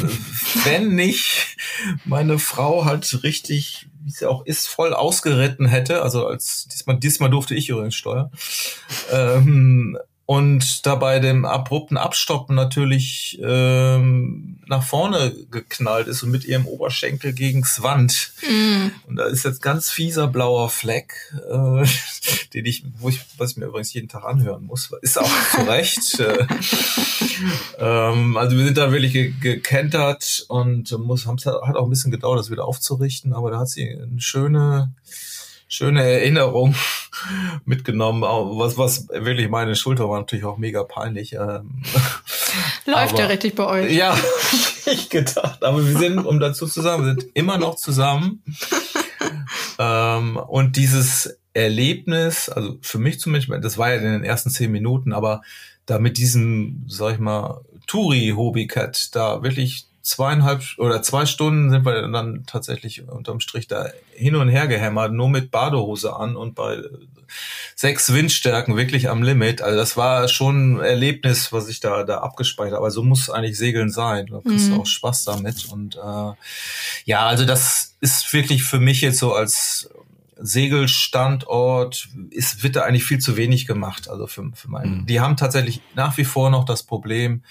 wenn 0.65 0.95
nicht 0.95 1.57
meine 2.03 2.39
Frau 2.39 2.85
halt 2.85 3.23
richtig 3.23 3.87
wie 4.05 4.11
es 4.11 4.19
ja 4.19 4.29
auch 4.29 4.45
ist, 4.45 4.67
voll 4.67 4.93
ausgeritten 4.93 5.65
hätte. 5.65 6.03
Also 6.03 6.27
als 6.27 6.67
diesmal, 6.71 6.99
diesmal 6.99 7.29
durfte 7.31 7.55
ich 7.55 7.69
übrigens 7.69 7.95
steuern. 7.95 8.31
Ähm, 9.11 9.97
und 10.25 10.85
dabei 10.87 11.19
dem 11.19 11.45
abrupten 11.45 11.97
Abstoppen 11.97 12.55
natürlich 12.55 13.39
ähm, 13.43 14.57
nach 14.65 14.81
vorne 14.81 15.35
geknallt 15.51 16.07
ist 16.07 16.23
und 16.23 16.31
mit 16.31 16.45
ihrem 16.45 16.65
Oberschenkel 16.65 17.33
gegens 17.33 17.83
Wand. 17.83 18.31
Mm. 18.41 18.87
Und 19.07 19.17
da 19.17 19.25
ist 19.25 19.45
jetzt 19.45 19.61
ganz 19.61 19.91
fieser 19.91 20.27
blauer 20.27 20.71
Fleck, 20.71 21.13
äh, 21.47 21.85
den 22.55 22.65
ich, 22.65 22.83
wo 22.97 23.09
ich, 23.09 23.21
was 23.37 23.51
ich 23.51 23.57
mir 23.57 23.65
übrigens 23.65 23.93
jeden 23.93 24.09
Tag 24.09 24.23
anhören 24.23 24.65
muss, 24.65 24.89
ist 25.03 25.19
auch 25.19 25.29
zu 25.51 25.61
Recht. 25.67 26.19
äh, 26.19 26.47
ähm, 27.77 28.35
also 28.35 28.57
wir 28.57 28.65
sind 28.65 28.77
da 28.77 28.91
wirklich 28.91 29.13
ge 29.13 29.33
gekentert 29.39 30.45
und 30.47 30.91
muss, 30.97 31.27
haben 31.27 31.37
hat 31.37 31.75
auch 31.75 31.83
ein 31.83 31.89
bisschen 31.91 32.11
gedauert, 32.11 32.39
das 32.39 32.49
wieder 32.49 32.65
aufzurichten, 32.65 33.31
aber 33.33 33.51
da 33.51 33.59
hat 33.59 33.69
sie 33.69 33.87
eine 33.87 34.19
schöne 34.19 34.91
schöne 35.67 36.03
Erinnerung 36.03 36.75
mitgenommen. 37.65 38.21
Was, 38.21 38.77
was 38.77 39.07
wirklich 39.09 39.49
meine 39.49 39.75
Schulter 39.75 40.09
war 40.09 40.19
natürlich 40.19 40.45
auch 40.45 40.57
mega 40.57 40.83
peinlich. 40.83 41.33
Ähm, 41.33 41.83
Läuft 42.85 43.13
aber, 43.13 43.19
ja 43.19 43.25
richtig 43.27 43.55
bei 43.55 43.65
euch. 43.65 43.91
Ja, 43.91 44.17
ich 44.85 45.09
gedacht. 45.09 45.63
Aber 45.63 45.85
wir 45.85 45.97
sind, 45.97 46.19
um 46.19 46.39
dazu 46.39 46.67
zu 46.67 46.81
sagen, 46.81 47.05
wir 47.05 47.15
sind 47.15 47.31
immer 47.33 47.57
noch 47.57 47.75
zusammen. 47.75 48.43
ähm, 49.79 50.37
und 50.37 50.77
dieses 50.77 51.37
Erlebnis, 51.53 52.49
also 52.49 52.77
für 52.81 52.99
mich 52.99 53.19
zumindest, 53.19 53.63
das 53.63 53.77
war 53.77 53.89
ja 53.89 53.95
in 53.95 54.03
den 54.03 54.23
ersten 54.23 54.49
zehn 54.49 54.71
Minuten, 54.71 55.13
aber 55.13 55.41
da 55.85 55.99
mit 55.99 56.17
diesem, 56.17 56.83
sag 56.87 57.13
ich 57.13 57.19
mal, 57.19 57.61
Touri-Hobbycat 57.87 59.15
da 59.15 59.43
wirklich 59.43 59.87
zweieinhalb 60.05 60.63
oder 60.77 61.01
zwei 61.01 61.25
Stunden 61.25 61.71
sind 61.71 61.83
wir 61.83 62.07
dann 62.07 62.45
tatsächlich 62.45 63.07
unterm 63.09 63.39
Strich 63.39 63.67
da 63.67 63.89
hin 64.13 64.35
und 64.35 64.49
her 64.49 64.67
gehämmert, 64.67 65.11
nur 65.11 65.29
mit 65.29 65.49
Badehose 65.49 66.15
an 66.15 66.35
und 66.35 66.53
bei 66.53 66.77
sechs 67.75 68.13
Windstärken 68.13 68.77
wirklich 68.77 69.09
am 69.09 69.23
Limit. 69.23 69.63
Also 69.63 69.77
das 69.77 69.97
war 69.97 70.27
schon 70.27 70.75
ein 70.75 70.79
Erlebnis, 70.81 71.51
was 71.51 71.67
ich 71.69 71.79
da, 71.79 72.03
da 72.03 72.19
abgespeichert 72.19 72.73
habe. 72.73 72.81
Aber 72.81 72.91
so 72.91 73.01
muss 73.01 73.31
eigentlich 73.31 73.57
Segeln 73.57 73.89
sein. 73.89 74.27
Da 74.27 74.41
kriegst 74.41 74.69
mhm. 74.69 74.75
du 74.75 74.81
auch 74.81 74.85
Spaß 74.85 75.23
damit. 75.23 75.65
Und 75.71 75.95
äh, 75.95 76.33
ja, 77.05 77.25
also 77.25 77.43
das 77.43 77.95
ist 77.99 78.31
wirklich 78.31 78.63
für 78.63 78.79
mich 78.79 79.01
jetzt 79.01 79.17
so 79.17 79.33
als 79.33 79.89
Segelstandort 80.37 82.09
ist, 82.29 82.61
wird 82.61 82.75
da 82.75 82.81
eigentlich 82.81 83.05
viel 83.05 83.19
zu 83.19 83.37
wenig 83.37 83.65
gemacht. 83.65 84.07
Also 84.07 84.27
für, 84.27 84.51
für 84.53 84.69
meinen. 84.69 84.99
Mhm. 84.99 85.05
Die 85.07 85.19
haben 85.19 85.35
tatsächlich 85.35 85.81
nach 85.95 86.15
wie 86.19 86.25
vor 86.25 86.51
noch 86.51 86.65
das 86.65 86.83
Problem, 86.83 87.41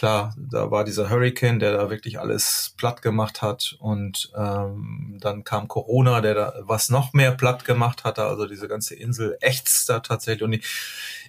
klar, 0.00 0.34
da 0.38 0.70
war 0.70 0.84
dieser 0.84 1.10
Hurricane, 1.10 1.58
der 1.58 1.72
da 1.76 1.90
wirklich 1.90 2.18
alles 2.18 2.72
platt 2.78 3.02
gemacht 3.02 3.42
hat 3.42 3.76
und 3.80 4.32
ähm, 4.34 5.18
dann 5.20 5.44
kam 5.44 5.68
Corona, 5.68 6.22
der 6.22 6.32
da 6.32 6.54
was 6.62 6.88
noch 6.88 7.12
mehr 7.12 7.32
platt 7.32 7.66
gemacht 7.66 8.04
hatte, 8.04 8.24
also 8.24 8.46
diese 8.46 8.66
ganze 8.66 8.94
Insel 8.94 9.36
ächzt 9.42 9.90
da 9.90 10.00
tatsächlich 10.00 10.42
und 10.42 10.52
die, 10.52 10.62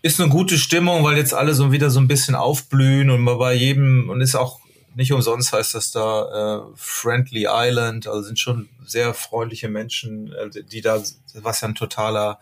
ist 0.04 0.22
eine 0.22 0.30
gute 0.30 0.58
Stimmung, 0.58 1.04
weil 1.04 1.18
jetzt 1.18 1.34
alle 1.34 1.54
so 1.54 1.74
wieder 1.74 1.90
so 1.90 2.00
ein 2.00 2.08
bisschen 2.08 2.34
aufblühen 2.34 3.10
und 3.10 3.20
man 3.20 3.38
bei 3.38 3.54
jedem 3.54 4.10
und 4.10 4.22
ist 4.22 4.36
auch 4.36 4.62
nicht 4.96 5.12
umsonst 5.14 5.54
heißt 5.54 5.74
das 5.76 5.92
da 5.92 6.60
äh, 6.60 6.72
Friendly 6.76 7.48
Island, 7.50 8.08
also 8.08 8.22
sind 8.22 8.40
schon 8.40 8.70
sehr 8.86 9.14
freundliche 9.14 9.70
Menschen, 9.70 10.34
äh, 10.34 10.64
die 10.64 10.82
da, 10.82 11.02
was 11.36 11.62
ja 11.62 11.68
ein 11.68 11.76
totaler 11.76 12.40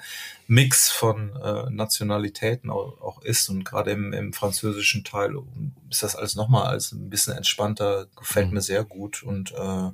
Mix 0.48 0.90
von 0.90 1.36
äh, 1.36 1.70
Nationalitäten 1.70 2.70
auch, 2.70 3.00
auch 3.02 3.22
ist 3.22 3.50
und 3.50 3.64
gerade 3.64 3.92
im, 3.92 4.14
im 4.14 4.34
französischen 4.34 5.04
Teil 5.04 5.36
ist 5.90 6.04
das 6.04 6.16
alles 6.16 6.36
nochmal 6.36 6.68
als 6.68 6.92
ein 6.92 7.10
bisschen 7.10 7.36
entspannter, 7.36 8.08
gefällt 8.16 8.48
mhm. 8.48 8.56
mir 8.56 8.62
sehr 8.62 8.84
gut 8.84 9.24
und 9.24 9.52
äh, 9.52 9.92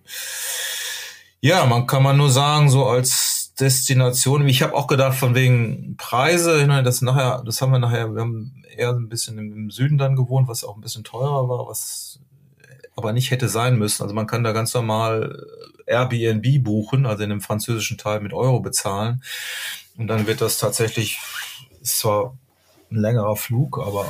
ja, 1.41 1.65
man 1.65 1.85
kann 1.85 2.03
man 2.03 2.17
nur 2.17 2.31
sagen, 2.31 2.69
so 2.69 2.85
als 2.85 3.53
Destination. 3.59 4.47
Ich 4.47 4.61
habe 4.61 4.73
auch 4.73 4.87
gedacht, 4.87 5.15
von 5.15 5.35
wegen 5.35 5.95
Preise, 5.97 6.67
das 6.83 7.01
nachher, 7.01 7.43
das 7.45 7.61
haben 7.61 7.71
wir 7.71 7.79
nachher, 7.79 8.13
wir 8.13 8.21
haben 8.21 8.63
eher 8.75 8.89
ein 8.89 9.09
bisschen 9.09 9.37
im 9.37 9.69
Süden 9.71 9.97
dann 9.97 10.15
gewohnt, 10.15 10.47
was 10.47 10.63
auch 10.63 10.75
ein 10.75 10.81
bisschen 10.81 11.03
teurer 11.03 11.47
war, 11.47 11.67
was 11.67 12.19
aber 12.95 13.13
nicht 13.13 13.31
hätte 13.31 13.49
sein 13.49 13.77
müssen. 13.77 14.03
Also 14.03 14.15
man 14.15 14.27
kann 14.27 14.43
da 14.43 14.51
ganz 14.51 14.73
normal 14.73 15.45
Airbnb 15.85 16.63
buchen, 16.63 17.05
also 17.05 17.23
in 17.23 17.29
dem 17.29 17.41
französischen 17.41 17.97
Teil 17.97 18.21
mit 18.21 18.33
Euro 18.33 18.59
bezahlen. 18.59 19.21
Und 19.97 20.07
dann 20.07 20.27
wird 20.27 20.41
das 20.41 20.57
tatsächlich, 20.57 21.19
ist 21.81 21.99
zwar 21.99 22.37
ein 22.91 22.97
längerer 22.97 23.35
Flug, 23.35 23.79
aber 23.79 24.05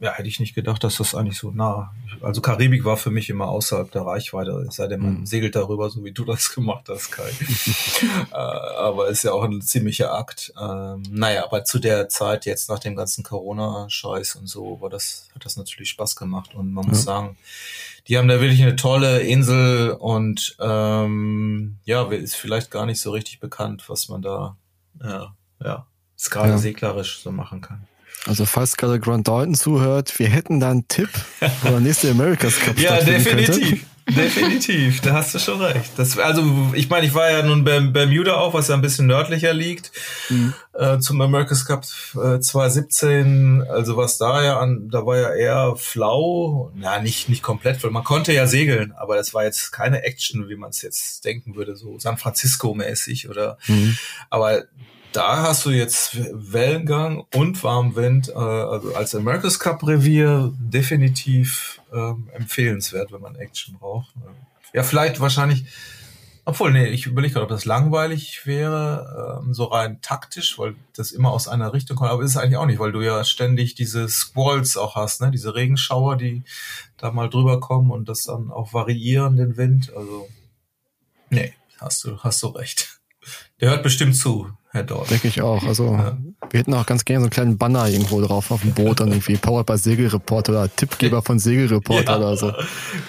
ja, 0.00 0.12
hätte 0.12 0.28
ich 0.28 0.40
nicht 0.40 0.54
gedacht, 0.54 0.82
dass 0.82 0.96
das 0.96 1.14
eigentlich 1.14 1.36
so 1.36 1.50
nah. 1.50 1.92
Also 2.22 2.40
Karibik 2.40 2.84
war 2.84 2.96
für 2.96 3.10
mich 3.10 3.28
immer 3.28 3.48
außerhalb 3.48 3.90
der 3.90 4.02
Reichweite, 4.02 4.50
es 4.66 4.76
sei 4.76 4.88
denn, 4.88 5.00
man 5.00 5.20
mhm. 5.20 5.26
segelt 5.26 5.54
darüber, 5.54 5.90
so 5.90 6.04
wie 6.04 6.12
du 6.12 6.24
das 6.24 6.50
gemacht 6.54 6.88
hast, 6.88 7.10
Kai. 7.12 7.28
äh, 8.32 8.34
aber 8.34 9.08
ist 9.08 9.24
ja 9.24 9.32
auch 9.32 9.44
ein 9.44 9.60
ziemlicher 9.60 10.14
Akt. 10.14 10.52
Ähm, 10.58 11.02
naja, 11.10 11.44
aber 11.44 11.64
zu 11.64 11.78
der 11.78 12.08
Zeit, 12.08 12.46
jetzt 12.46 12.70
nach 12.70 12.78
dem 12.78 12.96
ganzen 12.96 13.22
Corona-Scheiß 13.24 14.36
und 14.36 14.46
so, 14.46 14.80
war 14.80 14.88
das, 14.88 15.28
hat 15.34 15.44
das 15.44 15.56
natürlich 15.56 15.90
Spaß 15.90 16.16
gemacht. 16.16 16.54
Und 16.54 16.72
man 16.72 16.84
ja. 16.84 16.90
muss 16.90 17.02
sagen, 17.02 17.36
die 18.08 18.16
haben 18.16 18.28
da 18.28 18.40
wirklich 18.40 18.62
eine 18.62 18.76
tolle 18.76 19.20
Insel 19.20 19.90
und 19.92 20.56
ähm, 20.60 21.76
ja, 21.84 22.10
ist 22.10 22.36
vielleicht 22.36 22.70
gar 22.70 22.86
nicht 22.86 23.00
so 23.00 23.10
richtig 23.10 23.38
bekannt, 23.38 23.84
was 23.88 24.08
man 24.08 24.22
da, 24.22 24.56
ja, 25.02 25.34
ja, 25.62 25.86
gerade 26.30 26.50
ja. 26.50 26.58
seglerisch 26.58 27.20
so 27.20 27.30
machen 27.30 27.60
kann. 27.60 27.86
Also 28.26 28.44
falls 28.44 28.76
gerade 28.76 29.00
Grant 29.00 29.28
Dalton 29.28 29.54
zuhört, 29.54 30.18
wir 30.18 30.28
hätten 30.28 30.60
da 30.60 30.70
einen 30.70 30.86
Tipp, 30.88 31.08
wo 31.62 31.70
der 31.70 31.80
nächste 31.80 32.10
America's 32.10 32.58
Cup 32.58 32.78
Ja, 32.78 33.00
definitiv. 33.00 33.68
Könnte. 33.70 33.90
Definitiv, 34.10 35.00
da 35.02 35.14
hast 35.14 35.34
du 35.34 35.38
schon 35.38 35.60
recht. 35.60 35.92
Das, 35.96 36.18
also 36.18 36.42
ich 36.74 36.88
meine, 36.88 37.06
ich 37.06 37.14
war 37.14 37.30
ja 37.30 37.42
nun 37.42 37.64
beim 37.64 37.92
Bermuda 37.92 38.36
auch, 38.36 38.54
was 38.54 38.68
ja 38.68 38.74
ein 38.74 38.80
bisschen 38.80 39.06
nördlicher 39.06 39.52
liegt, 39.52 39.92
mhm. 40.28 40.54
äh, 40.72 40.98
zum 40.98 41.20
America's 41.20 41.64
Cup 41.64 41.84
äh, 42.14 42.40
2017. 42.40 43.64
Also 43.68 43.96
was 43.96 44.18
da 44.18 44.42
ja 44.42 44.58
an, 44.58 44.88
da 44.90 45.06
war 45.06 45.16
ja 45.16 45.34
eher 45.34 45.76
flau, 45.76 46.72
ja 46.80 47.00
nicht 47.00 47.28
nicht 47.28 47.42
komplett, 47.42 47.82
weil 47.84 47.90
man 47.90 48.04
konnte 48.04 48.32
ja 48.32 48.46
segeln, 48.46 48.92
aber 48.92 49.16
das 49.16 49.34
war 49.34 49.44
jetzt 49.44 49.70
keine 49.70 50.02
Action, 50.02 50.48
wie 50.48 50.56
man 50.56 50.70
es 50.70 50.82
jetzt 50.82 51.24
denken 51.24 51.54
würde, 51.54 51.76
so 51.76 51.98
San 51.98 52.18
Francisco 52.18 52.74
mäßig 52.74 53.28
oder. 53.28 53.58
Mhm. 53.66 53.96
Aber 54.28 54.64
da 55.12 55.42
hast 55.42 55.66
du 55.66 55.70
jetzt 55.70 56.16
Wellengang 56.32 57.24
und 57.34 57.62
Warmwind, 57.62 58.28
äh, 58.28 58.32
also 58.32 58.94
als 58.94 59.14
America's 59.14 59.58
Cup 59.58 59.86
Revier 59.86 60.52
definitiv 60.58 61.80
ähm, 61.92 62.28
empfehlenswert, 62.32 63.12
wenn 63.12 63.20
man 63.20 63.36
Action 63.36 63.78
braucht. 63.78 64.14
Ja, 64.72 64.82
vielleicht 64.82 65.20
wahrscheinlich, 65.20 65.64
obwohl, 66.44 66.72
nee, 66.72 66.86
ich 66.86 67.06
überlege 67.06 67.34
gerade, 67.34 67.44
ob 67.44 67.50
das 67.50 67.64
langweilig 67.64 68.46
wäre, 68.46 69.40
ähm, 69.42 69.52
so 69.52 69.64
rein 69.64 70.00
taktisch, 70.00 70.58
weil 70.58 70.76
das 70.94 71.12
immer 71.12 71.32
aus 71.32 71.48
einer 71.48 71.72
Richtung 71.72 71.96
kommt, 71.96 72.10
aber 72.10 72.22
ist 72.22 72.32
es 72.32 72.36
eigentlich 72.36 72.56
auch 72.56 72.66
nicht, 72.66 72.78
weil 72.78 72.92
du 72.92 73.00
ja 73.00 73.24
ständig 73.24 73.74
diese 73.74 74.08
Squalls 74.08 74.76
auch 74.76 74.94
hast, 74.94 75.20
ne, 75.20 75.30
diese 75.30 75.54
Regenschauer, 75.54 76.16
die 76.16 76.44
da 76.96 77.10
mal 77.10 77.28
drüber 77.28 77.58
kommen 77.60 77.90
und 77.90 78.08
das 78.08 78.24
dann 78.24 78.50
auch 78.50 78.72
variieren, 78.72 79.36
den 79.36 79.56
Wind, 79.56 79.92
also, 79.96 80.28
nee, 81.30 81.54
hast 81.78 82.04
du, 82.04 82.18
hast 82.18 82.42
du 82.42 82.48
recht. 82.48 83.00
Der 83.60 83.70
hört 83.70 83.82
bestimmt 83.82 84.16
zu, 84.16 84.50
Herr 84.72 84.84
Dort. 84.84 85.10
Denke 85.10 85.26
ich 85.26 85.42
auch. 85.42 85.64
Also 85.64 85.86
ja. 85.86 86.16
wir 86.48 86.60
hätten 86.60 86.74
auch 86.74 86.86
ganz 86.86 87.04
gerne 87.04 87.22
so 87.22 87.24
einen 87.24 87.30
kleinen 87.30 87.58
Banner 87.58 87.88
irgendwo 87.88 88.20
drauf 88.20 88.52
auf 88.52 88.60
dem 88.60 88.72
Boot, 88.72 89.00
dann 89.00 89.08
irgendwie 89.08 89.36
Powered 89.36 89.66
by 89.66 89.76
Segelreporter 89.76 90.52
oder 90.52 90.74
Tippgeber 90.76 91.22
von 91.22 91.40
Segelreporter 91.40 92.12
ja, 92.12 92.16
oder 92.18 92.36
so. 92.36 92.52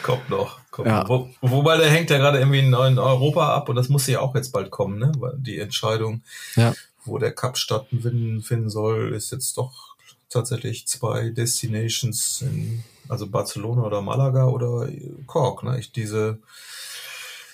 Kommt 0.01 0.27
noch. 0.29 0.59
Kommt 0.71 0.87
ja. 0.87 1.03
noch. 1.03 1.09
Wo, 1.09 1.29
wobei 1.41 1.77
der 1.77 1.91
hängt 1.91 2.09
ja 2.09 2.17
gerade 2.17 2.39
irgendwie 2.39 2.59
in, 2.59 2.73
in, 2.73 2.97
Europa 2.97 3.53
ab 3.53 3.69
und 3.69 3.75
das 3.75 3.89
muss 3.89 4.07
ja 4.07 4.21
auch 4.21 4.33
jetzt 4.33 4.51
bald 4.51 4.71
kommen, 4.71 4.97
ne? 4.97 5.11
Weil 5.19 5.33
die 5.37 5.59
Entscheidung, 5.59 6.23
ja. 6.55 6.73
wo 7.05 7.19
der 7.19 7.31
Cup 7.31 7.57
stattfinden 7.57 8.69
soll, 8.69 9.13
ist 9.13 9.31
jetzt 9.31 9.55
doch 9.57 9.95
tatsächlich 10.29 10.87
zwei 10.87 11.29
Destinations 11.29 12.41
in, 12.41 12.83
also 13.07 13.27
Barcelona 13.27 13.83
oder 13.83 14.01
Malaga 14.01 14.45
oder 14.45 14.87
Cork, 15.27 15.61
ne? 15.61 15.79
Ich 15.79 15.91
diese 15.91 16.39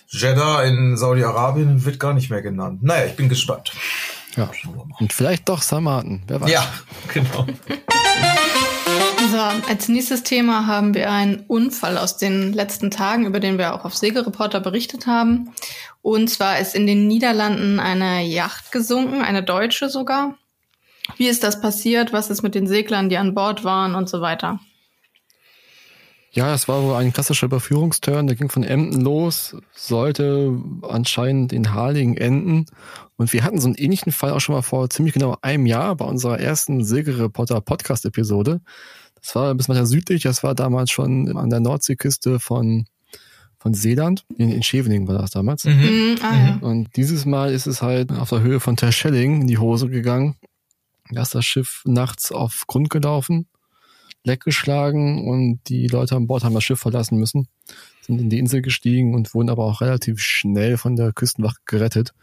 Jeddah 0.09 0.63
in 0.63 0.95
Saudi-Arabien 0.97 1.83
wird 1.85 1.99
gar 1.99 2.13
nicht 2.13 2.29
mehr 2.29 2.41
genannt. 2.41 2.81
Naja, 2.81 3.05
ich 3.05 3.15
bin 3.15 3.29
gespannt. 3.29 3.71
Ja. 4.35 4.49
Und 4.99 5.13
vielleicht 5.13 5.49
doch 5.49 5.61
Samaten, 5.61 6.23
wer 6.27 6.41
weiß. 6.41 6.49
Ja, 6.49 6.65
genau. 7.13 7.45
So, 9.31 9.37
als 9.37 9.89
nächstes 9.89 10.23
Thema 10.23 10.67
haben 10.67 10.93
wir 10.93 11.11
einen 11.11 11.43
Unfall 11.47 11.97
aus 11.97 12.17
den 12.17 12.53
letzten 12.53 12.91
Tagen, 12.91 13.25
über 13.25 13.39
den 13.39 13.57
wir 13.57 13.73
auch 13.73 13.83
auf 13.83 13.95
Segelreporter 13.95 14.61
berichtet 14.61 15.07
haben. 15.07 15.53
Und 16.01 16.29
zwar 16.29 16.59
ist 16.59 16.75
in 16.75 16.87
den 16.87 17.07
Niederlanden 17.07 17.79
eine 17.79 18.23
Yacht 18.23 18.71
gesunken, 18.71 19.21
eine 19.21 19.43
deutsche 19.43 19.89
sogar. 19.89 20.35
Wie 21.17 21.27
ist 21.27 21.43
das 21.43 21.59
passiert? 21.59 22.13
Was 22.13 22.29
ist 22.29 22.43
mit 22.43 22.55
den 22.55 22.67
Seglern, 22.67 23.09
die 23.09 23.17
an 23.17 23.33
Bord 23.33 23.63
waren 23.63 23.95
und 23.95 24.07
so 24.07 24.21
weiter? 24.21 24.59
Ja, 26.31 26.53
es 26.53 26.67
war 26.67 26.83
wohl 26.83 26.95
ein 26.95 27.13
klassischer 27.13 27.45
Überführungsturn, 27.45 28.27
der 28.27 28.35
ging 28.35 28.49
von 28.49 28.63
Emden 28.63 29.01
los, 29.01 29.55
sollte 29.73 30.59
anscheinend 30.83 31.53
in 31.53 31.73
Harlingen 31.73 32.17
enden. 32.17 32.65
Und 33.15 33.33
wir 33.33 33.43
hatten 33.43 33.59
so 33.59 33.67
einen 33.67 33.75
ähnlichen 33.75 34.11
Fall 34.11 34.31
auch 34.31 34.39
schon 34.39 34.53
mal 34.53 34.61
vor 34.61 34.89
ziemlich 34.89 35.13
genau 35.13 35.37
einem 35.41 35.65
Jahr 35.65 35.95
bei 35.95 36.05
unserer 36.05 36.39
ersten 36.39 36.83
Silgereporter 36.83 37.61
Podcast-Episode. 37.61 38.61
Das 39.21 39.35
war 39.35 39.49
ein 39.49 39.57
bisschen 39.57 39.75
weiter 39.75 39.87
südlich, 39.87 40.23
das 40.23 40.43
war 40.43 40.53
damals 40.53 40.91
schon 40.91 41.35
an 41.35 41.49
der 41.49 41.59
Nordseeküste 41.59 42.39
von 42.39 42.85
von 43.59 43.73
Seeland. 43.73 44.23
In, 44.37 44.51
in 44.51 44.61
Scheveningen 44.61 45.07
war 45.07 45.17
das 45.17 45.31
damals. 45.31 45.65
Mhm. 45.65 45.71
mhm 45.73 46.15
ah, 46.21 46.35
ja. 46.35 46.57
Und 46.61 46.95
dieses 46.95 47.25
Mal 47.25 47.51
ist 47.51 47.65
es 47.65 47.81
halt 47.81 48.11
auf 48.11 48.29
der 48.29 48.41
Höhe 48.41 48.59
von 48.59 48.77
Terschelling 48.77 49.41
in 49.41 49.47
die 49.47 49.57
Hose 49.57 49.89
gegangen. 49.89 50.35
Da 51.09 51.23
ist 51.23 51.33
das 51.33 51.45
Schiff 51.45 51.81
nachts 51.85 52.31
auf 52.31 52.65
Grund 52.67 52.91
gelaufen 52.91 53.47
Leck 54.27 54.43
geschlagen 54.43 55.27
und 55.27 55.59
die 55.67 55.87
Leute 55.87 56.15
an 56.15 56.27
Bord 56.27 56.43
haben 56.43 56.53
das 56.53 56.63
Schiff 56.63 56.79
verlassen 56.79 57.17
müssen, 57.17 57.47
sind 58.01 58.21
in 58.21 58.29
die 58.29 58.37
Insel 58.37 58.61
gestiegen 58.61 59.15
und 59.15 59.33
wurden 59.33 59.49
aber 59.49 59.65
auch 59.65 59.81
relativ 59.81 60.19
schnell 60.19 60.77
von 60.77 60.95
der 60.95 61.13
Küstenwache 61.13 61.57
gerettet. 61.65 62.13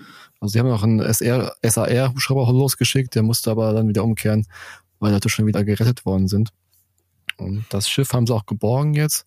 Also 0.41 0.53
die 0.53 0.61
haben 0.61 0.71
auch 0.71 0.83
einen 0.83 1.01
SAR-Hubschrauber 1.01 2.53
losgeschickt, 2.53 3.15
der 3.15 3.23
musste 3.23 3.51
aber 3.51 3.73
dann 3.73 3.89
wieder 3.89 4.05
umkehren, 4.05 4.47
weil 5.01 5.13
Leute 5.13 5.29
schon 5.29 5.47
wieder 5.47 5.65
gerettet 5.65 6.07
worden 6.07 6.29
sind. 6.29 6.51
Und 7.37 7.65
das 7.71 7.89
Schiff 7.89 8.13
haben 8.13 8.27
sie 8.27 8.35
auch 8.35 8.47
geborgen 8.47 8.95
jetzt. 8.95 9.27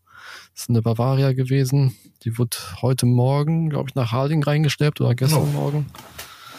Das 0.53 0.63
ist 0.63 0.69
eine 0.69 0.81
Bavaria 0.81 1.33
gewesen. 1.33 1.95
Die 2.23 2.37
wird 2.37 2.75
heute 2.81 3.05
Morgen, 3.05 3.69
glaube 3.69 3.89
ich, 3.89 3.95
nach 3.95 4.11
Harding 4.11 4.43
reingeschleppt 4.43 5.01
oder 5.01 5.15
gestern 5.15 5.43
oh. 5.43 5.45
Morgen. 5.45 5.85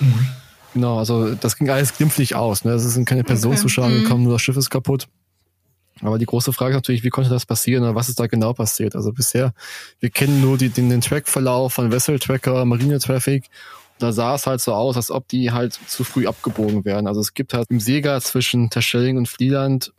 Mhm. 0.01 0.27
Genau, 0.75 0.99
also 0.99 1.35
das 1.35 1.57
ging 1.57 1.71
alles 1.71 1.97
glimpflich 1.97 2.35
aus. 2.35 2.65
Ne? 2.65 2.73
Es 2.73 2.83
sind 2.83 3.07
keine 3.07 3.25
Personen 3.25 3.55
okay. 3.55 3.63
zu 3.63 3.69
Schaden 3.69 3.99
mhm. 3.99 4.03
gekommen, 4.03 4.25
nur 4.25 4.35
das 4.35 4.43
Schiff 4.43 4.57
ist 4.57 4.71
kaputt. 4.71 5.09
Aber 6.03 6.19
die 6.19 6.27
große 6.27 6.53
Frage 6.53 6.73
ist 6.73 6.79
natürlich, 6.79 7.05
wie 7.05 7.11
konnte 7.11 7.31
das 7.31 7.47
passieren 7.47 7.83
oder 7.83 7.95
was 7.95 8.09
ist 8.09 8.21
da 8.21 8.27
genau 8.27 8.53
passiert? 8.53 8.95
Also 8.95 9.13
bisher, 9.13 9.53
wir 10.01 10.11
kennen 10.11 10.41
nur 10.41 10.57
die, 10.59 10.69
den, 10.69 10.91
den 10.91 11.01
Trackverlauf 11.01 11.75
von 11.75 11.91
Vessel 11.91 12.19
Tracker, 12.19 12.65
Marine 12.65 12.99
Traffic. 12.99 13.49
Da 13.99 14.13
sah 14.13 14.37
es 14.37 14.47
halt 14.47 14.61
so 14.61 14.75
aus, 14.75 14.97
als 14.97 15.11
ob 15.11 15.27
die 15.29 15.51
halt 15.51 15.79
zu 15.87 16.05
früh 16.05 16.27
abgebogen 16.27 16.85
werden. 16.85 17.09
Also 17.09 17.21
es 17.21 17.35
gibt 17.35 17.53
halt 17.53 17.67
im 17.69 17.81
Seger 17.81 18.21
zwischen 18.21 18.71
Terschelling 18.71 19.17
und 19.17 19.29
Flieland 19.29 19.93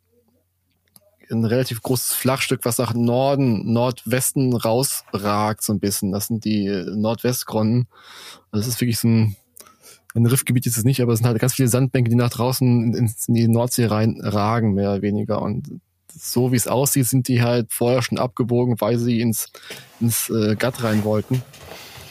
ein 1.31 1.45
relativ 1.45 1.81
großes 1.81 2.13
Flachstück, 2.13 2.62
was 2.63 2.77
nach 2.77 2.93
Norden, 2.93 3.71
Nordwesten 3.71 4.55
rausragt 4.55 5.63
so 5.63 5.73
ein 5.73 5.79
bisschen. 5.79 6.12
Das 6.12 6.27
sind 6.27 6.45
die 6.45 6.67
Nordwestgronden. 6.95 7.88
Also 8.51 8.65
das 8.65 8.75
ist 8.75 8.81
wirklich 8.81 8.99
so 8.99 9.07
ein, 9.07 9.35
ein 10.15 10.25
Riffgebiet 10.25 10.65
ist 10.65 10.77
es 10.77 10.85
nicht, 10.85 11.01
aber 11.01 11.13
es 11.13 11.19
sind 11.19 11.27
halt 11.27 11.39
ganz 11.39 11.53
viele 11.53 11.67
Sandbänke, 11.67 12.09
die 12.09 12.15
nach 12.15 12.31
draußen 12.31 12.95
in, 12.95 13.13
in 13.27 13.33
die 13.33 13.47
Nordsee 13.47 13.85
rein 13.85 14.19
ragen, 14.21 14.73
mehr 14.73 14.91
oder 14.91 15.01
weniger. 15.01 15.41
Und 15.41 15.81
so 16.11 16.51
wie 16.51 16.55
es 16.55 16.67
aussieht, 16.67 17.07
sind 17.07 17.27
die 17.27 17.41
halt 17.41 17.71
vorher 17.71 18.01
schon 18.01 18.17
abgebogen, 18.17 18.79
weil 18.79 18.97
sie 18.97 19.21
ins, 19.21 19.51
ins 19.99 20.29
äh, 20.29 20.55
Gatt 20.55 20.83
rein 20.83 21.03
wollten 21.03 21.41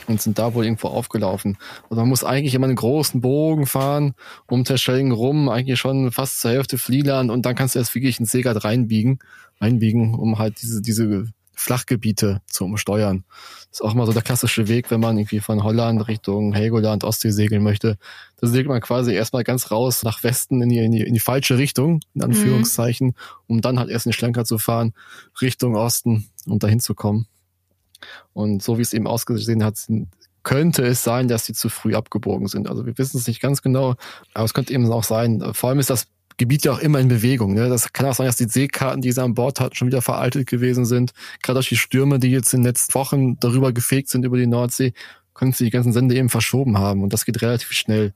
und 0.09 0.21
sind 0.21 0.39
da 0.39 0.55
wohl 0.55 0.65
irgendwo 0.65 0.89
aufgelaufen. 0.89 1.59
Also 1.85 2.01
man 2.01 2.09
muss 2.09 2.25
eigentlich 2.25 2.55
immer 2.55 2.67
einen 2.67 2.77
großen 2.77 3.21
Bogen 3.21 3.67
fahren, 3.67 4.15
um 4.47 4.65
Terschelling 4.65 5.13
rum, 5.13 5.49
eigentlich 5.49 5.79
schon 5.79 6.11
fast 6.11 6.41
zur 6.41 6.51
Hälfte 6.51 6.79
Flieland 6.79 7.31
und 7.31 7.45
dann 7.45 7.55
kannst 7.55 7.75
du 7.75 7.79
erst 7.79 7.95
wirklich 7.95 8.19
ins 8.19 8.33
Seegat 8.33 8.65
reinbiegen, 8.65 9.19
einbiegen, 9.61 10.15
um 10.15 10.39
halt 10.39 10.63
diese, 10.63 10.81
diese 10.81 11.27
Flachgebiete 11.59 12.41
zu 12.47 12.65
umsteuern. 12.65 13.25
Das 13.71 13.81
ist 13.81 13.83
auch 13.83 13.95
mal 13.95 14.07
so 14.07 14.13
der 14.13 14.23
klassische 14.23 14.69
Weg, 14.69 14.91
wenn 14.91 15.01
man 15.01 15.19
irgendwie 15.19 15.41
von 15.41 15.65
Holland 15.65 16.07
Richtung 16.07 16.53
Helgoland, 16.53 17.03
Ostsee 17.03 17.31
segeln 17.31 17.65
möchte. 17.65 17.99
Da 18.41 18.47
segelt 18.47 18.69
man 18.69 18.81
quasi 18.81 19.13
erstmal 19.13 19.43
ganz 19.43 19.73
raus 19.73 20.05
nach 20.05 20.23
Westen 20.23 20.63
in 20.63 20.69
die, 20.69 20.79
in 20.79 20.93
die, 20.93 21.03
in 21.03 21.15
die 21.15 21.21
falsche 21.21 21.59
Richtung, 21.59 22.01
in 22.15 22.23
Anführungszeichen, 22.23 23.09
mhm. 23.09 23.15
um 23.49 23.61
dann 23.61 23.81
halt 23.81 23.91
erst 23.91 24.07
in 24.07 24.11
die 24.13 24.17
Schlenker 24.17 24.45
zu 24.45 24.59
fahren, 24.59 24.95
Richtung 25.43 25.75
Osten, 25.75 26.29
um 26.47 26.61
dahin 26.61 26.79
zu 26.79 26.95
kommen. 26.95 27.27
Und 28.33 28.63
so 28.63 28.79
wie 28.79 28.83
es 28.83 28.93
eben 28.93 29.09
ausgesehen 29.09 29.65
hat, 29.65 29.77
könnte 30.45 30.87
es 30.87 31.03
sein, 31.03 31.27
dass 31.27 31.45
sie 31.45 31.55
zu 31.55 31.69
früh 31.69 31.97
abgebogen 31.97 32.47
sind. 32.47 32.69
Also 32.69 32.87
wir 32.87 32.97
wissen 32.97 33.19
es 33.19 33.27
nicht 33.27 33.41
ganz 33.41 33.63
genau, 33.63 33.97
aber 34.33 34.45
es 34.45 34.55
könnte 34.55 34.73
eben 34.73 34.91
auch 34.93 35.05
sein. 35.05 35.43
Vor 35.53 35.71
allem 35.71 35.81
ist 35.81 35.91
das 35.91 36.07
Gebiet 36.39 36.65
ja 36.65 36.73
auch 36.73 36.79
immer 36.79 37.01
in 37.01 37.09
Bewegung. 37.09 37.55
Ne? 37.55 37.69
Das 37.69 37.93
kann 37.93 38.07
auch 38.07 38.15
sein, 38.15 38.27
dass 38.27 38.37
die 38.37 38.49
Seekarten, 38.49 39.03
die 39.03 39.13
sie 39.13 39.23
an 39.23 39.35
Bord 39.35 39.61
hatten, 39.61 39.75
schon 39.75 39.89
wieder 39.89 40.03
veraltet 40.03 40.47
gewesen 40.49 40.87
sind. 40.87 41.13
Gerade 41.43 41.59
durch 41.59 41.69
die 41.69 41.77
Stürme, 41.77 42.19
die 42.19 42.31
jetzt 42.31 42.55
in 42.55 42.61
den 42.61 42.67
letzten 42.67 42.95
Wochen 42.95 43.39
darüber 43.41 43.73
gefegt 43.73 44.09
sind 44.09 44.25
über 44.25 44.39
die 44.39 44.47
Nordsee, 44.47 44.95
konntest 45.39 45.61
du 45.61 45.65
die 45.65 45.71
ganzen 45.71 45.93
Sende 45.93 46.17
eben 46.17 46.31
verschoben 46.31 46.79
haben 46.79 47.03
und 47.03 47.13
das 47.13 47.25
geht 47.25 47.41
relativ 47.43 47.71
schnell. 47.71 48.13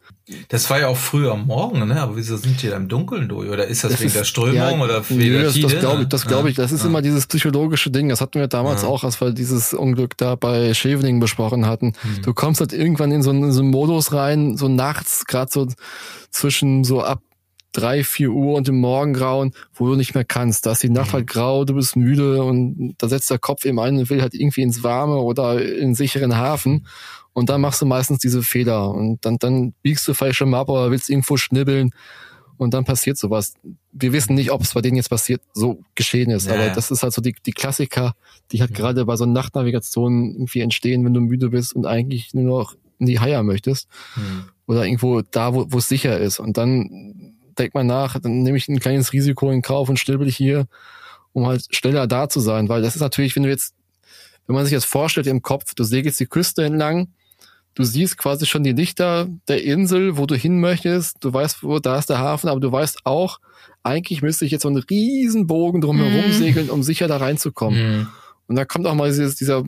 Das 0.49 0.69
war 0.71 0.81
ja 0.81 0.89
auch 0.89 0.97
früh 0.97 1.29
am 1.29 1.47
Morgen, 1.47 1.87
ne? 1.87 2.01
Aber 2.01 2.17
wieso 2.17 2.37
sind 2.37 2.61
die 2.61 2.69
da 2.69 2.77
im 2.77 2.89
Dunkeln 2.89 3.29
durch? 3.29 3.49
Oder 3.49 3.69
ist 3.69 3.85
das, 3.85 3.93
das 3.93 4.01
wegen 4.01 4.09
ist, 4.09 4.17
der 4.17 4.25
Strömung 4.25 4.57
ja, 4.57 4.73
oder 4.73 5.09
wegen 5.09 5.33
der 5.33 5.45
das, 5.45 5.61
das 5.61 5.79
glaube 5.79 6.03
ich, 6.03 6.09
das 6.09 6.27
glaube 6.27 6.51
ich. 6.51 6.57
Das 6.57 6.73
ist 6.73 6.83
ja. 6.83 6.89
immer 6.89 7.01
dieses 7.01 7.29
psychologische 7.29 7.93
Ding. 7.93 8.09
Das 8.09 8.21
hatten 8.21 8.41
wir 8.41 8.49
damals 8.49 8.83
ja. 8.83 8.89
auch, 8.89 9.05
als 9.05 9.21
wir 9.21 9.31
dieses 9.33 9.73
Unglück 9.73 10.17
da 10.17 10.35
bei 10.35 10.75
Scheveningen 10.75 11.21
besprochen 11.21 11.67
hatten. 11.67 11.93
Hm. 12.03 12.23
Du 12.23 12.35
kommst 12.35 12.61
halt 12.61 12.73
irgendwann 12.73 13.13
in 13.13 13.23
so, 13.23 13.31
einen, 13.31 13.45
in 13.45 13.53
so 13.53 13.63
einen 13.63 13.71
Modus 13.71 14.13
rein, 14.13 14.57
so 14.57 14.67
nachts, 14.67 15.25
gerade 15.25 15.51
so 15.53 15.69
zwischen 16.31 16.83
so 16.83 17.05
ab 17.05 17.23
drei, 17.73 18.05
vier 18.05 18.31
Uhr 18.31 18.57
und 18.57 18.69
im 18.69 18.79
Morgengrauen, 18.79 19.53
wo 19.75 19.89
du 19.89 19.97
nicht 19.97 20.15
mehr 20.15 20.25
kannst. 20.25 20.67
Da 20.67 20.73
ist 20.73 20.83
die 20.83 20.91
Nacht 20.91 21.09
mhm. 21.09 21.13
halt 21.15 21.27
grau, 21.27 21.65
du 21.65 21.75
bist 21.75 21.97
müde 21.97 22.43
und 22.45 22.95
da 22.99 23.09
setzt 23.09 23.31
der 23.31 23.39
Kopf 23.39 23.65
eben 23.65 23.81
ein 23.81 23.99
und 23.99 24.11
will 24.11 24.23
halt 24.23 24.35
irgendwie 24.35 24.63
ins 24.63 24.83
Warme 24.83 25.17
oder 25.17 25.63
in 25.63 25.83
einen 25.83 25.95
sicheren 25.95 26.37
Hafen. 26.37 26.87
Und 27.33 27.49
dann 27.49 27.63
machst 27.63 27.81
du 27.81 27.87
meistens 27.87 28.19
diese 28.19 28.43
Fehler 28.43 28.91
und 28.91 29.25
dann, 29.25 29.39
dann 29.39 29.73
biegst 29.83 30.07
du 30.07 30.13
vielleicht 30.13 30.37
schon 30.37 30.51
mal 30.51 30.61
ab 30.61 30.69
oder 30.69 30.91
willst 30.91 31.09
irgendwo 31.09 31.39
schnibbeln 31.39 31.91
und 32.59 32.75
dann 32.75 32.85
passiert 32.85 33.17
sowas. 33.17 33.55
Wir 33.93 34.13
wissen 34.13 34.35
nicht, 34.35 34.51
ob 34.53 34.61
es 34.61 34.75
bei 34.75 34.83
denen 34.83 34.97
jetzt 34.97 35.09
passiert, 35.09 35.41
so 35.55 35.83
geschehen 35.95 36.31
ist, 36.31 36.47
ja. 36.47 36.55
aber 36.55 36.69
das 36.71 36.91
ist 36.91 37.03
halt 37.03 37.15
so 37.15 37.23
die, 37.23 37.35
die 37.47 37.53
Klassiker, 37.53 38.15
die 38.51 38.61
halt 38.61 38.71
mhm. 38.71 38.75
gerade 38.75 39.05
bei 39.07 39.17
so 39.17 39.25
Nachtnavigationen 39.25 40.35
irgendwie 40.35 40.61
entstehen, 40.61 41.05
wenn 41.05 41.15
du 41.15 41.21
müde 41.21 41.49
bist 41.49 41.75
und 41.75 41.87
eigentlich 41.87 42.35
nur 42.35 42.45
noch 42.45 42.77
in 42.99 43.07
die 43.07 43.19
Haie 43.19 43.43
möchtest 43.43 43.89
mhm. 44.15 44.45
oder 44.67 44.85
irgendwo 44.85 45.23
da, 45.23 45.55
wo 45.55 45.79
es 45.79 45.89
sicher 45.89 46.21
ist. 46.21 46.39
Und 46.39 46.59
dann 46.59 47.35
denkt 47.59 47.75
man 47.75 47.87
nach, 47.87 48.19
dann 48.19 48.43
nehme 48.43 48.57
ich 48.57 48.69
ein 48.69 48.81
kleines 48.81 49.13
Risiko 49.13 49.51
in 49.51 49.63
Kauf 49.63 49.89
und 49.89 49.99
still 49.99 50.19
hier, 50.31 50.67
um 51.33 51.47
halt 51.47 51.67
schneller 51.75 52.07
da 52.07 52.29
zu 52.29 52.41
sein. 52.41 52.69
Weil 52.69 52.83
das 52.83 52.95
ist 52.95 53.01
natürlich, 53.01 53.37
wenn 53.37 53.43
du 53.43 53.49
jetzt, 53.49 53.75
wenn 54.47 54.55
man 54.55 54.65
sich 54.65 54.73
jetzt 54.73 54.87
vorstellt 54.87 55.27
im 55.27 55.43
Kopf, 55.43 55.75
du 55.75 55.85
segelst 55.85 56.21
die 56.21 56.27
Küste 56.27 56.65
entlang, 56.65 57.09
du 57.75 57.85
siehst 57.85 58.19
quasi 58.19 58.47
schon 58.47 58.65
die 58.65 58.73
Lichter 58.73 59.29
der 59.49 59.65
Insel, 59.65 60.17
wo 60.17 60.27
du 60.27 60.35
hin 60.35 60.61
möchtest, 60.61 61.17
du 61.21 61.33
weißt, 61.33 61.63
wo 61.63 61.79
da 61.79 61.99
ist 61.99 62.11
der 62.11 62.19
Hafen, 62.19 62.49
aber 62.49 62.61
du 62.61 62.71
weißt 62.71 63.01
auch, 63.05 63.39
eigentlich 63.83 64.23
müsste 64.23 64.45
ich 64.45 64.53
jetzt 64.53 64.63
so 64.63 64.69
einen 64.69 64.79
riesen 64.79 65.47
Bogen 65.47 65.81
drumherum 65.81 66.31
mm. 66.31 66.33
segeln, 66.33 66.71
um 66.71 66.83
sicher 66.83 67.09
da 67.09 67.17
reinzukommen. 67.17 68.03
Mm. 68.03 68.09
Und 68.47 68.57
da 68.57 68.65
kommt 68.65 68.87
auch 68.87 68.95
mal 68.95 69.09
dieses, 69.09 69.35
dieser 69.35 69.65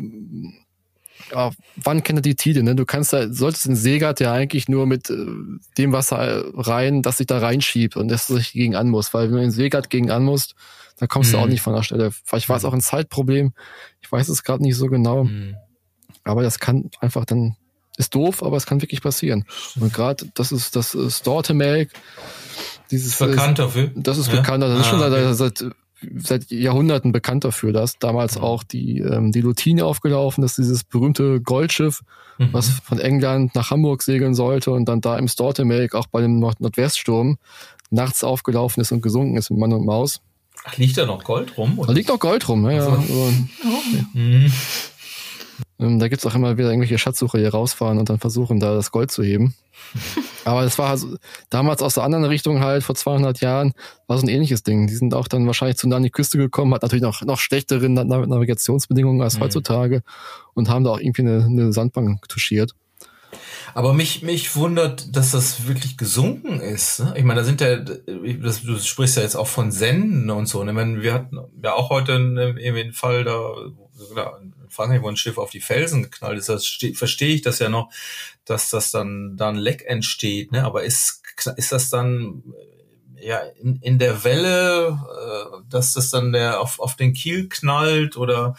ja, 1.33 1.51
wann 1.77 2.03
kennt 2.03 2.19
er 2.19 2.23
die 2.23 2.35
Tide, 2.35 2.63
ne? 2.63 2.75
Du 2.75 2.85
kannst 2.85 3.13
da, 3.13 3.33
solltest 3.33 3.67
den 3.67 3.77
Segert 3.77 4.21
ja 4.21 4.33
eigentlich 4.33 4.69
nur 4.69 4.87
mit 4.87 5.11
äh, 5.11 5.17
dem 5.79 5.93
Wasser 5.93 6.45
rein, 6.55 7.03
das 7.03 7.19
sich 7.19 7.27
da 7.27 7.39
reinschiebt 7.39 7.97
und 7.97 8.09
das 8.09 8.27
sich 8.27 8.53
gegen 8.53 8.75
an 8.75 8.91
muss, 8.91 9.15
weil 9.15 9.29
wenn 9.29 9.37
du 9.37 9.41
den 9.43 9.51
Segert 9.51 9.91
gegen 9.91 10.11
an 10.11 10.25
musst, 10.25 10.55
dann 10.99 11.09
kommst 11.09 11.31
mhm. 11.31 11.33
du 11.33 11.39
auch 11.39 11.45
mhm. 11.45 11.51
nicht 11.51 11.63
von 11.63 11.75
der 11.75 11.83
Stelle. 11.83 12.11
Vielleicht 12.25 12.49
war 12.49 12.57
es 12.57 12.65
auch 12.65 12.73
ein 12.75 12.81
Zeitproblem, 12.81 13.53
ich 14.01 14.11
weiß 14.11 14.29
es 14.29 14.43
gerade 14.43 14.63
nicht 14.63 14.77
so 14.77 14.87
genau, 14.87 15.25
mhm. 15.25 15.57
aber 16.25 16.43
das 16.43 16.59
kann 16.59 16.91
einfach 17.01 17.25
dann, 17.25 17.57
ist 17.97 18.15
doof, 18.15 18.43
aber 18.43 18.57
es 18.57 18.67
kann 18.67 18.83
wirklich 18.83 19.03
passieren. 19.03 19.45
Und 19.79 19.93
gerade 19.93 20.27
das 20.35 20.53
ist 20.53 20.77
das 20.77 20.97
Stortemelk, 21.09 21.91
dieses 22.91 23.19
bekannt 23.19 23.59
dafür. 23.59 23.91
Das 23.95 24.19
ist 24.19 24.29
ja? 24.29 24.41
bekannter. 24.41 24.69
Das 24.69 24.79
ah, 24.79 24.81
ist 24.81 24.87
schon 24.89 25.01
okay. 25.01 25.35
seit, 25.35 25.59
seit 25.59 25.75
seit 26.17 26.51
Jahrhunderten 26.51 27.13
bekannt 27.13 27.45
dafür, 27.45 27.73
dass 27.73 27.99
damals 27.99 28.37
mhm. 28.37 28.45
auch 28.45 28.63
die, 28.63 28.99
ähm, 28.99 29.33
die 29.33 29.41
Lutine 29.41 29.85
aufgelaufen 29.85 30.45
ist, 30.45 30.59
dieses 30.59 30.85
berühmte 30.85 31.41
Goldschiff, 31.41 32.03
mhm. 32.39 32.49
was 32.53 32.69
von 32.71 32.99
England 32.99 33.55
nach 33.55 33.71
Hamburg 33.71 34.03
segeln 34.03 34.35
sollte 34.35 34.71
und 34.71 34.87
dann 34.87 35.01
da 35.01 35.19
im 35.19 35.29
Stortemelk 35.29 35.95
auch 35.95 36.07
bei 36.07 36.21
dem 36.21 36.39
Nord 36.39 36.61
Nordweststurm 36.61 37.39
nachts 37.91 38.25
aufgelaufen 38.25 38.81
ist 38.81 38.93
und 38.93 39.03
gesunken 39.03 39.37
ist 39.37 39.51
mit 39.51 39.61
Mann 39.61 39.73
und 39.73 39.87
Maus. 39.87 40.21
Ach, 40.65 40.77
liegt 40.79 40.97
da 40.97 41.05
noch 41.05 41.25
Gold 41.25 41.57
rum? 41.59 41.79
Oder? 41.79 41.89
Da 41.89 41.93
liegt 41.93 42.09
noch 42.09 42.19
Gold 42.19 42.49
rum, 42.49 42.69
ja. 42.71 42.87
Also. 42.87 43.03
ja. 43.63 44.05
Mhm. 44.15 44.53
Ähm, 45.85 45.99
da 45.99 46.09
gibt's 46.09 46.25
auch 46.27 46.35
immer 46.35 46.57
wieder 46.57 46.71
irgendwelche 46.71 46.99
Schatzsucher, 46.99 47.39
die 47.39 47.47
rausfahren 47.47 47.99
und 47.99 48.09
dann 48.09 48.19
versuchen, 48.19 48.59
da 48.59 48.75
das 48.75 48.91
Gold 48.91 49.11
zu 49.11 49.23
heben. 49.23 49.55
Aber 50.45 50.63
das 50.63 50.79
war 50.79 50.91
also 50.91 51.17
damals 51.51 51.83
aus 51.83 51.95
der 51.95 52.05
anderen 52.05 52.25
Richtung 52.25 52.61
halt, 52.61 52.83
vor 52.83 52.95
200 52.95 53.41
Jahren, 53.41 53.73
war 54.07 54.19
so 54.19 54.25
ein 54.25 54.29
ähnliches 54.29 54.63
Ding. 54.63 54.87
Die 54.87 54.95
sind 54.95 55.15
auch 55.15 55.29
dann 55.29 55.47
wahrscheinlich 55.47 55.77
zu 55.77 55.89
nah 55.89 55.97
an 55.97 56.03
die 56.03 56.11
Küste 56.11 56.39
gekommen, 56.39 56.75
hat 56.75 56.83
natürlich 56.83 57.03
noch, 57.03 57.23
noch 57.23 57.39
schlechtere 57.39 57.89
Navigationsbedingungen 57.89 59.23
als 59.23 59.37
mhm. 59.37 59.43
heutzutage 59.43 60.03
und 60.55 60.69
haben 60.69 60.85
da 60.85 60.91
auch 60.91 61.01
irgendwie 61.01 61.23
eine, 61.23 61.45
eine 61.45 61.73
Sandbank 61.73 62.29
touchiert. 62.29 62.75
Aber 63.73 63.93
mich, 63.93 64.23
mich 64.23 64.55
wundert, 64.55 65.17
dass 65.17 65.33
das 65.33 65.67
wirklich 65.67 65.97
gesunken 65.97 66.61
ist. 66.61 67.01
Ne? 67.01 67.15
Ich 67.17 67.25
meine, 67.25 67.41
da 67.41 67.45
sind 67.45 67.61
ja, 67.61 67.77
das, 67.77 68.63
du 68.63 68.79
sprichst 68.79 69.17
ja 69.17 69.23
jetzt 69.23 69.35
auch 69.35 69.49
von 69.49 69.73
Senden 69.73 70.31
und 70.31 70.47
so. 70.47 70.63
Ne? 70.63 70.71
Ich 70.71 70.77
meine, 70.77 71.03
wir 71.03 71.13
hatten 71.13 71.39
ja 71.63 71.73
auch 71.73 71.91
heute 71.91 72.15
einen, 72.15 72.39
einen 72.39 72.93
Fall 72.93 73.25
da, 73.25 73.53
da 74.15 74.39
Frankreich, 74.75 75.03
wo 75.03 75.09
ein 75.09 75.17
Schiff 75.17 75.39
auf 75.39 75.51
die 75.51 75.61
Felsen 75.61 76.03
geknallt 76.03 76.39
ist, 76.39 76.49
das 76.49 76.67
verstehe 76.95 77.35
ich 77.35 77.43
das 77.43 77.59
ja 77.59 77.69
noch, 77.69 77.91
dass 78.45 78.71
das 78.71 78.91
dann 78.91 79.37
dann 79.37 79.57
Leck 79.57 79.85
entsteht, 79.87 80.53
ne? 80.53 80.65
Aber 80.65 80.85
ist 80.85 81.23
ist 81.57 81.73
das 81.73 81.91
dann 81.91 82.43
ja 83.25 83.39
in, 83.61 83.77
in 83.77 83.99
der 83.99 84.25
Welle, 84.25 84.99
äh, 84.99 85.63
dass 85.71 85.95
das 85.95 86.11
dann 86.11 86.33
der 86.33 86.61
auf, 86.61 86.79
auf 86.79 86.95
den 86.97 87.15
Kiel 87.15 87.49
knallt 87.49 88.17
oder 88.17 88.55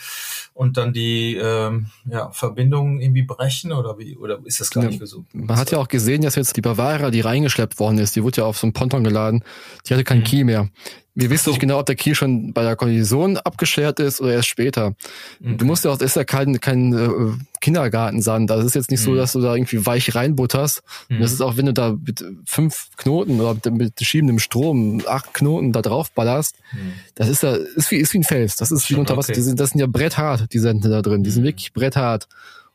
und 0.53 0.77
dann 0.77 0.93
die 0.93 1.35
ähm, 1.35 1.87
ja, 2.09 2.31
Verbindungen 2.31 2.99
irgendwie 2.99 3.21
brechen 3.21 3.71
oder 3.71 3.97
wie 3.99 4.17
oder 4.17 4.39
ist 4.45 4.59
das 4.59 4.71
gar 4.71 4.83
ja, 4.83 4.89
nicht 4.89 4.99
gesucht? 4.99 5.27
Man 5.33 5.57
hat 5.57 5.71
ja 5.71 5.77
auch 5.77 5.87
gesehen, 5.87 6.23
dass 6.23 6.35
jetzt 6.35 6.57
die 6.57 6.61
Bavaria, 6.61 7.11
die 7.11 7.21
reingeschleppt 7.21 7.79
worden 7.79 7.99
ist, 7.99 8.15
die 8.15 8.23
wurde 8.23 8.41
ja 8.41 8.45
auf 8.45 8.57
so 8.57 8.65
einen 8.65 8.73
Ponton 8.73 9.03
geladen, 9.03 9.43
die 9.85 9.93
hatte 9.93 10.03
keinen 10.03 10.21
mhm. 10.21 10.25
Kiel 10.25 10.43
mehr. 10.45 10.69
Wir 11.15 11.29
wissen 11.29 11.45
so. 11.45 11.51
nicht 11.51 11.61
genau, 11.61 11.79
ob 11.79 11.85
der 11.85 11.95
Kiel 11.95 12.13
schon 12.13 12.51
bei 12.51 12.61
der 12.63 12.75
Kollision 12.75 13.37
abgeschert 13.37 14.01
ist 14.01 14.19
oder 14.19 14.33
erst 14.33 14.49
später. 14.49 14.95
Mhm. 15.39 15.57
Du 15.57 15.65
musst 15.65 15.85
ja 15.85 15.91
auch, 15.91 15.97
das 15.97 16.11
ist 16.11 16.15
ja 16.17 16.25
kein, 16.25 16.59
kein 16.59 16.93
äh, 16.93 17.31
Kindergartensand. 17.61 18.49
Das 18.49 18.65
ist 18.65 18.75
jetzt 18.75 18.91
nicht 18.91 18.99
mhm. 19.01 19.05
so, 19.05 19.15
dass 19.15 19.31
du 19.31 19.39
da 19.39 19.55
irgendwie 19.55 19.85
weich 19.85 20.13
reinbutterst. 20.13 20.83
Mhm. 21.07 21.21
Das 21.21 21.31
ist 21.31 21.39
auch, 21.39 21.55
wenn 21.55 21.67
du 21.67 21.73
da 21.73 21.95
mit 22.05 22.23
fünf 22.45 22.89
Knoten 22.97 23.39
oder 23.39 23.71
mit 23.71 23.99
schiebendem 24.01 24.39
Strom 24.39 25.01
acht 25.07 25.33
Knoten 25.33 25.71
da 25.71 25.81
drauf 25.81 26.11
ballerst, 26.11 26.57
mhm. 26.73 26.93
das 27.15 27.29
ist 27.29 27.43
ja, 27.43 27.55
ist 27.55 27.91
wie, 27.91 27.97
ist 27.97 28.13
wie 28.13 28.19
ein 28.19 28.23
Fels. 28.23 28.57
Das 28.57 28.71
ist 28.71 28.89
wie 28.89 28.95
unter 28.95 29.15
Wasser. 29.15 29.29
Okay. 29.29 29.39
Die 29.39 29.43
sind, 29.43 29.59
das 29.59 29.69
sind 29.69 29.79
ja 29.79 29.87
bretthart, 29.87 30.51
die 30.51 30.59
Sende 30.59 30.89
da 30.89 31.01
drin. 31.01 31.23
Die 31.23 31.31
sind 31.31 31.43
mhm. 31.43 31.47
wirklich 31.47 31.71
bretthart. 31.71 32.27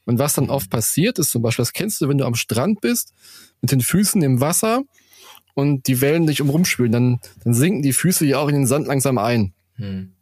Und 0.07 0.19
was 0.19 0.33
dann 0.33 0.49
oft 0.49 0.71
passiert 0.71 1.19
ist, 1.19 1.31
zum 1.31 1.43
Beispiel, 1.43 1.63
das 1.63 1.75
kennst 1.75 2.01
du, 2.01 2.09
wenn 2.09 2.17
du 2.17 2.25
am 2.25 2.35
Strand 2.35 2.81
bist, 2.81 3.13
mit 3.61 3.71
den 3.71 3.83
Füßen 3.83 4.23
im 4.23 4.41
Wasser, 4.41 4.83
und 5.55 5.87
die 5.87 6.01
Wellen 6.01 6.27
dich 6.27 6.41
umrumspülen, 6.41 6.93
dann, 6.93 7.21
dann 7.45 7.55
sinken 7.55 7.83
die 7.83 7.93
Füße 7.93 8.27
ja 8.27 8.39
auch 8.39 8.49
in 8.49 8.55
den 8.55 8.67
Sand 8.67 8.87
langsam 8.87 9.19
ein. 9.19 9.53
Hm. 9.77 10.13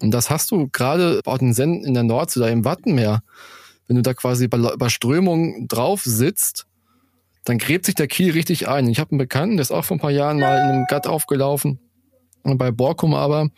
Und 0.00 0.10
das 0.12 0.30
hast 0.30 0.50
du 0.50 0.68
gerade 0.68 1.20
bei 1.24 1.36
den 1.38 1.54
Senden 1.54 1.84
in 1.84 1.94
der 1.94 2.04
Nordsee 2.04 2.40
oder 2.40 2.50
im 2.50 2.64
Wattenmeer. 2.64 3.22
Wenn 3.86 3.96
du 3.96 4.02
da 4.02 4.14
quasi 4.14 4.48
bei, 4.48 4.58
bei 4.58 4.88
Strömung 4.88 5.66
drauf 5.66 6.02
sitzt, 6.04 6.66
dann 7.44 7.58
gräbt 7.58 7.86
sich 7.86 7.94
der 7.94 8.06
Kiel 8.06 8.32
richtig 8.32 8.68
ein. 8.68 8.88
Ich 8.88 9.00
habe 9.00 9.12
einen 9.12 9.18
Bekannten, 9.18 9.56
der 9.56 9.62
ist 9.62 9.70
auch 9.70 9.84
vor 9.84 9.96
ein 9.96 10.00
paar 10.00 10.10
Jahren 10.10 10.38
mal 10.38 10.58
in 10.58 10.68
einem 10.68 10.84
Gatt 10.86 11.06
aufgelaufen. 11.06 11.78
Und 12.42 12.58
bei 12.58 12.70
Borkum 12.70 13.14
aber, 13.14 13.48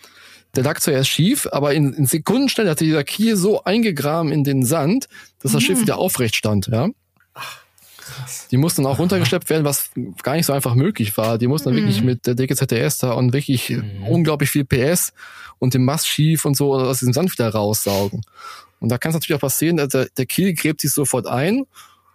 der 0.55 0.65
lag 0.65 0.79
zuerst 0.81 1.11
schief, 1.11 1.49
aber 1.51 1.75
in, 1.75 1.93
in 1.93 2.07
Sekundenschnelle 2.07 2.71
hat 2.71 2.79
sich 2.79 2.89
dieser 2.89 3.05
Kiel 3.05 3.37
so 3.37 3.65
eingegraben 3.65 4.33
in 4.33 4.45
den 4.45 4.65
Sand, 4.65 5.09
dass 5.41 5.53
das 5.53 5.63
mhm. 5.63 5.67
Schiff 5.67 5.81
wieder 5.81 5.99
aufrecht 5.99 6.37
stand, 6.37 6.69
ja. 6.69 6.89
Die 8.51 8.57
mussten 8.57 8.87
auch 8.87 8.99
runtergeschleppt 8.99 9.51
werden, 9.51 9.65
was 9.65 9.91
gar 10.23 10.35
nicht 10.35 10.47
so 10.47 10.53
einfach 10.53 10.75
möglich 10.75 11.17
war. 11.17 11.39
Die 11.39 11.47
mussten 11.47 11.71
dann 11.71 11.75
mhm. 11.75 11.87
wirklich 11.87 12.03
mit 12.03 12.27
der 12.27 12.35
DGZS 12.35 12.99
da 12.99 13.13
und 13.13 13.33
wirklich 13.33 13.71
mhm. 13.71 14.07
unglaublich 14.09 14.51
viel 14.51 14.65
PS 14.65 15.13
und 15.59 15.75
den 15.75 15.85
Mast 15.85 16.09
schief 16.09 16.45
und 16.45 16.57
so 16.57 16.75
aus 16.75 16.99
diesem 16.99 17.13
Sand 17.13 17.33
wieder 17.33 17.49
raussaugen. 17.49 18.23
Und 18.81 18.89
da 18.89 18.99
kann 18.99 19.11
es 19.11 19.15
natürlich 19.15 19.37
auch 19.37 19.43
passieren, 19.43 19.77
dass 19.77 19.89
der, 19.89 20.07
der 20.17 20.27
Kiel 20.27 20.55
gräbt 20.55 20.81
sich 20.81 20.93
sofort 20.93 21.27
ein 21.27 21.67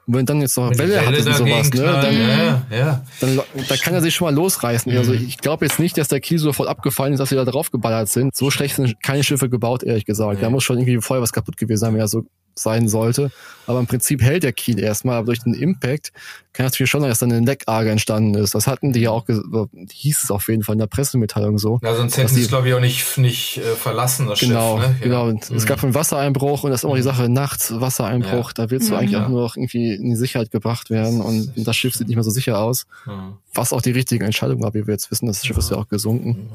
und 0.08 0.14
wenn 0.14 0.26
dann 0.26 0.40
jetzt 0.42 0.56
noch 0.56 0.70
Welle, 0.78 0.96
Welle 0.96 1.06
hat 1.08 1.26
und 1.26 1.36
sowas, 1.36 1.74
ne, 1.74 1.82
dann, 1.82 2.14
ja, 2.14 2.64
ja. 2.70 3.04
dann, 3.20 3.40
dann 3.68 3.78
kann 3.80 3.94
er 3.96 4.02
sich 4.02 4.14
schon 4.14 4.26
mal 4.26 4.36
losreißen. 4.36 4.92
Mhm. 4.92 4.98
Also 5.00 5.14
ich 5.14 5.40
glaube 5.40 5.66
jetzt 5.66 5.80
nicht, 5.80 5.98
dass 5.98 6.10
der 6.10 6.20
Kiel 6.20 6.38
sofort 6.38 6.70
abgefallen 6.70 7.14
ist, 7.14 7.20
dass 7.20 7.30
sie 7.30 7.36
da 7.36 7.44
draufgeballert 7.44 8.08
sind. 8.08 8.36
So 8.36 8.52
schlecht 8.52 8.76
sind 8.76 9.02
keine 9.02 9.24
Schiffe 9.24 9.50
gebaut, 9.50 9.82
ehrlich 9.82 10.06
gesagt. 10.06 10.36
Ja. 10.36 10.42
Da 10.42 10.50
muss 10.52 10.64
schon 10.64 10.78
irgendwie 10.78 11.02
vorher 11.02 11.24
was 11.24 11.34
kaputt 11.34 11.58
gewesen 11.58 11.80
sein, 11.80 11.94
wenn 11.94 12.02
er 12.02 12.08
so 12.08 12.26
sein 12.56 12.88
sollte. 12.88 13.32
Aber 13.68 13.80
im 13.80 13.88
Prinzip 13.88 14.22
hält 14.22 14.44
der 14.44 14.54
Kiel 14.54 14.80
erstmal, 14.80 15.18
aber 15.18 15.28
durch 15.28 15.40
den 15.40 15.54
Impact 15.54 16.12
kann 16.54 16.66
natürlich 16.66 16.90
schon 16.90 17.02
sein, 17.02 17.10
dass 17.10 17.20
dann 17.20 17.32
eine 17.32 17.46
Leckarge 17.46 17.90
entstanden 17.90 18.36
ist. 18.36 18.56
Das 18.56 18.68
hatten 18.68 18.94
die 18.94 19.02
ja 19.02 19.10
auch, 19.10 19.26
hieß 19.28 20.24
es 20.24 20.32
auf 20.32 20.48
jeden 20.48 20.64
Fall 20.64 20.74
in 20.74 20.80
der 20.80 20.88
Pressemitteilung 20.88 21.58
so. 21.58 21.80
Ja, 21.84 21.96
sonst 21.96 22.16
hätten 22.18 22.34
sie 22.34 22.44
es, 22.44 22.48
glaube 22.48 22.70
ich, 22.70 22.74
auch 22.74 22.80
nicht, 22.80 23.18
nicht 23.18 23.58
äh, 23.58 23.76
verlassen, 23.76 24.28
das 24.28 24.40
genau, 24.40 24.80
Schiff. 24.80 24.88
Ne? 24.88 24.96
Genau, 25.02 25.26
genau. 25.26 25.40
Mhm. 25.50 25.56
Es 25.56 25.66
gab 25.66 25.84
einen 25.84 25.94
Wassereinbruch 25.94 26.64
und 26.64 26.72
das 26.72 26.82
ist 26.82 26.84
immer 26.86 26.96
die 26.96 27.02
mhm. 27.02 27.06
Sache, 27.06 27.30
nachts 27.30 27.74
Wassereinbruch, 27.80 28.50
ja. 28.50 28.54
da 28.66 28.70
willst 28.70 28.90
du 28.90 28.94
mhm. 28.94 29.00
eigentlich 29.00 29.12
ja. 29.12 29.26
auch 29.26 29.30
nur 29.30 29.42
noch 29.42 29.58
irgendwie 29.58 29.96
in 29.96 30.12
die 30.12 30.16
Sicherheit 30.16 30.52
gebracht 30.52 30.90
werden 30.90 31.22
und 31.22 31.52
das 31.56 31.76
Schiff 31.76 31.96
sieht 31.96 32.08
nicht 32.08 32.16
mehr 32.16 32.24
so 32.24 32.32
sicher 32.32 32.60
aus. 32.60 32.86
Mhm. 33.06 33.34
Was 33.54 33.74
auch 33.74 33.82
die 33.82 33.92
richtige 33.92 34.24
Entscheidung 34.24 34.64
war, 34.64 34.74
wie 34.74 34.88
wir 34.88 34.94
jetzt 34.94 35.12
wissen, 35.12 35.26
das 35.28 35.46
Schiff 35.46 35.58
ist 35.58 35.72
ja 35.72 35.78
auch 35.78 35.88
gesunken. 35.88 36.50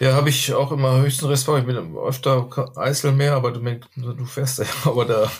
Ja, 0.00 0.14
habe 0.14 0.30
ich 0.30 0.54
auch 0.54 0.72
immer 0.72 1.02
höchsten 1.02 1.26
Respekt. 1.26 1.58
Ich 1.58 1.66
bin 1.66 1.94
öfter 1.94 2.48
Eiselmeer, 2.74 3.34
aber 3.34 3.52
du, 3.52 3.60
du 3.60 4.24
fährst 4.24 4.58
ja 4.58 4.64
aber 4.86 5.04
da 5.04 5.30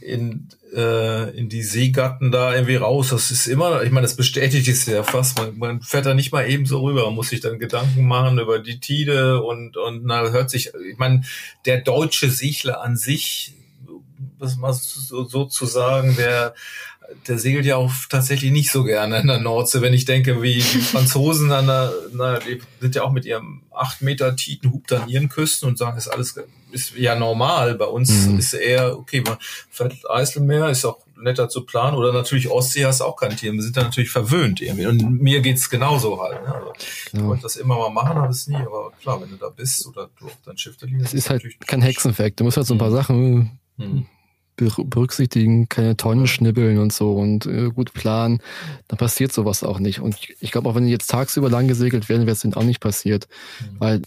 in, 0.00 0.48
äh, 0.74 1.30
in 1.38 1.48
die 1.48 1.62
Seegatten 1.62 2.32
da 2.32 2.52
irgendwie 2.52 2.74
raus. 2.74 3.10
Das 3.10 3.30
ist 3.30 3.46
immer, 3.46 3.84
ich 3.84 3.92
meine, 3.92 4.06
das 4.06 4.16
bestätigt 4.16 4.66
es 4.66 4.86
ja 4.86 5.04
fast. 5.04 5.38
Man, 5.38 5.56
man 5.56 5.82
fährt 5.82 6.06
da 6.06 6.14
nicht 6.14 6.32
mal 6.32 6.50
eben 6.50 6.66
so 6.66 6.80
rüber. 6.80 7.04
Man 7.04 7.14
muss 7.14 7.28
sich 7.28 7.40
dann 7.40 7.60
Gedanken 7.60 8.08
machen 8.08 8.40
über 8.40 8.58
die 8.58 8.80
Tide 8.80 9.40
und, 9.40 9.76
und 9.76 10.04
na, 10.04 10.28
hört 10.30 10.50
sich, 10.50 10.72
ich 10.90 10.98
meine, 10.98 11.22
der 11.64 11.80
deutsche 11.82 12.28
Segler 12.28 12.82
an 12.82 12.96
sich 12.96 13.54
das 14.38 14.56
mal 14.56 14.72
so, 14.72 15.24
so 15.24 15.44
zu 15.44 15.66
sagen, 15.66 16.16
der 16.16 16.54
der 17.26 17.38
segelt 17.38 17.64
ja 17.64 17.76
auch 17.76 17.92
tatsächlich 18.08 18.50
nicht 18.50 18.70
so 18.70 18.84
gerne 18.84 19.20
in 19.20 19.28
der 19.28 19.40
Nordsee, 19.40 19.80
wenn 19.80 19.94
ich 19.94 20.04
denke, 20.04 20.42
wie 20.42 20.54
die 20.54 20.60
Franzosen 20.62 21.50
an 21.52 21.66
der, 21.66 21.92
na, 22.12 22.38
die 22.38 22.60
sind 22.80 22.94
ja 22.94 23.02
auch 23.02 23.12
mit 23.12 23.24
ihrem 23.24 23.62
acht 23.70 24.02
Meter 24.02 24.36
Titanhub 24.36 24.86
dann 24.88 25.08
ihren 25.08 25.28
Küsten 25.28 25.68
und 25.68 25.78
sagen, 25.78 25.96
ist 25.96 26.08
alles 26.08 26.38
ist 26.70 26.94
ja 26.96 27.14
normal. 27.14 27.76
Bei 27.76 27.86
uns 27.86 28.26
mhm. 28.26 28.38
ist 28.38 28.52
eher, 28.52 28.98
okay, 28.98 29.22
man 29.22 29.38
fährt 29.70 29.94
Eiselmeer, 30.10 30.68
ist 30.68 30.84
auch 30.84 30.98
netter 31.16 31.48
zu 31.48 31.64
planen. 31.64 31.96
Oder 31.96 32.12
natürlich 32.12 32.50
Ostsee 32.50 32.84
hast 32.84 33.00
auch 33.00 33.16
kein 33.16 33.36
Tier. 33.36 33.52
Wir 33.54 33.62
sind 33.62 33.76
da 33.76 33.84
natürlich 33.84 34.10
verwöhnt 34.10 34.60
irgendwie. 34.60 34.86
Und 34.86 35.22
mir 35.22 35.40
geht's 35.40 35.70
genauso 35.70 36.20
halt. 36.20 36.42
Ne? 36.42 36.54
Also, 36.54 36.72
Ich 37.12 37.22
wollte 37.22 37.42
das 37.44 37.56
immer 37.56 37.78
mal 37.78 37.90
machen, 37.90 38.16
habe 38.16 38.32
es 38.32 38.48
nie. 38.48 38.56
Aber 38.56 38.92
klar, 39.00 39.18
wenn 39.22 39.30
du 39.30 39.36
da 39.36 39.48
bist 39.48 39.86
oder 39.86 40.10
du 40.18 40.26
auf 40.26 40.36
dein 40.44 40.58
Schiff 40.58 40.76
da 40.76 40.86
liegst. 40.86 41.06
Es 41.06 41.14
ist 41.14 41.30
halt 41.30 41.42
kein 41.66 41.80
Hexeneffekt. 41.80 42.38
Du 42.38 42.44
musst 42.44 42.58
halt 42.58 42.66
so 42.66 42.74
ein 42.74 42.78
paar 42.78 42.90
mhm. 42.90 42.94
Sachen 42.94 43.60
mhm 43.78 44.06
berücksichtigen, 44.58 45.68
keine 45.68 45.96
Tonnen 45.96 46.26
schnibbeln 46.26 46.78
und 46.78 46.92
so 46.92 47.14
und 47.14 47.46
äh, 47.46 47.70
gut 47.70 47.92
planen, 47.92 48.40
dann 48.88 48.98
passiert 48.98 49.32
sowas 49.32 49.62
auch 49.62 49.78
nicht. 49.78 50.00
Und 50.00 50.16
ich, 50.16 50.36
ich 50.40 50.52
glaube, 50.52 50.68
auch 50.68 50.74
wenn 50.74 50.84
die 50.84 50.92
jetzt 50.92 51.10
tagsüber 51.10 51.48
lang 51.48 51.68
gesegelt 51.68 52.08
werden, 52.08 52.26
wäre 52.26 52.32
es 52.32 52.40
dann 52.40 52.54
auch 52.54 52.64
nicht 52.64 52.80
passiert. 52.80 53.28
Mhm. 53.60 53.80
Weil 53.80 54.02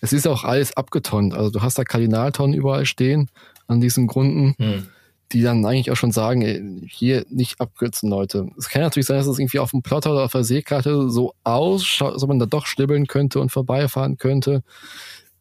es 0.00 0.12
ist 0.12 0.26
auch 0.26 0.44
alles 0.44 0.76
abgetonnt. 0.76 1.34
Also 1.34 1.50
du 1.50 1.62
hast 1.62 1.78
da 1.78 1.84
Kardinaltonnen 1.84 2.54
überall 2.54 2.86
stehen 2.86 3.30
an 3.66 3.80
diesen 3.80 4.06
Gründen, 4.06 4.54
mhm. 4.58 4.86
die 5.32 5.42
dann 5.42 5.64
eigentlich 5.64 5.90
auch 5.90 5.96
schon 5.96 6.12
sagen, 6.12 6.42
ey, 6.42 6.62
hier 6.86 7.24
nicht 7.30 7.60
abkürzen, 7.60 8.10
Leute. 8.10 8.48
Es 8.58 8.68
kann 8.68 8.82
natürlich 8.82 9.06
sein, 9.06 9.16
dass 9.16 9.26
es 9.26 9.38
irgendwie 9.38 9.58
auf 9.58 9.70
dem 9.70 9.82
Plotter 9.82 10.12
oder 10.12 10.24
auf 10.24 10.32
der 10.32 10.44
Seekarte 10.44 11.10
so 11.10 11.34
ausschaut, 11.42 12.14
dass 12.14 12.26
man 12.26 12.38
da 12.38 12.46
doch 12.46 12.66
schnibbeln 12.66 13.06
könnte 13.06 13.40
und 13.40 13.50
vorbeifahren 13.50 14.18
könnte. 14.18 14.62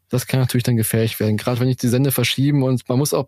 Das 0.10 0.28
kann 0.28 0.40
natürlich 0.40 0.64
dann 0.64 0.78
gefährlich 0.78 1.20
werden. 1.20 1.38
Gerade 1.38 1.60
wenn 1.60 1.68
ich 1.68 1.78
die 1.78 1.88
Sende 1.88 2.12
verschieben 2.12 2.64
und 2.64 2.88
man 2.88 3.00
muss 3.00 3.14
auch 3.14 3.28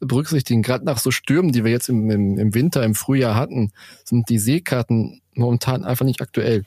berücksichtigen, 0.00 0.62
gerade 0.62 0.84
nach 0.84 0.98
so 0.98 1.10
Stürmen, 1.10 1.52
die 1.52 1.64
wir 1.64 1.70
jetzt 1.70 1.88
im, 1.88 2.10
im, 2.10 2.38
im 2.38 2.54
Winter, 2.54 2.82
im 2.82 2.94
Frühjahr 2.94 3.34
hatten, 3.34 3.72
sind 4.04 4.28
die 4.28 4.38
Seekarten 4.38 5.20
momentan 5.34 5.84
einfach 5.84 6.04
nicht 6.04 6.20
aktuell. 6.20 6.64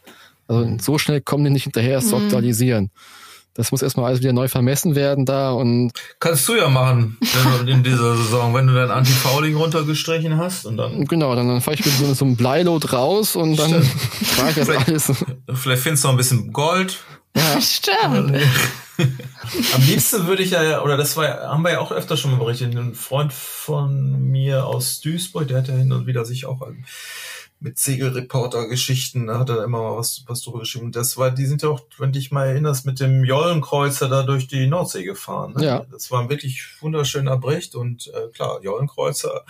Also 0.48 0.66
mhm. 0.66 0.80
so 0.80 0.98
schnell 0.98 1.22
kommen 1.22 1.44
die 1.44 1.50
nicht 1.50 1.64
hinterher, 1.64 1.98
es 1.98 2.10
zu 2.10 2.16
mhm. 2.16 2.24
aktualisieren. 2.24 2.92
Das 3.58 3.72
muss 3.72 3.82
erstmal 3.82 4.06
alles 4.06 4.20
wieder 4.20 4.34
neu 4.34 4.48
vermessen 4.48 4.94
werden 4.94 5.26
da 5.26 5.50
und. 5.50 5.92
Kannst 6.20 6.48
du 6.48 6.56
ja 6.56 6.70
machen, 6.70 7.18
in 7.66 7.82
dieser 7.82 8.16
Saison, 8.16 8.54
wenn 8.54 8.68
du 8.68 8.74
dein 8.76 8.92
Anti-Fouling 8.92 9.56
runtergestrichen 9.56 10.38
hast 10.38 10.68
und 10.68 10.78
dann. 10.78 11.06
Genau, 11.06 11.34
dann, 11.34 11.48
dann 11.48 11.62
fahre 11.62 11.74
ich 11.74 11.84
mit 11.84 11.96
so, 11.96 12.14
so 12.14 12.24
einem 12.24 12.36
Bleilot 12.36 12.94
raus 12.94 13.36
und 13.36 13.58
dann 13.58 13.82
fahre 13.82 14.50
ich 14.52 14.56
das 14.58 14.70
alles. 14.70 15.12
Vielleicht 15.56 15.82
findest 15.82 16.04
du 16.04 16.08
noch 16.08 16.14
ein 16.14 16.18
bisschen 16.18 16.54
Gold. 16.54 17.00
Ja. 17.38 17.62
Stimmt. 17.62 18.36
Am 19.76 19.82
liebsten 19.84 20.28
würde 20.28 20.44
ich 20.44 20.52
ja, 20.52 20.82
oder 20.82 20.98
das 20.98 21.16
war, 21.18 21.28
haben 21.28 21.64
wir 21.64 21.72
ja 21.72 21.80
auch 21.80 21.92
öfter 21.92 22.18
schon 22.18 22.32
mal 22.32 22.38
berichtet, 22.38 22.76
ein 22.76 22.96
Freund 22.96 23.32
von 23.32 24.30
mir 24.32 24.66
aus 24.66 25.00
Duisburg, 25.02 25.48
der 25.48 25.60
hat 25.60 25.68
ja 25.68 25.76
hin 25.76 25.92
und 25.92 26.08
wieder 26.08 26.26
sich 26.26 26.46
auch 26.46 26.62
mit 27.60 27.80
Segelreporter-Geschichten, 27.80 29.28
da 29.28 29.40
hat 29.40 29.50
er 29.50 29.64
immer 29.64 29.82
mal 29.82 29.98
was, 29.98 30.24
was 30.28 30.44
drüber 30.44 30.60
geschrieben. 30.60 30.92
Das 30.92 31.18
war, 31.18 31.32
die 31.32 31.48
sind 31.48 31.64
ja 31.64 31.70
auch, 31.70 31.82
wenn 31.98 32.12
dich 32.12 32.32
mal 32.32 32.46
erinnerst, 32.46 32.86
mit 32.86 33.00
dem 33.00 33.24
Jollenkreuzer 33.24 34.08
da 34.10 34.22
durch 34.22 34.48
die 34.48 34.68
Nordsee 34.68 35.04
gefahren. 35.04 35.56
Ne? 35.58 35.66
Ja. 35.66 35.86
Das 35.92 36.12
war 36.12 36.22
ein 36.22 36.30
wirklich 36.30 36.64
wunderschöner 36.82 37.38
Bericht 37.38 37.74
und 37.74 38.08
äh, 38.08 38.28
klar, 38.32 38.62
Jollenkreuzer 38.62 39.44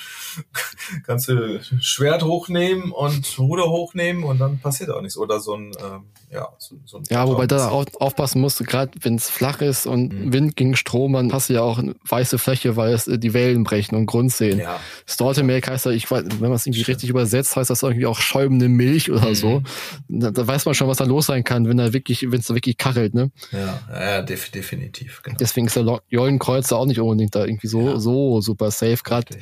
kannst 1.06 1.28
du 1.28 1.62
Schwert 1.82 2.24
hochnehmen 2.24 2.94
und 2.94 3.38
Ruder 3.38 3.66
hochnehmen 3.66 4.24
und 4.24 4.40
dann 4.40 4.60
passiert 4.60 4.90
auch 4.90 5.02
nichts. 5.02 5.18
Oder 5.18 5.42
so 5.42 5.56
ein, 5.56 5.74
ähm, 5.78 6.06
ja, 6.32 6.48
so, 6.60 6.76
so 6.86 6.98
ein 6.98 7.04
Ja, 7.10 7.28
wobei 7.28 7.46
da 7.46 7.70
auch 7.70 7.86
aufpassen 8.00 8.40
musst, 8.40 8.66
gerade 8.66 8.92
wenn 9.02 9.16
es 9.16 9.30
flach 9.30 9.60
ist 9.60 9.86
und 9.86 10.14
mhm. 10.14 10.32
Wind 10.32 10.56
gegen 10.56 10.78
Strom, 10.78 11.14
dann 11.14 11.34
hast 11.34 11.50
du 11.50 11.56
ja 11.56 11.62
auch 11.62 11.80
eine 11.80 11.94
weiße 12.08 12.38
Fläche, 12.38 12.78
weil 12.78 12.94
es 12.94 13.08
äh, 13.08 13.20
die 13.20 13.34
Wellen 13.34 13.66
brechen 13.66 13.96
und 13.96 14.06
Grund 14.06 14.32
sehen. 14.32 14.60
Ja. 14.60 14.80
Stortemelk 15.06 15.68
heißt 15.68 15.88
ja, 15.88 15.92
ich 15.92 16.10
weiß, 16.10 16.24
wenn 16.40 16.40
man 16.40 16.54
es 16.54 16.66
irgendwie 16.66 16.84
richtig 16.84 17.10
übersetzt, 17.10 17.58
heißt 17.58 17.70
das 17.70 17.84
irgendwie 17.84 17.97
auch 18.06 18.20
schäumende 18.20 18.70
Milch 18.70 19.12
oder 19.12 19.30
mhm. 19.30 19.36
so. 19.36 19.64
Da, 20.08 20.32
da, 20.32 20.46
weiß 20.46 20.66
man 20.66 20.76
schon, 20.76 20.88
was 20.88 20.98
da 20.98 21.06
los 21.06 21.26
sein 21.26 21.44
kann, 21.44 21.68
wenn 21.68 21.78
da 21.78 21.94
wirklich, 21.94 22.24
wenn 22.32 22.40
es 22.40 22.48
da 22.48 22.56
wirklich 22.56 22.78
kachelt, 22.78 23.14
ne? 23.14 23.32
Ja, 23.52 23.80
ja 23.92 24.22
def 24.22 24.50
definitiv. 24.50 25.22
Genau. 25.24 25.38
Deswegen 25.40 25.68
ist 25.68 25.76
der 25.76 26.02
Jollenkreuzer 26.10 26.78
auch 26.78 26.86
nicht 26.86 27.00
unbedingt 27.00 27.36
da 27.36 27.46
irgendwie 27.46 27.68
so, 27.68 27.82
ja. 27.82 28.00
so 28.00 28.42
super 28.42 28.72
safe. 28.72 29.00
Gerade 29.04 29.38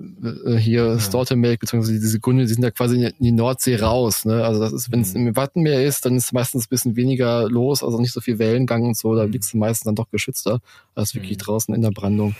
äh, 0.00 0.56
hier 0.56 0.86
ja. 0.86 0.98
Stortemelk, 0.98 1.60
beziehungsweise 1.60 1.98
diese 2.00 2.20
Kunde, 2.20 2.46
die 2.46 2.52
sind 2.52 2.62
da 2.62 2.70
quasi 2.70 3.04
in 3.04 3.12
die 3.18 3.32
Nordsee 3.32 3.76
raus. 3.76 4.24
Ne? 4.24 4.42
Also 4.42 4.60
das 4.60 4.72
ist, 4.72 4.90
wenn 4.90 5.00
es 5.00 5.14
mhm. 5.14 5.28
im 5.28 5.36
Wattenmeer 5.36 5.84
ist, 5.84 6.06
dann 6.06 6.16
ist 6.16 6.32
meistens 6.32 6.66
ein 6.66 6.68
bisschen 6.70 6.96
weniger 6.96 7.48
los, 7.48 7.82
also 7.82 8.00
nicht 8.00 8.12
so 8.12 8.20
viel 8.20 8.38
Wellengang 8.38 8.82
und 8.84 8.96
so, 8.96 9.14
da 9.14 9.26
mhm. 9.26 9.32
liegst 9.32 9.52
du 9.52 9.58
meistens 9.58 9.84
dann 9.84 9.94
doch 9.94 10.10
geschützter 10.10 10.60
als 10.94 11.14
wirklich 11.14 11.38
mhm. 11.38 11.42
draußen 11.42 11.74
in 11.74 11.82
der 11.82 11.90
Brandung. 11.90 12.34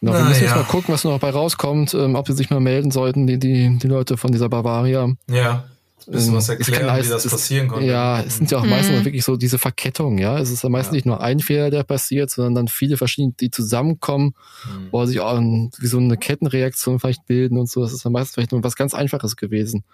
Genau, 0.00 0.14
wir 0.14 0.24
müssen 0.24 0.44
ja. 0.44 0.48
jetzt 0.48 0.56
mal 0.56 0.64
gucken, 0.64 0.94
was 0.94 1.04
noch 1.04 1.12
dabei 1.12 1.30
rauskommt, 1.30 1.92
ähm, 1.94 2.14
ob 2.14 2.26
sie 2.26 2.32
sich 2.32 2.48
mal 2.50 2.60
melden 2.60 2.90
sollten, 2.90 3.26
die, 3.26 3.38
die, 3.38 3.78
die 3.78 3.86
Leute 3.86 4.16
von 4.16 4.32
dieser 4.32 4.48
Bavaria. 4.48 5.12
Ja. 5.28 5.64
Bisschen 6.06 6.34
was 6.34 6.48
erklären, 6.48 6.86
kann, 6.86 7.04
wie 7.04 7.08
das 7.08 7.26
es, 7.26 7.30
passieren 7.30 7.68
konnte. 7.68 7.86
Ja, 7.86 8.22
es 8.22 8.38
sind 8.38 8.50
ja 8.50 8.58
auch 8.58 8.64
mhm. 8.64 8.70
meistens 8.70 9.04
wirklich 9.04 9.22
so 9.22 9.36
diese 9.36 9.58
Verkettung, 9.58 10.16
ja. 10.16 10.38
Es 10.38 10.50
ist 10.50 10.62
ja 10.62 10.70
meistens 10.70 10.92
ja. 10.92 10.96
nicht 10.96 11.06
nur 11.06 11.20
ein 11.20 11.40
Fehler, 11.40 11.70
der 11.70 11.84
passiert, 11.84 12.30
sondern 12.30 12.54
dann 12.54 12.68
viele 12.68 12.96
verschiedene, 12.96 13.34
die 13.38 13.50
zusammenkommen, 13.50 14.34
mhm. 14.64 14.88
wo 14.90 15.04
sich 15.04 15.20
auch 15.20 15.36
ein, 15.36 15.70
wie 15.78 15.86
so 15.86 15.98
eine 15.98 16.16
Kettenreaktion 16.16 16.98
vielleicht 16.98 17.26
bilden 17.26 17.58
und 17.58 17.70
so. 17.70 17.82
Das 17.82 17.92
ist 17.92 18.02
ja 18.02 18.10
meistens 18.10 18.34
vielleicht 18.34 18.52
nur 18.52 18.64
was 18.64 18.76
ganz 18.76 18.94
Einfaches 18.94 19.36
gewesen. 19.36 19.84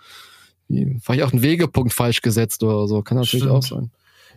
Wie, 0.68 0.96
vielleicht 1.02 1.24
auch 1.24 1.32
ein 1.32 1.42
Wegepunkt 1.42 1.92
falsch 1.92 2.22
gesetzt 2.22 2.62
oder 2.62 2.86
so. 2.86 3.02
Kann 3.02 3.18
natürlich 3.18 3.44
Stimmt. 3.44 3.56
auch 3.56 3.62
sein. 3.62 3.90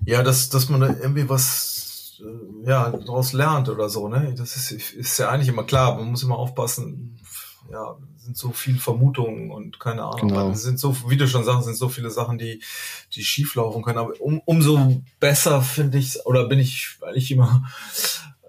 Ja, 0.05 0.23
dass, 0.23 0.49
dass 0.49 0.69
man 0.69 0.81
da 0.81 0.87
irgendwie 0.87 1.29
was 1.29 1.88
ja, 2.65 2.89
daraus 2.89 3.33
lernt 3.33 3.69
oder 3.69 3.89
so, 3.89 4.07
ne? 4.07 4.33
Das 4.37 4.55
ist, 4.55 4.71
ist 4.71 5.17
ja 5.17 5.29
eigentlich 5.29 5.49
immer 5.49 5.63
klar, 5.63 5.95
man 5.95 6.11
muss 6.11 6.23
immer 6.23 6.37
aufpassen, 6.37 7.19
ja, 7.71 7.97
sind 8.17 8.37
so 8.37 8.51
viele 8.51 8.77
Vermutungen 8.77 9.49
und 9.51 9.79
keine 9.79 10.03
Ahnung. 10.03 10.29
Genau. 10.29 10.49
Es 10.51 10.61
sind 10.61 10.79
so, 10.79 10.95
wie 11.09 11.17
du 11.17 11.27
schon 11.27 11.43
sagst, 11.43 11.65
sind 11.65 11.77
so 11.77 11.89
viele 11.89 12.11
Sachen, 12.11 12.37
die, 12.37 12.61
die 13.13 13.23
schieflaufen 13.23 13.81
können. 13.81 13.97
Aber 13.97 14.13
um, 14.19 14.41
umso 14.45 15.01
besser 15.19 15.61
finde 15.61 15.97
ich 15.97 16.25
oder 16.25 16.47
bin 16.47 16.59
ich 16.59 16.97
eigentlich 17.01 17.31
immer 17.31 17.63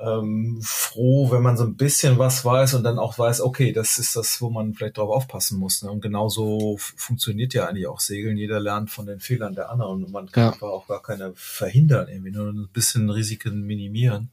ähm, 0.01 0.59
froh, 0.63 1.31
wenn 1.31 1.43
man 1.43 1.57
so 1.57 1.65
ein 1.65 1.77
bisschen 1.77 2.19
was 2.19 2.45
weiß 2.45 2.75
und 2.75 2.85
dann 2.85 2.99
auch 2.99 3.19
weiß, 3.19 3.43
okay, 3.43 3.73
das 3.73 3.99
ist 3.99 4.17
das, 4.17 4.41
wo 4.41 4.49
man 4.49 4.75
vielleicht 4.75 4.97
drauf 4.97 5.11
aufpassen 5.11 5.59
muss. 5.59 5.83
Ne? 5.83 5.91
Und 5.91 6.01
genauso 6.01 6.77
funktioniert 6.79 7.53
ja 7.53 7.67
eigentlich 7.67 7.87
auch 7.87 8.01
Segeln. 8.01 8.37
Jeder 8.37 8.61
lernt 8.61 8.91
von 8.91 9.07
den 9.07 9.21
Fehlern 9.21 9.55
der 9.55 9.71
anderen 9.71 10.05
und 10.05 10.13
man 10.13 10.31
kann 10.31 10.55
ja. 10.59 10.67
auch 10.67 10.87
gar 10.87 11.03
keine 11.03 11.33
verhindern, 11.35 12.09
irgendwie 12.09 12.31
nur 12.31 12.49
ein 12.49 12.69
bisschen 12.73 13.11
Risiken 13.11 13.67
minimieren. 13.67 14.31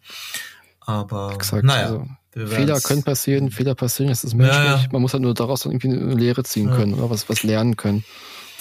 Aber 0.80 1.34
Exakt, 1.34 1.66
naja. 1.66 2.08
Also, 2.34 2.56
Fehler 2.56 2.80
können 2.80 3.04
passieren, 3.04 3.52
Fehler 3.52 3.76
passieren, 3.76 4.10
das 4.10 4.24
ist 4.24 4.36
menschlich. 4.36 4.58
Ja, 4.58 4.78
ja. 4.78 4.86
Man 4.92 5.02
muss 5.02 5.14
halt 5.14 5.24
nur 5.24 5.34
daraus 5.34 5.62
dann 5.62 5.74
irgendwie 5.74 5.90
eine 5.90 6.14
Lehre 6.14 6.44
ziehen 6.44 6.70
können 6.70 6.94
oder 6.94 7.10
was, 7.10 7.28
was 7.30 7.44
lernen 7.44 7.76
können. 7.76 8.06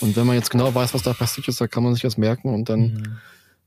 Und 0.00 0.16
wenn 0.16 0.26
man 0.26 0.34
jetzt 0.34 0.50
genau 0.50 0.74
weiß, 0.74 0.94
was 0.94 1.02
da 1.02 1.12
passiert 1.12 1.46
ist, 1.48 1.60
dann 1.60 1.70
kann 1.70 1.84
man 1.84 1.94
sich 1.94 2.02
das 2.02 2.16
merken 2.16 2.52
und 2.52 2.68
dann 2.68 2.80
mhm 2.80 3.18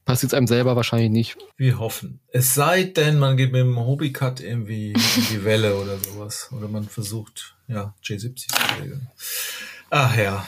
passiert 0.09 0.33
es 0.33 0.37
einem 0.37 0.47
selber 0.47 0.75
wahrscheinlich 0.75 1.11
nicht. 1.11 1.37
Wir 1.55 1.77
hoffen. 1.77 2.19
Es 2.31 2.55
sei 2.55 2.81
denn, 2.83 3.19
man 3.19 3.37
geht 3.37 3.51
mit 3.51 3.61
dem 3.61 3.77
Hobbycut 3.77 4.39
irgendwie 4.39 4.93
in 4.93 5.25
die 5.29 5.45
Welle 5.45 5.75
oder 5.75 5.99
sowas. 5.99 6.49
Oder 6.51 6.67
man 6.67 6.89
versucht, 6.89 7.55
ja, 7.67 7.93
J70 8.03 8.47
zu 8.47 8.81
regeln. 8.81 9.07
Ach 9.91 10.17
ja. 10.17 10.47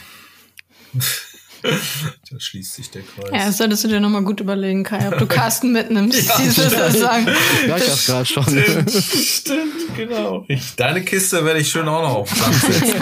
da 1.61 2.39
schließt 2.39 2.73
sich 2.73 2.89
der 2.89 3.03
Kreis. 3.03 3.29
Ja, 3.31 3.45
das 3.45 3.59
solltest 3.59 3.83
du 3.83 3.89
dir 3.89 3.99
nochmal 3.99 4.23
gut 4.23 4.39
überlegen, 4.39 4.83
Kai, 4.83 5.07
ob 5.07 5.19
du 5.19 5.27
Carsten 5.27 5.73
mitnimmst. 5.73 6.27
ja, 6.27 6.37
dieses 6.39 6.99
sagen. 6.99 7.27
Ja, 7.67 7.77
ich 7.77 7.85
das 7.85 8.07
gerade 8.07 8.25
schon. 8.25 8.43
Stimmt, 8.43 8.91
stimmt, 8.91 9.95
genau. 9.95 10.43
Ich, 10.47 10.75
deine 10.75 11.05
Kiste 11.05 11.45
werde 11.45 11.59
ich 11.59 11.69
schön 11.69 11.87
auch 11.87 12.01
noch 12.01 12.15
auf 12.15 12.39
Land 12.39 12.55
setzen. 12.55 12.95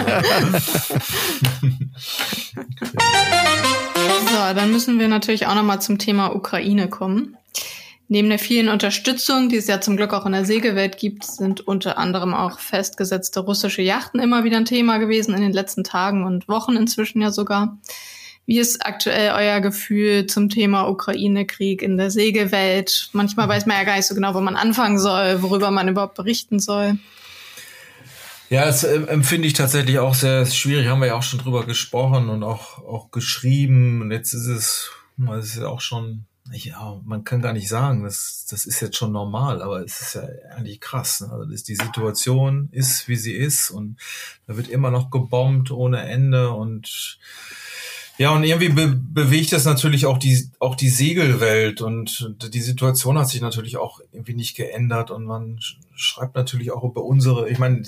So, 4.30 4.36
dann 4.54 4.70
müssen 4.70 5.00
wir 5.00 5.08
natürlich 5.08 5.48
auch 5.48 5.56
nochmal 5.56 5.82
zum 5.82 5.98
Thema 5.98 6.32
Ukraine 6.36 6.88
kommen. 6.88 7.36
Neben 8.06 8.28
der 8.28 8.38
vielen 8.38 8.68
Unterstützung, 8.68 9.48
die 9.48 9.56
es 9.56 9.66
ja 9.66 9.80
zum 9.80 9.96
Glück 9.96 10.12
auch 10.12 10.24
in 10.24 10.30
der 10.30 10.44
Segelwelt 10.44 10.98
gibt, 10.98 11.24
sind 11.24 11.66
unter 11.66 11.98
anderem 11.98 12.32
auch 12.32 12.60
festgesetzte 12.60 13.40
russische 13.40 13.82
Yachten 13.82 14.20
immer 14.20 14.44
wieder 14.44 14.58
ein 14.58 14.66
Thema 14.66 14.98
gewesen 14.98 15.34
in 15.34 15.40
den 15.40 15.52
letzten 15.52 15.82
Tagen 15.82 16.24
und 16.24 16.46
Wochen 16.46 16.76
inzwischen 16.76 17.20
ja 17.20 17.32
sogar. 17.32 17.78
Wie 18.46 18.60
ist 18.60 18.86
aktuell 18.86 19.32
euer 19.36 19.60
Gefühl 19.60 20.26
zum 20.26 20.48
Thema 20.48 20.88
Ukraine-Krieg 20.88 21.82
in 21.82 21.98
der 21.98 22.12
Segelwelt? 22.12 23.10
Manchmal 23.12 23.48
weiß 23.48 23.66
man 23.66 23.78
ja 23.78 23.84
gar 23.84 23.96
nicht 23.96 24.06
so 24.06 24.14
genau, 24.14 24.34
wo 24.34 24.40
man 24.40 24.54
anfangen 24.54 25.00
soll, 25.00 25.42
worüber 25.42 25.72
man 25.72 25.88
überhaupt 25.88 26.14
berichten 26.14 26.60
soll. 26.60 26.98
Ja, 28.50 28.64
das 28.64 28.82
äh, 28.82 28.96
empfinde 29.04 29.46
ich 29.46 29.54
tatsächlich 29.54 30.00
auch 30.00 30.14
sehr 30.14 30.44
schwierig. 30.44 30.88
Haben 30.88 31.00
wir 31.00 31.06
ja 31.06 31.14
auch 31.14 31.22
schon 31.22 31.38
drüber 31.38 31.64
gesprochen 31.64 32.28
und 32.28 32.42
auch, 32.42 32.78
auch 32.78 33.12
geschrieben. 33.12 34.02
Und 34.02 34.10
jetzt 34.10 34.32
ist 34.32 34.48
es, 34.48 34.90
es 35.38 35.54
ist 35.54 35.62
auch 35.62 35.80
schon, 35.80 36.24
ja, 36.50 37.00
man 37.04 37.22
kann 37.22 37.42
gar 37.42 37.52
nicht 37.52 37.68
sagen, 37.68 38.02
das, 38.02 38.46
das 38.50 38.66
ist 38.66 38.80
jetzt 38.80 38.96
schon 38.96 39.12
normal, 39.12 39.62
aber 39.62 39.84
es 39.84 40.00
ist 40.00 40.14
ja 40.14 40.22
eigentlich 40.56 40.80
krass. 40.80 41.20
Ne? 41.20 41.30
Also 41.30 41.64
die 41.64 41.76
Situation 41.76 42.68
ist, 42.72 43.06
wie 43.06 43.14
sie 43.14 43.34
ist 43.34 43.70
und 43.70 43.98
da 44.48 44.56
wird 44.56 44.66
immer 44.66 44.90
noch 44.90 45.10
gebombt 45.10 45.70
ohne 45.70 46.02
Ende 46.02 46.50
und 46.50 47.20
Ja, 48.20 48.32
und 48.32 48.44
irgendwie 48.44 48.68
be 48.68 49.00
bewegt 49.02 49.54
es 49.54 49.64
natürlich 49.64 50.04
auch 50.04 50.18
die, 50.18 50.50
auch 50.58 50.74
die 50.74 50.90
Segelwelt 50.90 51.80
und 51.80 52.34
die 52.52 52.60
Situation 52.60 53.18
hat 53.18 53.30
sich 53.30 53.40
natürlich 53.40 53.78
auch 53.78 54.00
irgendwie 54.12 54.34
nicht 54.34 54.54
geändert 54.56 55.10
und 55.10 55.24
man 55.24 55.58
schreibt 55.94 56.34
natürlich 56.34 56.70
auch 56.70 56.84
über 56.84 57.02
unsere, 57.02 57.48
ich 57.48 57.58
meine, 57.58 57.82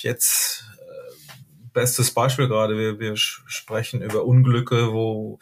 jetzt 0.00 0.66
äh, 0.76 1.68
bestes 1.72 2.10
Beispiel 2.10 2.48
gerade, 2.48 2.76
wir, 2.76 3.00
wir 3.00 3.16
sprechen 3.16 4.02
über 4.02 4.26
Unglücke, 4.26 4.92
wo 4.92 5.38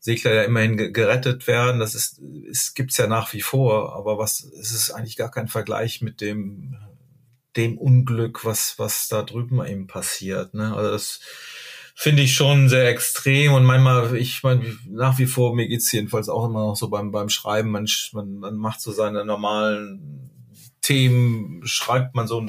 Segler 0.00 0.32
ja 0.32 0.42
immerhin 0.44 0.94
gerettet 0.94 1.46
werden. 1.46 1.78
Das 1.78 1.94
ist, 1.94 2.18
es 2.50 2.72
gibt's 2.72 2.96
ja 2.96 3.08
nach 3.08 3.34
wie 3.34 3.42
vor, 3.42 3.94
aber 3.94 4.16
was, 4.16 4.42
es 4.58 4.72
ist 4.72 4.90
eigentlich 4.90 5.16
gar 5.18 5.30
kein 5.30 5.48
Vergleich 5.48 6.00
mit 6.00 6.22
dem, 6.22 6.78
dem 7.56 7.76
Unglück, 7.76 8.46
was, 8.46 8.78
was 8.78 9.08
da 9.08 9.22
drüben 9.22 9.62
eben 9.66 9.86
passiert. 9.86 10.54
Ne? 10.54 10.74
Also 10.74 10.92
das, 10.92 11.20
finde 11.94 12.22
ich 12.22 12.34
schon 12.34 12.68
sehr 12.68 12.88
extrem 12.88 13.52
und 13.52 13.64
manchmal, 13.64 14.16
ich 14.16 14.42
meine, 14.42 14.64
nach 14.88 15.18
wie 15.18 15.26
vor, 15.26 15.54
mir 15.54 15.68
geht's 15.68 15.92
jedenfalls 15.92 16.28
auch 16.28 16.46
immer 16.46 16.66
noch 16.66 16.76
so 16.76 16.88
beim, 16.88 17.10
beim 17.12 17.28
Schreiben, 17.28 17.70
man, 17.70 17.86
man, 18.12 18.34
man 18.38 18.56
macht 18.56 18.80
so 18.80 18.92
seine 18.92 19.24
normalen 19.24 20.30
Themen, 20.82 21.64
schreibt 21.64 22.16
man 22.16 22.26
so 22.26 22.44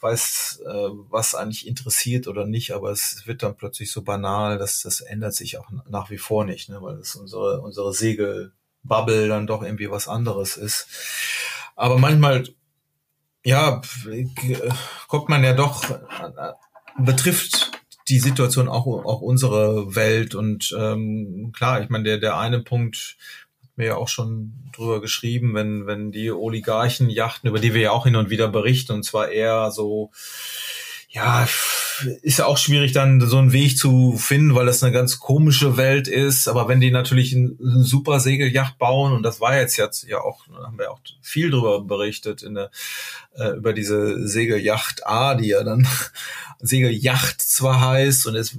weiß, 0.00 0.62
äh, 0.66 0.88
was 1.10 1.36
eigentlich 1.36 1.66
interessiert 1.66 2.26
oder 2.26 2.44
nicht, 2.44 2.72
aber 2.72 2.90
es 2.90 3.26
wird 3.26 3.44
dann 3.44 3.56
plötzlich 3.56 3.92
so 3.92 4.02
banal, 4.02 4.58
dass 4.58 4.82
das 4.82 5.00
ändert 5.00 5.34
sich 5.34 5.58
auch 5.58 5.70
nach 5.88 6.10
wie 6.10 6.18
vor 6.18 6.44
nicht, 6.44 6.68
ne, 6.68 6.82
weil 6.82 6.96
das 6.96 7.14
unsere, 7.14 7.60
unsere 7.60 7.94
Segelbubble 7.94 9.28
dann 9.28 9.46
doch 9.46 9.62
irgendwie 9.62 9.90
was 9.90 10.08
anderes 10.08 10.56
ist. 10.56 10.88
Aber 11.76 11.98
manchmal, 11.98 12.48
ja, 13.44 13.80
kommt 15.06 15.28
man 15.28 15.44
ja 15.44 15.52
doch, 15.52 15.88
äh, 15.88 16.52
betrifft 16.98 17.67
die 18.08 18.18
Situation 18.18 18.68
auch, 18.68 18.86
auch 18.86 19.20
unsere 19.20 19.94
Welt. 19.94 20.34
Und 20.34 20.74
ähm, 20.78 21.52
klar, 21.54 21.82
ich 21.82 21.88
meine, 21.88 22.04
der, 22.04 22.18
der 22.18 22.38
eine 22.38 22.60
Punkt, 22.60 23.16
hat 23.62 23.76
mir 23.76 23.86
ja 23.86 23.96
auch 23.96 24.08
schon 24.08 24.52
drüber 24.72 25.00
geschrieben, 25.00 25.54
wenn, 25.54 25.86
wenn 25.86 26.12
die 26.12 26.30
Oligarchen 26.30 27.10
Yachten, 27.10 27.48
über 27.48 27.58
die 27.58 27.74
wir 27.74 27.82
ja 27.82 27.90
auch 27.90 28.04
hin 28.04 28.16
und 28.16 28.30
wieder 28.30 28.48
berichten, 28.48 28.92
und 28.92 29.04
zwar 29.04 29.28
eher 29.28 29.70
so, 29.70 30.10
ja, 31.18 31.48
ist 32.22 32.38
ja 32.38 32.46
auch 32.46 32.58
schwierig, 32.58 32.92
dann 32.92 33.20
so 33.20 33.38
einen 33.38 33.52
Weg 33.52 33.76
zu 33.76 34.16
finden, 34.16 34.54
weil 34.54 34.66
das 34.66 34.82
eine 34.82 34.92
ganz 34.92 35.18
komische 35.18 35.76
Welt 35.76 36.06
ist. 36.06 36.46
Aber 36.46 36.68
wenn 36.68 36.80
die 36.80 36.92
natürlich 36.92 37.34
eine 37.34 37.56
super 37.82 38.20
Segeljacht 38.20 38.78
bauen, 38.78 39.12
und 39.12 39.24
das 39.24 39.40
war 39.40 39.56
jetzt 39.56 39.76
jetzt 39.76 40.06
ja 40.06 40.20
auch, 40.20 40.46
haben 40.62 40.78
wir 40.78 40.92
auch 40.92 41.00
viel 41.20 41.50
drüber 41.50 41.82
berichtet 41.82 42.42
in 42.42 42.54
der, 42.54 42.70
äh, 43.34 43.56
über 43.56 43.72
diese 43.72 44.26
Segeljacht 44.28 45.06
A, 45.06 45.34
die 45.34 45.48
ja 45.48 45.64
dann 45.64 45.88
Segeljacht 46.60 47.40
zwar 47.40 47.80
heißt 47.80 48.26
und 48.26 48.36
es 48.36 48.56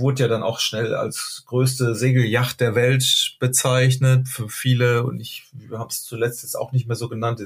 wurde 0.00 0.22
ja 0.22 0.28
dann 0.28 0.42
auch 0.42 0.58
schnell 0.58 0.94
als 0.94 1.44
größte 1.46 1.94
Segeljacht 1.94 2.60
der 2.60 2.74
Welt 2.74 3.36
bezeichnet 3.38 4.28
für 4.28 4.48
viele 4.48 5.04
und 5.04 5.20
ich 5.20 5.44
habe 5.70 5.90
es 5.90 6.02
zuletzt 6.04 6.42
jetzt 6.42 6.56
auch 6.56 6.72
nicht 6.72 6.86
mehr 6.86 6.96
so 6.96 7.08
genannt, 7.08 7.40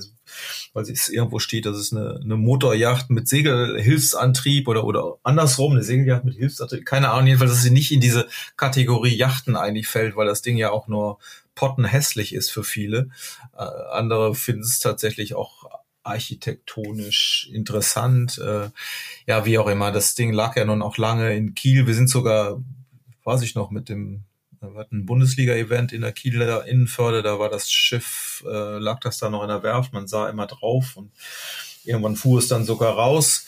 weil 0.72 0.84
es 0.84 1.08
irgendwo 1.08 1.38
steht, 1.38 1.66
dass 1.66 1.76
es 1.76 1.92
eine, 1.92 2.20
eine 2.22 2.36
Motorjacht 2.36 3.10
mit 3.10 3.28
Segelhilfsantrieb 3.28 4.68
oder 4.68 4.84
oder 4.84 5.18
andersrum 5.22 5.72
eine 5.72 5.82
Segeljacht 5.82 6.24
mit 6.24 6.36
Hilfsantrieb, 6.36 6.86
keine 6.86 7.10
Ahnung 7.10 7.26
jedenfalls, 7.26 7.52
dass 7.52 7.62
sie 7.62 7.70
nicht 7.70 7.92
in 7.92 8.00
diese 8.00 8.26
Kategorie 8.56 9.14
Yachten 9.14 9.56
eigentlich 9.56 9.88
fällt, 9.88 10.16
weil 10.16 10.26
das 10.26 10.42
Ding 10.42 10.56
ja 10.56 10.70
auch 10.70 10.88
nur 10.88 11.18
pottenhässlich 11.54 12.34
ist 12.34 12.50
für 12.50 12.64
viele. 12.64 13.10
Äh, 13.56 13.64
andere 13.92 14.34
finden 14.34 14.62
es 14.62 14.80
tatsächlich 14.80 15.34
auch 15.34 15.83
architektonisch 16.04 17.48
interessant. 17.52 18.38
Äh, 18.38 18.70
ja, 19.26 19.44
wie 19.44 19.58
auch 19.58 19.68
immer. 19.68 19.90
Das 19.90 20.14
Ding 20.14 20.32
lag 20.32 20.56
ja 20.56 20.64
nun 20.64 20.82
auch 20.82 20.98
lange 20.98 21.34
in 21.34 21.54
Kiel. 21.54 21.86
Wir 21.86 21.94
sind 21.94 22.08
sogar, 22.08 22.62
weiß 23.24 23.42
ich 23.42 23.54
noch, 23.54 23.70
mit 23.70 23.88
dem 23.88 24.24
wir 24.72 24.80
hatten 24.80 25.00
ein 25.00 25.06
Bundesliga-Event 25.06 25.92
in 25.92 26.00
der 26.00 26.12
Kieler 26.12 26.66
Innenförde, 26.66 27.22
da 27.22 27.38
war 27.38 27.50
das 27.50 27.70
Schiff, 27.70 28.42
äh, 28.46 28.78
lag 28.78 29.00
das 29.00 29.18
da 29.18 29.28
noch 29.28 29.42
in 29.42 29.48
der 29.48 29.62
Werft, 29.62 29.92
man 29.92 30.06
sah 30.06 30.28
immer 30.28 30.46
drauf 30.46 30.96
und 30.96 31.10
irgendwann 31.86 32.16
fuhr 32.16 32.38
es 32.38 32.48
dann 32.48 32.64
sogar 32.64 32.94
raus. 32.94 33.46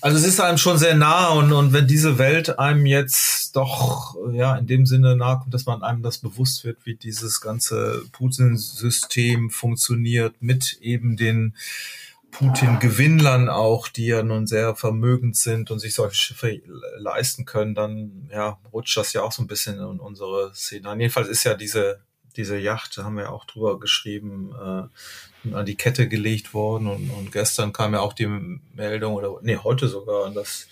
Also 0.00 0.16
es 0.16 0.24
ist 0.24 0.40
einem 0.40 0.58
schon 0.58 0.78
sehr 0.78 0.94
nah 0.94 1.30
und, 1.30 1.52
und 1.52 1.72
wenn 1.72 1.88
diese 1.88 2.18
Welt 2.18 2.58
einem 2.58 2.86
jetzt 2.86 3.56
doch 3.56 4.16
ja 4.32 4.56
in 4.56 4.66
dem 4.66 4.86
Sinne 4.86 5.16
nahe 5.16 5.40
kommt, 5.40 5.52
dass 5.52 5.66
man 5.66 5.82
einem 5.82 6.02
das 6.02 6.18
bewusst 6.18 6.64
wird, 6.64 6.78
wie 6.84 6.94
dieses 6.94 7.40
ganze 7.40 8.04
Putin-System 8.12 9.50
funktioniert 9.50 10.36
mit 10.40 10.78
eben 10.80 11.16
den 11.16 11.54
Putin-Gewinnlern 12.30 13.48
auch, 13.48 13.88
die 13.88 14.06
ja 14.06 14.22
nun 14.22 14.46
sehr 14.46 14.76
vermögend 14.76 15.36
sind 15.36 15.70
und 15.70 15.78
sich 15.80 15.94
solche 15.94 16.14
Schiffe 16.14 16.60
leisten 16.98 17.44
können, 17.44 17.74
dann 17.74 18.28
ja, 18.30 18.58
rutscht 18.72 18.96
das 18.96 19.12
ja 19.12 19.22
auch 19.22 19.32
so 19.32 19.42
ein 19.42 19.48
bisschen 19.48 19.78
in 19.78 19.98
unsere 19.98 20.52
Szene. 20.54 20.94
Jedenfalls 20.98 21.28
ist 21.28 21.44
ja 21.44 21.54
diese, 21.54 22.00
diese 22.38 22.56
Yacht, 22.56 22.96
da 22.96 23.04
haben 23.04 23.16
wir 23.16 23.32
auch 23.32 23.44
drüber 23.44 23.78
geschrieben, 23.78 24.52
äh, 24.54 25.54
an 25.54 25.66
die 25.66 25.76
Kette 25.76 26.08
gelegt 26.08 26.54
worden 26.54 26.86
und, 26.88 27.10
und 27.10 27.32
gestern 27.32 27.72
kam 27.72 27.92
ja 27.92 28.00
auch 28.00 28.12
die 28.12 28.26
Meldung, 28.74 29.14
oder 29.14 29.36
nee, 29.42 29.56
heute 29.56 29.88
sogar, 29.88 30.30
dass 30.30 30.66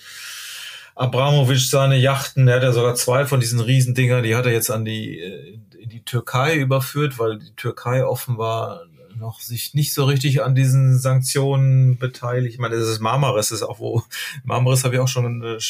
Abramowitsch 0.94 1.68
seine 1.68 1.98
Yachten, 1.98 2.48
er 2.48 2.56
hat 2.56 2.62
ja 2.62 2.72
sogar 2.72 2.94
zwei 2.94 3.26
von 3.26 3.38
diesen 3.38 3.60
Riesendinger, 3.60 4.22
die 4.22 4.34
hat 4.34 4.46
er 4.46 4.52
jetzt 4.52 4.70
an 4.70 4.86
die, 4.86 5.20
äh, 5.20 5.58
in 5.78 5.90
die 5.90 6.04
Türkei 6.04 6.56
überführt, 6.56 7.18
weil 7.18 7.38
die 7.38 7.54
Türkei 7.54 8.04
offenbar 8.04 8.86
noch 9.18 9.40
sich 9.40 9.74
nicht 9.74 9.94
so 9.94 10.04
richtig 10.04 10.42
an 10.42 10.54
diesen 10.54 10.98
Sanktionen 10.98 11.98
beteiligt. 11.98 12.54
Ich 12.54 12.60
meine, 12.60 12.76
das 12.76 12.88
ist 12.88 13.00
Marmaris, 13.00 13.48
das 13.48 13.60
ist 13.60 13.62
auch 13.62 13.78
wo, 13.78 14.02
Marmaris 14.44 14.84
habe 14.84 14.94
ich 14.94 15.00
auch 15.00 15.08
schon 15.08 15.42
äh, 15.42 15.54
äh, 15.54 15.60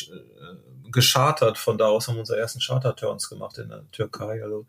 geschartert, 0.90 1.58
von 1.58 1.78
da 1.78 1.86
aus 1.86 2.08
haben 2.08 2.14
wir 2.14 2.20
unsere 2.20 2.38
ersten 2.38 2.60
Charter-Turns 2.60 3.28
gemacht 3.28 3.58
in 3.58 3.68
der 3.68 3.82
Türkei. 3.92 4.42
Also 4.42 4.66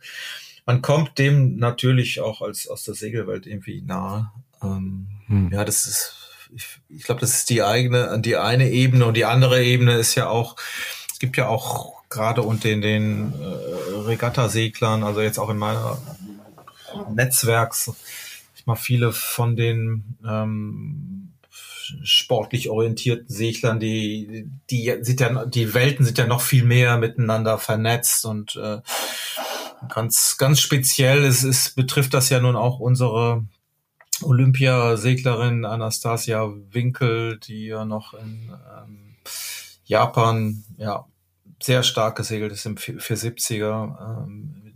man 0.68 0.82
kommt 0.82 1.18
dem 1.18 1.56
natürlich 1.56 2.20
auch 2.20 2.42
als 2.42 2.68
aus 2.68 2.84
der 2.84 2.94
Segelwelt 2.94 3.48
irgendwie 3.48 3.82
nahe. 3.82 4.32
Ähm, 4.62 5.08
hm. 5.28 5.50
Ja, 5.52 5.66
das 5.66 5.86
ist, 5.86 6.14
ich, 6.54 6.66
ich 6.90 7.04
glaube, 7.04 7.22
das 7.22 7.34
ist 7.34 7.50
die 7.50 7.64
eigene, 7.64 8.20
die 8.22 8.36
eine 8.36 8.70
Ebene 8.70 9.06
und 9.06 9.16
die 9.16 9.26
andere 9.26 9.64
Ebene 9.64 9.96
ist 9.96 10.14
ja 10.16 10.30
auch, 10.30 10.58
es 11.12 11.20
gibt 11.20 11.38
ja 11.38 11.48
auch 11.48 12.04
gerade 12.10 12.42
unter 12.42 12.68
den, 12.68 12.82
den 12.82 13.34
äh, 13.34 14.08
Regattaseglern, 14.08 15.04
also 15.04 15.22
jetzt 15.22 15.40
auch 15.40 15.50
in 15.50 15.58
meiner 15.58 15.98
Netzwerks, 17.14 17.92
mal 18.68 18.76
viele 18.76 19.14
von 19.14 19.56
den 19.56 20.18
ähm, 20.28 21.32
sportlich 22.04 22.70
orientierten 22.70 23.34
Seglern, 23.34 23.80
die, 23.80 24.50
die 24.70 24.94
sind 25.02 25.22
ja, 25.22 25.46
die 25.46 25.74
Welten 25.74 26.06
sind 26.06 26.18
ja 26.18 26.28
noch 26.28 26.42
viel 26.42 26.66
mehr 26.66 26.98
miteinander 26.98 27.58
vernetzt 27.58 28.26
und 28.26 28.58
äh, 28.58 28.80
ganz, 29.90 30.38
ganz 30.38 30.60
speziell 30.60 31.24
ist, 31.24 31.44
ist, 31.44 31.76
betrifft 31.76 32.14
das 32.14 32.30
ja 32.30 32.40
nun 32.40 32.56
auch 32.56 32.80
unsere 32.80 33.46
Olympiaseglerin 34.22 35.66
Anastasia 35.66 36.52
Winkel, 36.72 37.40
die 37.40 37.68
ja 37.68 37.86
noch 37.86 38.14
in 38.14 38.52
ähm, 38.52 39.16
Japan 39.86 40.64
ja 40.78 41.06
sehr 41.62 41.84
stark 41.84 42.18
gesegelt 42.18 42.52
ist 42.52 42.66
im 42.66 42.76
470er. 42.76 44.24
Ähm, 44.24 44.76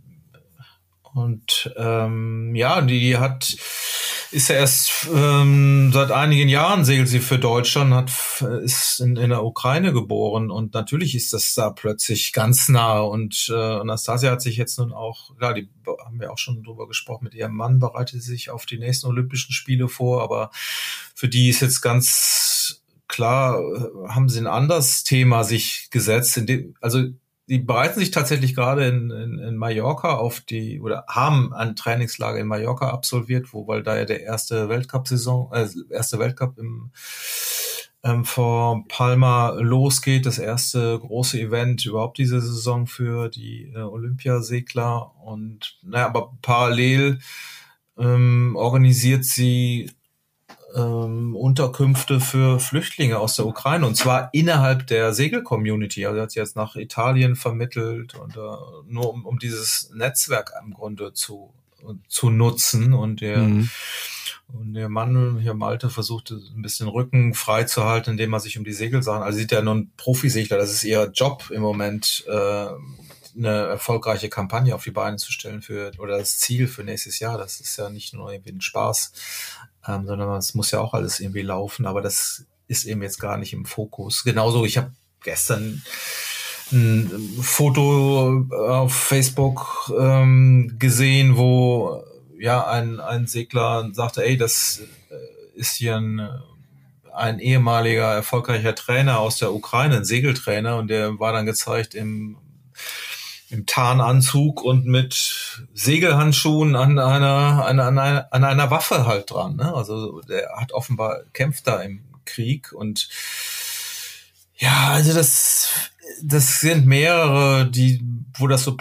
und 1.14 1.72
ähm, 1.76 2.54
ja, 2.54 2.80
die 2.80 3.18
hat 3.18 3.56
ist 4.32 4.48
ja 4.48 4.56
erst 4.56 5.08
ähm, 5.14 5.90
seit 5.92 6.10
einigen 6.10 6.48
Jahren 6.48 6.84
segelt 6.84 7.08
sie 7.08 7.20
für 7.20 7.38
Deutschland, 7.38 7.92
hat 7.92 8.10
ist 8.62 9.00
in, 9.00 9.16
in 9.16 9.30
der 9.30 9.44
Ukraine 9.44 9.92
geboren 9.92 10.50
und 10.50 10.72
natürlich 10.74 11.14
ist 11.14 11.32
das 11.32 11.54
da 11.54 11.70
plötzlich 11.70 12.32
ganz 12.32 12.68
nah 12.68 13.00
und 13.00 13.48
äh, 13.50 13.54
Anastasia 13.54 14.30
hat 14.30 14.42
sich 14.42 14.56
jetzt 14.56 14.78
nun 14.78 14.92
auch, 14.92 15.36
klar, 15.36 15.54
die 15.54 15.68
haben 16.04 16.18
wir 16.18 16.32
auch 16.32 16.38
schon 16.38 16.62
drüber 16.62 16.88
gesprochen, 16.88 17.24
mit 17.24 17.34
ihrem 17.34 17.54
Mann 17.54 17.78
bereitet 17.78 18.22
sie 18.22 18.30
sich 18.30 18.50
auf 18.50 18.64
die 18.64 18.78
nächsten 18.78 19.06
Olympischen 19.06 19.52
Spiele 19.52 19.88
vor, 19.88 20.22
aber 20.22 20.50
für 21.14 21.28
die 21.28 21.50
ist 21.50 21.60
jetzt 21.60 21.82
ganz 21.82 22.82
klar, 23.08 23.60
äh, 23.60 24.08
haben 24.08 24.28
sie 24.28 24.40
ein 24.40 24.46
anderes 24.46 25.04
Thema 25.04 25.44
sich 25.44 25.88
gesetzt, 25.90 26.36
in 26.38 26.46
dem, 26.46 26.74
also 26.80 27.04
die 27.52 27.58
bereiten 27.58 28.00
sich 28.00 28.10
tatsächlich 28.10 28.54
gerade 28.54 28.88
in, 28.88 29.10
in, 29.10 29.38
in 29.38 29.56
Mallorca 29.58 30.14
auf 30.14 30.40
die 30.40 30.80
oder 30.80 31.04
haben 31.06 31.52
ein 31.52 31.76
Trainingslager 31.76 32.38
in 32.38 32.46
Mallorca 32.46 32.88
absolviert, 32.88 33.52
wo 33.52 33.68
weil 33.68 33.82
da 33.82 33.94
ja 33.94 34.06
der 34.06 34.22
erste 34.22 34.70
Weltcup-Saison, 34.70 35.52
äh, 35.52 35.68
erste 35.90 36.18
Weltcup 36.18 36.56
im 36.56 36.92
ähm, 38.04 38.24
vor 38.24 38.84
Palma 38.88 39.50
losgeht, 39.50 40.24
das 40.24 40.38
erste 40.38 40.98
große 40.98 41.38
Event 41.38 41.84
überhaupt 41.84 42.16
diese 42.16 42.40
Saison 42.40 42.86
für 42.86 43.28
die 43.28 43.70
äh, 43.74 43.80
Olympiasegler. 43.80 45.12
Und 45.22 45.78
naja, 45.82 46.06
aber 46.06 46.32
parallel 46.40 47.18
ähm, 47.98 48.56
organisiert 48.56 49.26
sie 49.26 49.90
ähm, 50.74 51.36
Unterkünfte 51.36 52.20
für 52.20 52.60
Flüchtlinge 52.60 53.18
aus 53.18 53.36
der 53.36 53.46
Ukraine 53.46 53.86
und 53.86 53.96
zwar 53.96 54.30
innerhalb 54.32 54.86
der 54.86 55.12
Segel-Community. 55.12 56.06
Also 56.06 56.18
er 56.18 56.22
hat 56.24 56.30
sie 56.30 56.40
jetzt 56.40 56.56
nach 56.56 56.76
Italien 56.76 57.36
vermittelt 57.36 58.14
und 58.14 58.36
äh, 58.36 58.40
nur 58.86 59.12
um, 59.12 59.26
um 59.26 59.38
dieses 59.38 59.90
Netzwerk 59.94 60.52
im 60.62 60.72
Grunde 60.72 61.12
zu 61.12 61.52
zu 62.08 62.30
nutzen 62.30 62.92
und 62.94 63.20
der 63.20 63.38
mhm. 63.38 63.70
und 64.52 64.74
der 64.74 64.88
Mann 64.88 65.38
hier 65.40 65.54
Malte 65.54 65.90
versuchte 65.90 66.40
ein 66.54 66.62
bisschen 66.62 66.88
Rücken 66.88 67.34
frei 67.34 67.64
zu 67.64 67.84
halten, 67.84 68.10
indem 68.10 68.32
er 68.32 68.40
sich 68.40 68.58
um 68.58 68.64
die 68.64 68.72
Segelsachen, 68.72 69.22
also 69.22 69.38
sieht 69.38 69.52
ja 69.52 69.62
nun 69.62 69.90
Profisegler, 69.96 70.58
das 70.58 70.72
ist 70.72 70.84
ihr 70.84 71.10
Job 71.12 71.50
im 71.50 71.62
Moment, 71.62 72.24
äh, 72.28 72.68
eine 73.34 73.48
erfolgreiche 73.48 74.28
Kampagne 74.28 74.74
auf 74.74 74.84
die 74.84 74.90
Beine 74.90 75.16
zu 75.16 75.32
stellen 75.32 75.62
für 75.62 75.90
oder 75.98 76.18
das 76.18 76.38
Ziel 76.38 76.68
für 76.68 76.84
nächstes 76.84 77.18
Jahr. 77.18 77.38
Das 77.38 77.60
ist 77.60 77.78
ja 77.78 77.88
nicht 77.88 78.12
nur 78.12 78.30
irgendwie 78.30 78.52
ein 78.52 78.60
Spaß, 78.60 79.12
ähm, 79.86 80.06
sondern 80.06 80.36
es 80.36 80.54
muss 80.54 80.70
ja 80.70 80.80
auch 80.80 80.94
alles 80.94 81.20
irgendwie 81.20 81.42
laufen. 81.42 81.86
Aber 81.86 82.02
das 82.02 82.46
ist 82.68 82.84
eben 82.84 83.02
jetzt 83.02 83.18
gar 83.18 83.36
nicht 83.36 83.52
im 83.52 83.66
Fokus. 83.66 84.24
Genauso, 84.24 84.64
ich 84.64 84.78
habe 84.78 84.92
gestern 85.22 85.82
ein 86.72 87.38
Foto 87.42 88.46
auf 88.50 88.94
Facebook 88.94 89.92
ähm, 89.98 90.76
gesehen, 90.78 91.36
wo 91.36 92.02
ja 92.38 92.66
ein, 92.66 92.98
ein 92.98 93.26
Segler 93.26 93.90
sagte, 93.92 94.24
ey, 94.24 94.36
das 94.36 94.82
äh, 95.10 95.58
ist 95.58 95.76
hier 95.76 95.96
ein, 95.96 96.28
ein 97.14 97.38
ehemaliger 97.38 98.14
erfolgreicher 98.14 98.74
Trainer 98.74 99.20
aus 99.20 99.36
der 99.36 99.52
Ukraine, 99.52 99.98
ein 99.98 100.04
Segeltrainer, 100.04 100.78
und 100.78 100.88
der 100.88 101.18
war 101.20 101.32
dann 101.32 101.46
gezeigt 101.46 101.94
im 101.94 102.38
im 103.52 103.66
Tarnanzug 103.66 104.62
und 104.62 104.86
mit 104.86 105.62
Segelhandschuhen 105.74 106.74
an 106.74 106.98
einer, 106.98 107.66
an 107.66 107.78
einer, 107.78 108.28
an 108.32 108.44
einer 108.44 108.70
Waffe 108.70 109.06
halt 109.06 109.30
dran. 109.30 109.56
Ne? 109.56 109.72
Also 109.74 110.22
der 110.22 110.56
hat 110.56 110.72
offenbar 110.72 111.22
kämpft 111.32 111.66
da 111.66 111.80
im 111.82 112.02
Krieg 112.24 112.72
und 112.72 113.08
ja, 114.56 114.90
also 114.90 115.12
das, 115.12 115.90
das 116.22 116.60
sind 116.60 116.86
mehrere, 116.86 117.68
die, 117.68 118.02
wo 118.34 118.46
das 118.46 118.64
so, 118.64 118.76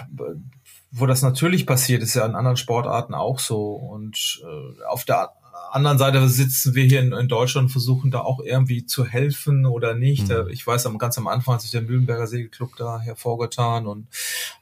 wo 0.92 1.06
das 1.06 1.22
natürlich 1.22 1.66
passiert, 1.66 2.04
ist 2.04 2.14
ja 2.14 2.26
in 2.26 2.36
anderen 2.36 2.58
Sportarten 2.58 3.16
auch 3.16 3.40
so. 3.40 3.72
Und 3.74 4.42
äh, 4.44 4.84
auf 4.86 5.06
der 5.06 5.34
anderen 5.72 5.98
Seite 5.98 6.28
sitzen 6.28 6.76
wir 6.76 6.84
hier 6.84 7.00
in, 7.00 7.14
in, 7.14 7.28
Deutschland 7.28 7.66
und 7.66 7.72
versuchen 7.72 8.12
da 8.12 8.20
auch 8.20 8.40
irgendwie 8.40 8.86
zu 8.86 9.06
helfen 9.06 9.66
oder 9.66 9.94
nicht. 9.94 10.30
Mhm. 10.30 10.48
Ich 10.50 10.66
weiß, 10.66 10.88
ganz 10.98 11.18
am 11.18 11.28
Anfang 11.28 11.56
hat 11.56 11.62
sich 11.62 11.72
der 11.72 11.82
Mühlenberger 11.82 12.28
Segelclub 12.28 12.76
da 12.76 13.00
hervorgetan 13.00 13.88
und 13.88 14.08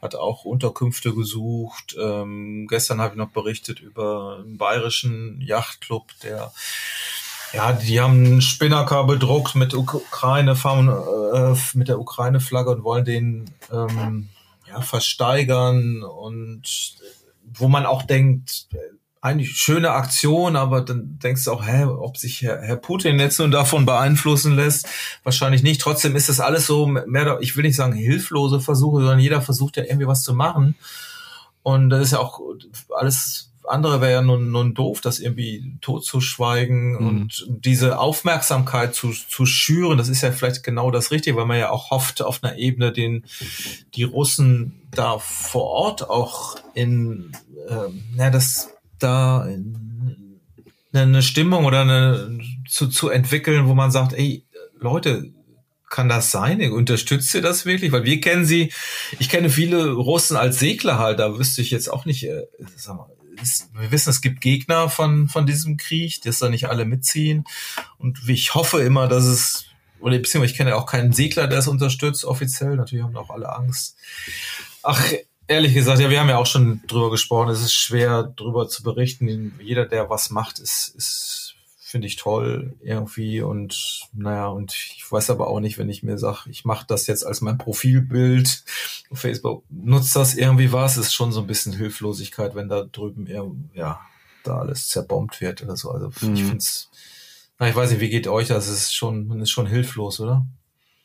hat 0.02 0.16
auch 0.16 0.46
Unterkünfte 0.46 1.14
gesucht. 1.14 1.96
Ähm, 2.00 2.68
gestern 2.70 3.02
habe 3.02 3.14
ich 3.14 3.18
noch 3.18 3.30
berichtet 3.30 3.80
über 3.80 4.40
einen 4.40 4.58
bayerischen 4.58 5.42
Yachtclub, 5.42 6.06
der 6.24 6.52
ja, 7.52 7.74
die 7.74 8.00
haben 8.00 8.26
einen 8.26 8.42
Spinnaker 8.42 9.06
bedruckt 9.06 9.56
mit 9.56 9.74
Ukraine, 9.74 10.52
äh, 10.52 11.56
mit 11.74 11.88
der 11.88 12.00
Ukraine-Flagge 12.00 12.70
und 12.70 12.84
wollen 12.84 13.06
den 13.06 13.50
ähm, 13.72 14.30
ja, 14.68 14.82
versteigern 14.82 16.04
und 16.04 16.62
wo 17.54 17.68
man 17.68 17.88
auch 17.88 18.04
denkt, 18.04 18.68
eigentlich 19.22 19.52
schöne 19.52 19.92
Aktion, 19.92 20.56
aber 20.56 20.82
dann 20.82 21.20
denkst 21.22 21.44
du 21.44 21.52
auch, 21.52 21.66
hä, 21.66 21.84
ob 21.84 22.18
sich 22.18 22.42
Herr, 22.42 22.62
Herr 22.62 22.78
Putin 22.78 23.20
jetzt 23.20 23.40
nun 23.40 23.52
davon 23.52 23.86
beeinflussen 23.86 24.56
lässt? 24.56 24.88
Wahrscheinlich 25.24 25.62
nicht. 25.62 25.82
Trotzdem 25.82 26.16
ist 26.16 26.30
das 26.30 26.40
alles 26.40 26.66
so 26.66 26.88
mehr, 26.88 27.38
ich 27.42 27.56
will 27.56 27.64
nicht 27.64 27.76
sagen 27.76 27.94
hilflose 27.94 28.62
Versuche, 28.62 29.02
sondern 29.02 29.20
jeder 29.20 29.42
versucht 29.42 29.76
ja 29.78 29.84
irgendwie 29.84 30.08
was 30.08 30.24
zu 30.24 30.34
machen. 30.34 30.76
Und 31.64 31.90
das 31.90 32.02
ist 32.02 32.12
ja 32.12 32.20
auch 32.20 32.40
alles 32.96 33.50
andere 33.70 34.02
wäre 34.02 34.12
ja 34.12 34.22
nun, 34.22 34.52
nun 34.52 34.74
doof, 34.74 35.02
das 35.02 35.20
irgendwie 35.20 35.74
totzuschweigen 35.82 36.92
mhm. 36.92 37.08
und 37.08 37.46
diese 37.48 38.00
Aufmerksamkeit 38.00 38.96
zu, 38.96 39.12
zu 39.12 39.46
schüren. 39.46 39.98
Das 39.98 40.10
ist 40.10 40.22
ja 40.22 40.32
vielleicht 40.32 40.64
genau 40.64 40.92
das 40.92 41.12
Richtige, 41.12 41.38
weil 41.38 41.46
man 41.46 41.60
ja 41.60 41.70
auch 41.70 41.92
hofft, 41.92 42.22
auf 42.22 42.44
einer 42.44 42.58
Ebene 42.58 42.92
den, 42.92 43.26
die 43.94 44.04
Russen 44.04 44.82
da 44.92 45.20
vor 45.20 45.66
Ort 45.66 46.10
auch 46.10 46.58
in, 46.74 47.32
äh, 47.68 48.18
ja, 48.18 48.30
das 48.30 48.70
da 49.00 49.48
eine 50.94 51.22
Stimmung 51.22 51.66
oder 51.66 51.82
eine 51.82 52.40
zu, 52.68 52.88
zu 52.88 53.10
entwickeln, 53.10 53.68
wo 53.68 53.74
man 53.74 53.92
sagt, 53.92 54.14
ey, 54.14 54.46
Leute, 54.80 55.32
kann 55.90 56.08
das 56.08 56.32
sein? 56.32 56.72
Unterstützt 56.72 57.34
ihr 57.34 57.42
das 57.42 57.66
wirklich? 57.66 57.92
Weil 57.92 58.04
wir 58.04 58.22
kennen 58.22 58.46
sie, 58.46 58.72
ich 59.18 59.30
kenne 59.30 59.50
viele 59.50 59.92
Russen 59.92 60.38
als 60.38 60.60
Segler 60.60 61.00
halt, 61.00 61.20
da 61.20 61.38
wüsste 61.38 61.62
ich 61.62 61.72
jetzt 61.72 61.92
auch 61.92 62.06
nicht, 62.06 62.24
äh, 62.24 62.46
sag 62.76 62.96
mal, 62.96 63.10
wir 63.74 63.92
wissen, 63.92 64.10
es 64.10 64.22
gibt 64.22 64.42
Gegner 64.42 64.90
von, 64.90 65.30
von 65.30 65.46
diesem 65.46 65.78
Krieg, 65.78 66.22
dass 66.24 66.40
da 66.40 66.50
nicht 66.50 66.68
alle 66.68 66.86
mitziehen. 66.86 67.46
Und 67.98 68.28
ich 68.28 68.54
hoffe 68.54 68.82
immer, 68.82 69.08
dass 69.08 69.24
es, 69.24 69.66
oder 70.00 70.18
beziehungsweise 70.18 70.52
ich 70.52 70.58
kenne 70.58 70.72
ja 70.72 70.76
auch 70.76 70.86
keinen 70.86 71.14
Segler, 71.14 71.48
der 71.48 71.60
es 71.60 71.68
unterstützt, 71.68 72.26
offiziell. 72.26 72.76
Natürlich 72.76 73.04
haben 73.04 73.16
auch 73.16 73.30
alle 73.30 73.56
Angst. 73.56 73.96
Ach, 74.84 75.02
ehrlich 75.50 75.74
gesagt, 75.74 76.00
ja, 76.00 76.10
wir 76.10 76.20
haben 76.20 76.30
ja 76.30 76.38
auch 76.38 76.46
schon 76.46 76.82
drüber 76.88 77.12
gesprochen. 77.12 77.50
Es 77.50 77.62
ist 77.62 77.74
schwer, 77.74 78.24
drüber 78.24 78.70
zu 78.70 78.84
berichten. 78.84 79.60
Jeder, 79.62 79.86
der 79.86 80.10
was 80.10 80.30
macht, 80.30 80.60
ist, 80.60 80.94
ist 80.96 81.56
finde 81.78 82.06
ich 82.06 82.18
toll 82.18 82.76
irgendwie 82.84 83.42
und 83.42 84.08
naja, 84.14 84.48
und 84.48 84.74
ich 84.74 85.04
weiß 85.10 85.32
aber 85.32 85.48
auch 85.48 85.60
nicht, 85.60 85.80
wenn 85.80 85.90
ich 85.90 86.04
mir 86.04 86.20
sage, 86.20 86.48
ich 86.52 86.64
mache 86.64 86.86
das 86.88 87.08
jetzt 87.08 87.26
als 87.26 87.42
mein 87.42 87.58
Profilbild 87.58 88.64
auf 89.10 89.18
Facebook, 89.20 89.64
nutzt 89.72 90.16
das 90.16 90.36
irgendwie 90.36 90.72
was, 90.72 90.98
ist 90.98 91.16
schon 91.16 91.32
so 91.32 91.42
ein 91.42 91.48
bisschen 91.48 91.74
Hilflosigkeit, 91.74 92.54
wenn 92.54 92.70
da 92.70 92.84
drüben 92.84 93.26
ja, 93.74 94.00
da 94.44 94.60
alles 94.60 94.88
zerbombt 94.90 95.42
wird 95.42 95.64
oder 95.64 95.76
so. 95.76 95.90
Also 95.90 96.12
mhm. 96.22 96.36
ich 96.36 96.44
finde 96.44 96.58
es, 96.58 96.92
na, 97.58 97.68
ich 97.68 97.76
weiß 97.76 97.90
nicht, 97.90 98.02
wie 98.02 98.10
geht 98.10 98.28
euch 98.28 98.50
das? 98.50 98.68
Es 98.68 98.84
ist 98.84 98.96
schon, 98.96 99.26
man 99.28 99.42
ist 99.42 99.50
schon 99.50 99.66
hilflos, 99.66 100.20
oder? 100.20 100.46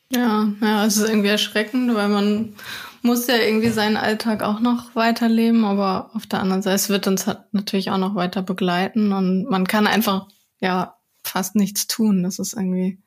Ja, 0.09 0.47
ja, 0.61 0.85
es 0.85 0.97
ist 0.97 1.09
irgendwie 1.09 1.29
erschreckend, 1.29 1.93
weil 1.95 2.09
man 2.09 2.55
muss 3.01 3.27
ja 3.27 3.35
irgendwie 3.35 3.69
seinen 3.69 3.97
Alltag 3.97 4.43
auch 4.43 4.59
noch 4.59 4.95
weiterleben, 4.95 5.65
aber 5.65 6.09
auf 6.13 6.25
der 6.25 6.39
anderen 6.39 6.61
Seite, 6.61 6.75
es 6.75 6.89
wird 6.89 7.07
uns 7.07 7.27
halt 7.27 7.39
natürlich 7.51 7.91
auch 7.91 7.97
noch 7.97 8.15
weiter 8.15 8.41
begleiten 8.41 9.11
und 9.13 9.45
man 9.45 9.67
kann 9.67 9.87
einfach 9.87 10.27
ja 10.59 10.95
fast 11.23 11.55
nichts 11.55 11.87
tun. 11.87 12.23
Das 12.23 12.39
ist 12.39 12.53
irgendwie 12.53 12.99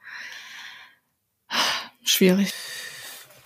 schwierig. 2.03 2.53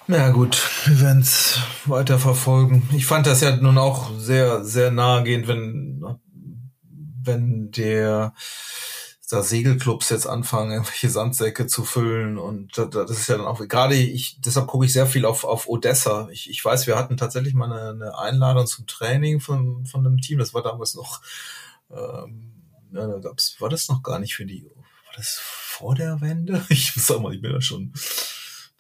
Ja 0.09 0.31
gut, 0.31 0.61
wir 0.85 1.01
werden 1.01 1.23
es 1.23 1.59
weiter 1.85 2.19
verfolgen. 2.19 2.89
Ich 2.95 3.07
fand 3.07 3.27
das 3.27 3.41
ja 3.41 3.57
nun 3.57 3.79
auch 3.79 4.11
sehr, 4.19 4.65
sehr 4.65 4.91
nahegehend, 4.91 5.47
wenn, 5.47 6.05
wenn 7.25 7.71
der 7.71 8.35
da 9.33 9.43
Segelclubs 9.43 10.11
jetzt 10.11 10.27
anfangen, 10.27 10.73
irgendwelche 10.73 11.09
Sandsäcke 11.11 11.67
zu 11.67 11.85
füllen 11.85 12.39
und 12.39 12.77
das 12.77 13.11
ist 13.11 13.29
ja 13.29 13.37
dann 13.37 13.47
auch 13.47 13.67
gerade 13.69 13.95
ich 13.95 14.41
deshalb 14.41 14.67
gucke 14.67 14.87
ich 14.87 14.93
sehr 14.93 15.07
viel 15.07 15.25
auf 15.25 15.45
auf 15.45 15.69
Odessa. 15.69 16.29
Ich, 16.31 16.51
ich 16.51 16.65
weiß, 16.65 16.87
wir 16.87 16.97
hatten 16.97 17.17
tatsächlich 17.17 17.55
mal 17.55 17.73
eine, 17.73 17.91
eine 17.91 18.19
Einladung 18.19 18.67
zum 18.67 18.87
Training 18.87 19.41
von 19.41 19.87
von 19.87 20.07
einem 20.07 20.19
Team. 20.19 20.39
Das 20.39 20.55
war 20.55 20.63
damals 20.63 20.95
noch 20.95 21.21
ähm, 21.91 22.53
ja, 22.93 23.07
da 23.07 23.19
gab's, 23.19 23.57
war 23.61 23.69
das 23.69 23.89
noch 23.89 24.03
gar 24.03 24.19
nicht 24.19 24.35
für 24.35 24.45
die, 24.45 24.65
war 24.65 25.15
das 25.17 25.39
vor 25.41 25.95
der 25.95 26.21
Wende? 26.21 26.65
Ich 26.69 26.93
sag 26.95 27.21
mal, 27.21 27.35
ich 27.35 27.41
bin 27.41 27.53
da 27.53 27.61
schon, 27.61 27.93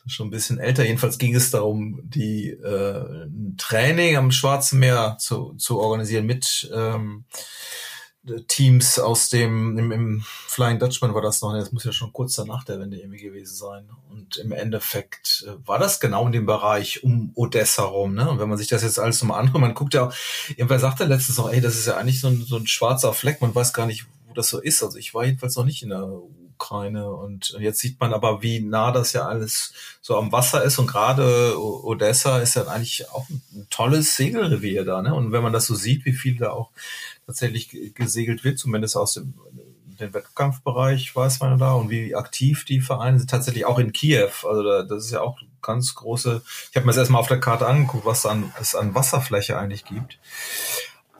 schon 0.07 0.28
ein 0.28 0.30
bisschen 0.30 0.59
älter. 0.59 0.84
Jedenfalls 0.84 1.18
ging 1.18 1.34
es 1.34 1.50
darum, 1.50 2.00
die 2.05 2.50
äh, 2.50 3.24
ein 3.24 3.57
Training 3.59 4.16
am 4.16 4.30
Schwarzen 4.30 4.78
Meer 4.78 5.16
zu, 5.18 5.55
zu 5.55 5.78
organisieren 5.78 6.26
mit 6.26 6.70
ähm, 6.74 7.24
Teams 8.46 9.00
aus 9.00 9.30
dem, 9.30 9.76
im, 9.76 9.90
im 9.90 10.24
Flying 10.24 10.78
Dutchman 10.78 11.12
war 11.12 11.22
das 11.22 11.42
noch, 11.42 11.52
das 11.54 11.72
muss 11.72 11.84
ja 11.84 11.92
schon 11.92 12.12
kurz 12.12 12.34
danach 12.34 12.62
der 12.62 12.78
Wende 12.78 12.96
irgendwie 12.96 13.20
gewesen 13.20 13.54
sein. 13.54 13.90
Und 14.10 14.36
im 14.36 14.52
Endeffekt 14.52 15.44
äh, 15.46 15.66
war 15.66 15.78
das 15.80 15.98
genau 15.98 16.26
in 16.26 16.32
dem 16.32 16.46
Bereich 16.46 17.02
um 17.02 17.32
Odessa 17.34 17.82
rum, 17.82 18.14
ne? 18.14 18.30
Und 18.30 18.38
wenn 18.38 18.48
man 18.48 18.58
sich 18.58 18.68
das 18.68 18.84
jetzt 18.84 19.00
alles 19.00 19.20
nochmal 19.20 19.40
anguckt, 19.40 19.60
man 19.60 19.74
guckt 19.74 19.94
ja, 19.94 20.12
irgendwer 20.50 20.78
sagte 20.78 21.04
letztens 21.04 21.38
noch, 21.38 21.50
ey, 21.50 21.60
das 21.60 21.74
ist 21.74 21.86
ja 21.86 21.96
eigentlich 21.96 22.20
so 22.20 22.28
ein, 22.28 22.42
so 22.42 22.56
ein 22.56 22.66
schwarzer 22.68 23.12
Fleck, 23.12 23.40
man 23.40 23.54
weiß 23.54 23.72
gar 23.72 23.86
nicht, 23.86 24.06
wo 24.28 24.34
das 24.34 24.48
so 24.48 24.60
ist. 24.60 24.82
Also 24.84 24.98
ich 24.98 25.14
war 25.14 25.24
jedenfalls 25.24 25.56
noch 25.56 25.64
nicht 25.64 25.82
in 25.82 25.88
der 25.88 26.08
Ukraine 26.62 27.10
und 27.10 27.56
jetzt 27.58 27.80
sieht 27.80 27.98
man 28.00 28.12
aber, 28.12 28.42
wie 28.42 28.60
nah 28.60 28.92
das 28.92 29.12
ja 29.12 29.26
alles 29.26 29.72
so 30.00 30.16
am 30.16 30.30
Wasser 30.30 30.62
ist 30.62 30.78
und 30.78 30.86
gerade 30.86 31.58
Odessa 31.58 32.38
ist 32.38 32.54
ja 32.54 32.66
eigentlich 32.66 33.10
auch 33.10 33.28
ein 33.28 33.66
tolles 33.70 34.16
Segelrevier 34.16 34.84
da, 34.84 35.02
ne? 35.02 35.14
Und 35.14 35.32
wenn 35.32 35.42
man 35.42 35.52
das 35.52 35.66
so 35.66 35.74
sieht, 35.74 36.04
wie 36.04 36.12
viel 36.12 36.36
da 36.36 36.50
auch 36.50 36.70
tatsächlich 37.26 37.94
gesegelt 37.94 38.44
wird, 38.44 38.58
zumindest 38.58 38.96
aus 38.96 39.14
dem 39.14 39.34
den 40.00 40.14
Wettkampfbereich 40.14 41.14
weiß 41.14 41.40
man 41.40 41.58
da 41.58 41.72
und 41.72 41.88
wie 41.88 42.14
aktiv 42.14 42.64
die 42.64 42.80
Vereine 42.80 43.18
sind, 43.18 43.30
tatsächlich 43.30 43.64
auch 43.66 43.78
in 43.78 43.92
Kiew. 43.92 44.30
Also 44.42 44.62
da, 44.62 44.82
das 44.82 45.04
ist 45.04 45.12
ja 45.12 45.20
auch 45.20 45.38
ganz 45.62 45.94
große, 45.94 46.42
ich 46.70 46.76
habe 46.76 46.86
mir 46.86 46.92
das 46.92 46.98
erstmal 46.98 47.20
auf 47.20 47.28
der 47.28 47.40
Karte 47.40 47.66
angeguckt, 47.66 48.04
was 48.04 48.26
an, 48.26 48.52
es 48.60 48.74
an 48.74 48.94
Wasserfläche 48.94 49.58
eigentlich 49.58 49.84
gibt. 49.84 50.18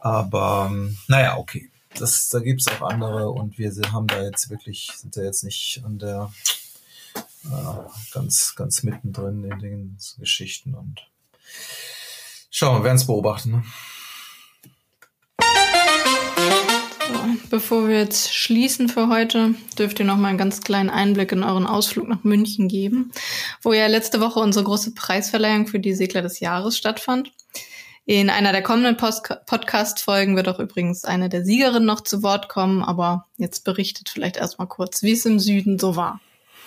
Aber 0.01 0.69
ähm, 0.71 0.99
naja, 1.07 1.39
okay. 1.39 1.71
Das, 1.99 2.29
da 2.29 2.41
gibt's 2.41 2.69
auch 2.69 2.83
andere 2.83 3.31
und 3.31 3.59
wir 3.59 3.71
haben 3.93 4.07
da 4.07 4.23
jetzt 4.23 4.51
wirklich, 4.51 4.91
sind 4.97 5.17
da 5.17 5.23
jetzt 5.23 5.45
nicht 5.45 5.83
an 5.85 5.99
der 5.99 6.33
äh, 7.45 8.13
ganz, 8.13 8.55
ganz 8.55 8.83
mittendrin 8.83 9.45
in 9.45 9.59
den 9.59 9.99
Geschichten 10.19 10.75
und 10.75 11.01
schauen 12.51 12.79
wir, 12.79 12.85
werden 12.85 12.97
es 12.97 13.07
beobachten. 13.07 13.51
Ne? 13.51 13.63
Bevor 17.51 17.87
wir 17.87 17.99
jetzt 17.99 18.33
schließen 18.35 18.89
für 18.89 19.09
heute, 19.09 19.55
dürft 19.79 19.99
ihr 19.99 20.07
noch 20.07 20.17
mal 20.17 20.29
einen 20.29 20.39
ganz 20.39 20.63
kleinen 20.63 20.89
Einblick 20.89 21.33
in 21.33 21.45
euren 21.45 21.67
Ausflug 21.67 22.09
nach 22.09 22.25
München 22.25 22.67
geben, 22.67 23.13
wo 23.61 23.75
ja 23.75 23.89
letzte 23.89 24.21
Woche 24.21 24.41
unsere 24.41 24.65
große 24.65 24.95
Preisverleihung 24.95 25.67
für 25.67 25.79
die 25.79 25.93
Segler 25.93 26.23
des 26.23 26.41
Jahres 26.41 26.79
stattfand. 26.79 27.31
In 28.05 28.31
einer 28.31 28.51
der 28.51 28.63
kommenden 28.63 28.97
Podcast-Folgen 28.97 30.35
wird 30.35 30.49
auch 30.49 30.59
übrigens 30.59 31.05
eine 31.05 31.29
der 31.29 31.45
Siegerinnen 31.45 31.87
noch 31.87 32.01
zu 32.01 32.23
Wort 32.25 32.49
kommen, 32.49 32.83
aber 32.83 33.27
jetzt 33.37 33.65
berichtet 33.65 34.09
vielleicht 34.09 34.37
erstmal 34.37 34.67
kurz, 34.67 35.03
wie 35.03 35.13
es 35.13 35.25
im 35.25 35.39
Süden 35.39 35.79
so 35.79 35.95
war. 35.95 36.21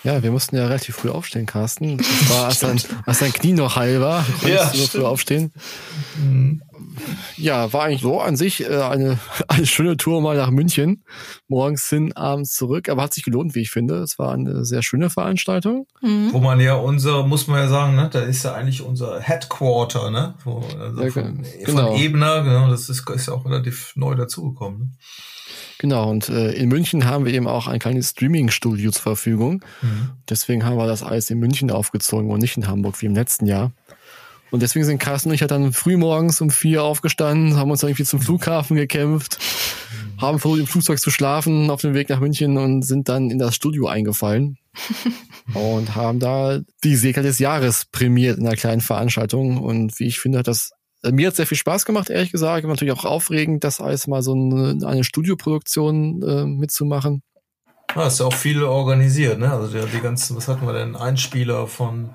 Ja, 0.06 0.22
wir 0.22 0.30
mussten 0.30 0.54
ja 0.54 0.66
relativ 0.68 0.94
früh 0.94 1.10
aufstehen, 1.10 1.46
Carsten. 1.46 1.98
Das 1.98 2.30
war, 2.30 2.46
als 2.46 2.60
dein, 2.60 2.80
als 3.06 3.18
dein 3.18 3.32
Knie 3.32 3.54
noch 3.54 3.74
heil 3.74 4.00
war, 4.00 4.24
konntest 4.40 4.46
Ja, 4.48 4.70
du 4.70 4.78
so 4.78 4.86
früh 4.86 5.04
aufstehen. 5.04 5.52
Ja, 7.36 7.72
war 7.72 7.82
eigentlich 7.82 8.02
so 8.02 8.20
an 8.20 8.36
sich 8.36 8.62
äh, 8.62 8.82
eine, 8.82 9.18
eine 9.48 9.66
schöne 9.66 9.96
Tour 9.96 10.20
mal 10.20 10.36
nach 10.36 10.50
München. 10.50 11.02
Morgens 11.48 11.88
hin, 11.88 12.12
abends 12.12 12.54
zurück. 12.54 12.88
Aber 12.88 13.02
hat 13.02 13.14
sich 13.14 13.24
gelohnt, 13.24 13.56
wie 13.56 13.62
ich 13.62 13.70
finde. 13.70 13.96
Es 13.96 14.16
war 14.16 14.32
eine 14.32 14.64
sehr 14.64 14.84
schöne 14.84 15.10
Veranstaltung. 15.10 15.88
Mhm. 16.00 16.32
Wo 16.32 16.38
man 16.38 16.60
ja 16.60 16.74
unser, 16.74 17.26
muss 17.26 17.48
man 17.48 17.58
ja 17.58 17.68
sagen, 17.68 17.96
ne, 17.96 18.08
da 18.08 18.20
ist 18.20 18.44
ja 18.44 18.54
eigentlich 18.54 18.82
unser 18.82 19.18
Headquarter, 19.18 20.12
ne? 20.12 20.36
Wo, 20.44 20.64
also 20.78 21.02
Ja, 21.02 21.10
von, 21.10 21.44
genau. 21.64 21.88
von 21.88 22.00
Ebner, 22.00 22.44
genau, 22.44 22.70
das 22.70 22.88
ist, 22.88 23.10
ist 23.10 23.26
ja 23.26 23.34
auch 23.34 23.44
relativ 23.44 23.92
neu 23.96 24.14
dazugekommen. 24.14 24.78
Ne? 24.78 24.88
Genau, 25.78 26.10
und 26.10 26.28
äh, 26.28 26.52
in 26.52 26.68
München 26.68 27.04
haben 27.04 27.26
wir 27.26 27.34
eben 27.34 27.46
auch 27.46 27.66
ein 27.66 27.78
kleines 27.78 28.10
Streaming-Studio 28.10 28.90
zur 28.92 29.02
Verfügung. 29.02 29.64
Mhm. 29.82 30.10
Deswegen 30.28 30.64
haben 30.64 30.78
wir 30.78 30.86
das 30.86 31.02
alles 31.02 31.28
in 31.30 31.38
München 31.38 31.70
aufgezogen 31.70 32.30
und 32.30 32.40
nicht 32.40 32.56
in 32.56 32.66
Hamburg 32.66 33.00
wie 33.02 33.06
im 33.06 33.14
letzten 33.14 33.46
Jahr. 33.46 33.72
Und 34.50 34.62
deswegen 34.62 34.84
sind 34.84 34.98
Carsten 34.98 35.28
und 35.28 35.34
ich 35.34 35.40
halt 35.40 35.50
dann 35.50 35.72
früh 35.72 35.96
morgens 35.96 36.40
um 36.40 36.50
vier 36.50 36.82
aufgestanden, 36.82 37.56
haben 37.56 37.70
uns 37.70 37.80
dann 37.80 37.90
irgendwie 37.90 38.04
zum 38.04 38.20
Flughafen 38.20 38.76
gekämpft, 38.76 39.38
haben 40.18 40.38
versucht 40.38 40.60
im 40.60 40.66
Flugzeug 40.66 40.98
zu 40.98 41.10
schlafen 41.10 41.68
auf 41.68 41.80
dem 41.80 41.94
Weg 41.94 42.08
nach 42.08 42.20
München 42.20 42.56
und 42.56 42.82
sind 42.82 43.08
dann 43.08 43.30
in 43.30 43.38
das 43.38 43.54
Studio 43.54 43.88
eingefallen 43.88 44.56
und 45.54 45.94
haben 45.94 46.20
da 46.20 46.60
die 46.84 46.96
Segler 46.96 47.24
des 47.24 47.38
Jahres 47.38 47.86
prämiert 47.86 48.38
in 48.38 48.46
einer 48.46 48.56
kleinen 48.56 48.80
Veranstaltung. 48.80 49.58
Und 49.58 49.98
wie 49.98 50.06
ich 50.06 50.20
finde, 50.20 50.38
hat 50.38 50.48
das 50.48 50.72
mir 51.12 51.28
hat 51.28 51.36
sehr 51.36 51.46
viel 51.46 51.58
Spaß 51.58 51.84
gemacht, 51.84 52.10
ehrlich 52.10 52.32
gesagt. 52.32 52.64
Aber 52.64 52.72
natürlich 52.72 52.94
auch 52.94 53.04
aufregend, 53.04 53.64
das 53.64 53.80
alles 53.80 54.06
mal 54.06 54.22
so 54.22 54.32
eine, 54.32 54.86
eine 54.86 55.04
Studioproduktion 55.04 56.22
äh, 56.22 56.44
mitzumachen. 56.44 57.22
Ja, 57.94 58.06
ist 58.08 58.20
ja 58.20 58.26
auch 58.26 58.34
viel 58.34 58.62
organisiert, 58.62 59.38
ne? 59.38 59.50
Also 59.50 59.68
die, 59.68 59.86
die 59.90 60.00
ganzen, 60.00 60.36
was 60.36 60.48
hatten 60.48 60.66
wir 60.66 60.72
denn? 60.72 60.96
Einspieler 60.96 61.66
von 61.66 62.10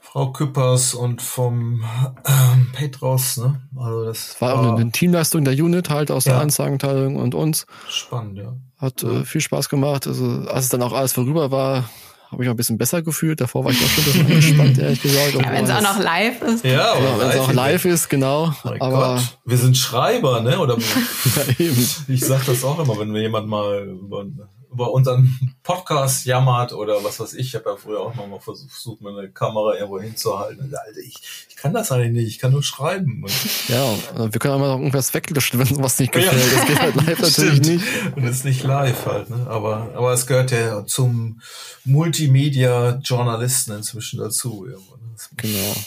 Frau 0.00 0.32
Küppers 0.32 0.94
und 0.94 1.22
vom 1.22 1.84
ähm, 2.26 2.70
Petros, 2.72 3.36
ne? 3.38 3.62
Also 3.76 4.04
das 4.04 4.40
War 4.40 4.54
auch 4.54 4.76
eine, 4.76 4.92
Teamleistung 4.92 5.44
der 5.44 5.54
Unit 5.54 5.90
halt 5.90 6.10
aus 6.10 6.24
der 6.24 6.34
Ja. 6.34 6.40
Ansagenteilung 6.40 7.16
und 7.16 7.34
uns. 7.34 7.66
spannend, 7.88 8.38
ja. 8.38 8.54
Hat 8.78 9.02
äh, 9.02 9.24
viel 9.24 9.40
Spaß 9.40 9.68
gemacht. 9.68 10.06
Also 10.06 10.24
als 10.48 10.64
es 10.64 10.68
dann 10.70 10.82
auch 10.82 10.92
alles 10.92 11.12
vorüber 11.12 11.50
war, 11.50 11.88
habe 12.34 12.44
ich 12.44 12.48
auch 12.48 12.54
ein 12.54 12.56
bisschen 12.56 12.78
besser 12.78 13.02
gefühlt. 13.02 13.40
Davor 13.40 13.64
war 13.64 13.72
ich 13.72 13.78
auch 13.78 13.88
schon 13.88 14.04
ein 14.04 14.26
bisschen 14.26 14.26
angespannt, 14.26 14.78
ehrlich 14.80 15.02
gesagt. 15.02 15.34
Ja, 15.34 15.52
wenn 15.52 15.64
es 15.64 15.70
auch 15.70 15.80
noch 15.80 15.98
live 15.98 16.42
ist. 16.42 16.64
Ja, 16.64 16.98
ja, 16.98 17.18
wenn 17.18 17.28
es 17.30 17.36
auch 17.38 17.52
live 17.52 17.84
ist, 17.84 18.08
genau. 18.10 18.52
Mein 18.64 18.80
aber 18.80 19.14
Gott, 19.14 19.38
wir 19.44 19.56
sind 19.56 19.76
Schreiber, 19.76 20.40
ne? 20.40 20.58
Oder 20.58 20.76
ja, 20.78 21.66
eben. 21.66 21.86
ich 22.08 22.20
sag 22.20 22.44
das 22.46 22.64
auch 22.64 22.78
immer, 22.78 22.98
wenn 22.98 23.10
mir 23.10 23.22
jemand 23.22 23.48
mal 23.48 23.88
über, 23.88 24.26
über 24.74 24.92
unseren 24.92 25.54
Podcast 25.62 26.26
jammert 26.26 26.72
oder 26.72 27.02
was 27.04 27.18
weiß 27.20 27.32
ich. 27.34 27.46
Ich 27.48 27.54
habe 27.54 27.70
ja 27.70 27.76
früher 27.76 28.00
auch 28.00 28.14
noch 28.14 28.26
mal 28.26 28.40
versucht, 28.40 29.00
mir 29.00 29.16
eine 29.16 29.30
Kamera 29.30 29.74
irgendwo 29.74 30.00
hinzuhalten. 30.00 30.64
Und, 30.66 30.74
Alter, 30.76 30.98
ich, 31.00 31.14
ich 31.48 31.56
kann 31.56 31.72
das 31.72 31.90
eigentlich 31.92 32.12
nicht, 32.12 32.28
ich 32.28 32.38
kann 32.38 32.52
nur 32.52 32.62
schreiben. 32.62 33.22
Und, 33.22 33.32
Ja, 33.68 33.94
wir 34.30 34.38
können 34.40 34.60
mal 34.60 34.68
noch 34.68 34.78
irgendwas 34.78 35.14
weglöschen, 35.14 35.58
wenn 35.60 35.82
was 35.82 35.98
nicht 35.98 36.12
gefällt. 36.12 36.32
Ja. 36.52 36.58
Das 36.58 36.66
geht 36.66 36.80
halt 36.80 36.94
live 36.96 37.18
natürlich 37.20 37.56
Stimmt. 37.58 37.66
nicht. 37.66 38.16
Und 38.16 38.24
es 38.24 38.36
ist 38.38 38.44
nicht 38.44 38.62
live 38.64 39.06
halt, 39.06 39.30
ne? 39.30 39.46
Aber, 39.48 39.90
aber 39.94 40.12
es 40.12 40.26
gehört 40.26 40.50
ja 40.50 40.84
zum 40.84 41.40
Multimedia-Journalisten 41.84 43.72
inzwischen 43.72 44.18
dazu. 44.20 44.66
Irgendwo, 44.66 44.96
ne? 44.96 45.14
Genau. 45.36 45.74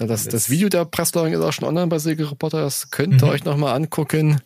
Ja, 0.00 0.06
das, 0.06 0.28
das 0.28 0.48
Video 0.48 0.68
der 0.68 0.84
Presseleitung 0.84 1.32
ist 1.32 1.44
auch 1.44 1.52
schon 1.52 1.66
online 1.66 1.88
bei 1.88 1.98
Segel 1.98 2.26
Reporter. 2.28 2.60
Das 2.60 2.92
könnt 2.92 3.20
ihr 3.20 3.26
Mhm. 3.26 3.32
euch 3.32 3.44
nochmal 3.44 3.74
angucken. 3.74 4.40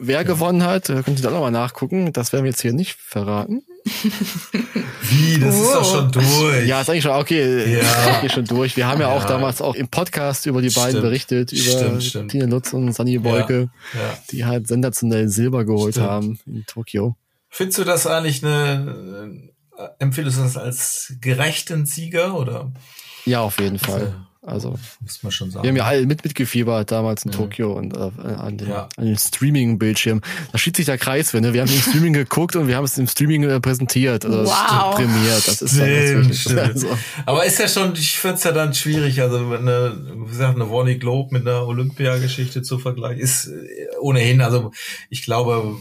Wer 0.00 0.24
gewonnen 0.24 0.62
hat, 0.62 0.88
äh, 0.90 1.02
könnt 1.02 1.18
ihr 1.18 1.22
dann 1.24 1.32
nochmal 1.32 1.50
nachgucken. 1.50 2.12
Das 2.12 2.32
werden 2.32 2.44
wir 2.44 2.50
jetzt 2.50 2.62
hier 2.62 2.72
nicht 2.72 2.94
verraten. 2.94 3.64
Wie, 5.02 5.40
das 5.40 5.54
ist 5.56 5.72
doch 5.74 5.84
schon 5.84 6.12
durch. 6.12 6.66
Ja, 6.66 6.80
ist 6.80 6.88
eigentlich 6.90 7.02
schon 7.02 7.12
okay. 7.12 7.72
Ja. 7.72 7.78
Ist 7.80 7.96
eigentlich 7.96 8.32
schon 8.32 8.44
durch. 8.44 8.76
Wir 8.76 8.86
haben 8.86 9.00
ja, 9.00 9.08
auch 9.08 9.22
Ja. 9.22 9.28
damals 9.28 9.60
auch 9.60 9.74
im 9.74 9.88
Podcast 9.88 10.46
über 10.46 10.62
die 10.62 10.70
beiden 10.70 10.90
Stimmt. 10.90 11.02
berichtet, 11.02 11.52
über 11.52 11.62
Stimmt, 11.62 12.04
stimmt. 12.04 12.30
Tine 12.30 12.46
Lutz 12.46 12.72
und 12.72 12.92
Sunny 12.92 13.24
Wolke, 13.24 13.70
ja. 13.94 14.18
die 14.30 14.44
halt 14.44 14.68
sensationell 14.68 15.28
Silber 15.28 15.64
geholt 15.64 15.98
haben 15.98 16.38
in 16.46 16.64
Tokio. 16.66 17.16
Findest 17.48 17.78
du 17.78 17.84
das 17.84 18.06
eigentlich 18.06 18.44
eine, 18.44 19.40
äh, 19.76 19.88
empfindest 19.98 20.38
du 20.38 20.42
das 20.42 20.56
als 20.56 21.14
gerechten 21.20 21.86
Sieger 21.86 22.34
oder? 22.38 22.70
Ja, 23.24 23.40
auf 23.40 23.58
jeden 23.58 23.78
Fall. 23.78 24.14
Also, 24.48 24.78
Muss 25.00 25.22
man 25.22 25.32
schon 25.32 25.50
sagen. 25.50 25.62
wir 25.64 25.70
haben 25.70 25.76
ja 25.76 25.84
alle 25.84 26.06
mit 26.06 26.24
mitgefiebert 26.24 26.90
damals 26.90 27.24
in 27.24 27.32
Ja. 27.32 27.38
Tokio 27.38 27.72
und 27.72 27.96
äh, 27.96 27.98
an 28.26 28.58
den, 28.58 28.68
Ja. 28.68 28.88
an 28.96 29.04
den 29.06 29.16
Streaming-Bildschirm. 29.18 30.20
Da 30.52 30.58
schiebt 30.58 30.76
sich 30.76 30.86
der 30.86 30.98
Kreis, 30.98 31.34
wenn 31.34 31.42
ne? 31.42 31.52
Wir 31.52 31.60
haben 31.62 31.70
im 31.72 31.80
Streaming 31.80 32.12
geguckt 32.12 32.56
und 32.56 32.66
wir 32.68 32.76
haben 32.76 32.84
es 32.84 32.96
im 32.98 33.06
Streaming 33.06 33.44
äh, 33.44 33.60
präsentiert, 33.60 34.24
also 34.24 34.44
Wow. 34.44 34.94
prämiert. 34.96 35.46
Das 35.46 35.62
ist 35.62 35.78
dann 35.78 36.32
Stimmt, 36.34 36.58
also, 36.58 36.88
Aber 37.26 37.44
ist 37.44 37.58
ja 37.58 37.68
schon, 37.68 37.92
ich 37.94 38.18
find's 38.18 38.44
ja 38.44 38.52
dann 38.52 38.74
schwierig, 38.74 39.20
also 39.20 39.36
eine, 39.38 39.96
wie 40.24 40.28
gesagt, 40.28 40.56
eine 40.56 40.70
Wally 40.70 40.96
Globe 40.98 41.32
mit 41.32 41.46
einer 41.46 41.66
Olympiageschichte 41.66 42.62
zu 42.62 42.78
vergleichen, 42.78 43.20
ist 43.20 43.46
äh, 43.46 43.52
ohnehin, 44.00 44.40
also 44.40 44.72
ich 45.10 45.22
glaube, 45.22 45.76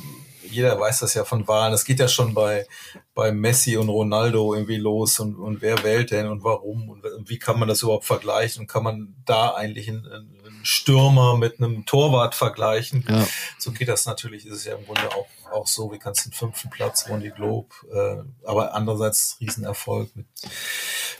jeder 0.58 0.80
weiß 0.80 1.00
das 1.00 1.14
ja 1.14 1.24
von 1.24 1.48
Wahlen. 1.48 1.72
Es 1.72 1.86
geht 1.86 2.00
ja 2.00 2.08
schon 2.08 2.34
bei, 2.34 2.66
bei 3.14 3.32
Messi 3.32 3.78
und 3.78 3.90
Ronaldo 3.90 4.56
irgendwie 4.56 4.78
los 4.78 5.20
und, 5.20 5.36
und 5.36 5.62
wer 5.62 5.84
wählt 5.84 6.10
denn 6.10 6.28
und 6.28 6.44
warum 6.44 6.90
und 6.90 7.04
wie 7.30 7.38
kann 7.38 7.60
man 7.60 7.68
das 7.68 7.84
überhaupt 7.84 8.06
vergleichen 8.06 8.62
und 8.62 8.68
kann 8.68 8.84
man 8.84 9.16
da 9.24 9.52
eigentlich 9.52 9.88
einen, 9.88 10.08
einen 10.08 10.60
Stürmer 10.64 11.38
mit 11.38 11.60
einem 11.60 11.86
Torwart 11.86 12.34
vergleichen? 12.34 13.06
ja. 13.08 13.28
So 13.60 13.72
geht 13.72 13.88
das 13.88 14.08
natürlich, 14.08 14.48
ist 14.48 14.54
es 14.54 14.66
ja 14.66 14.76
im 14.76 14.86
Grunde 14.86 15.10
auch, 15.12 15.28
auch 15.52 15.68
so, 15.68 15.92
wie 15.92 16.00
kannst 16.00 16.26
du 16.26 16.30
den 16.30 16.36
fünften 16.36 16.72
Platz 16.72 17.08
Won 17.08 17.22
die 17.22 17.30
Globe, 17.30 17.70
äh, 17.94 18.48
aber 18.48 18.74
andererseits 18.74 19.38
Riesenerfolg 19.40 20.16
mit, 20.16 20.26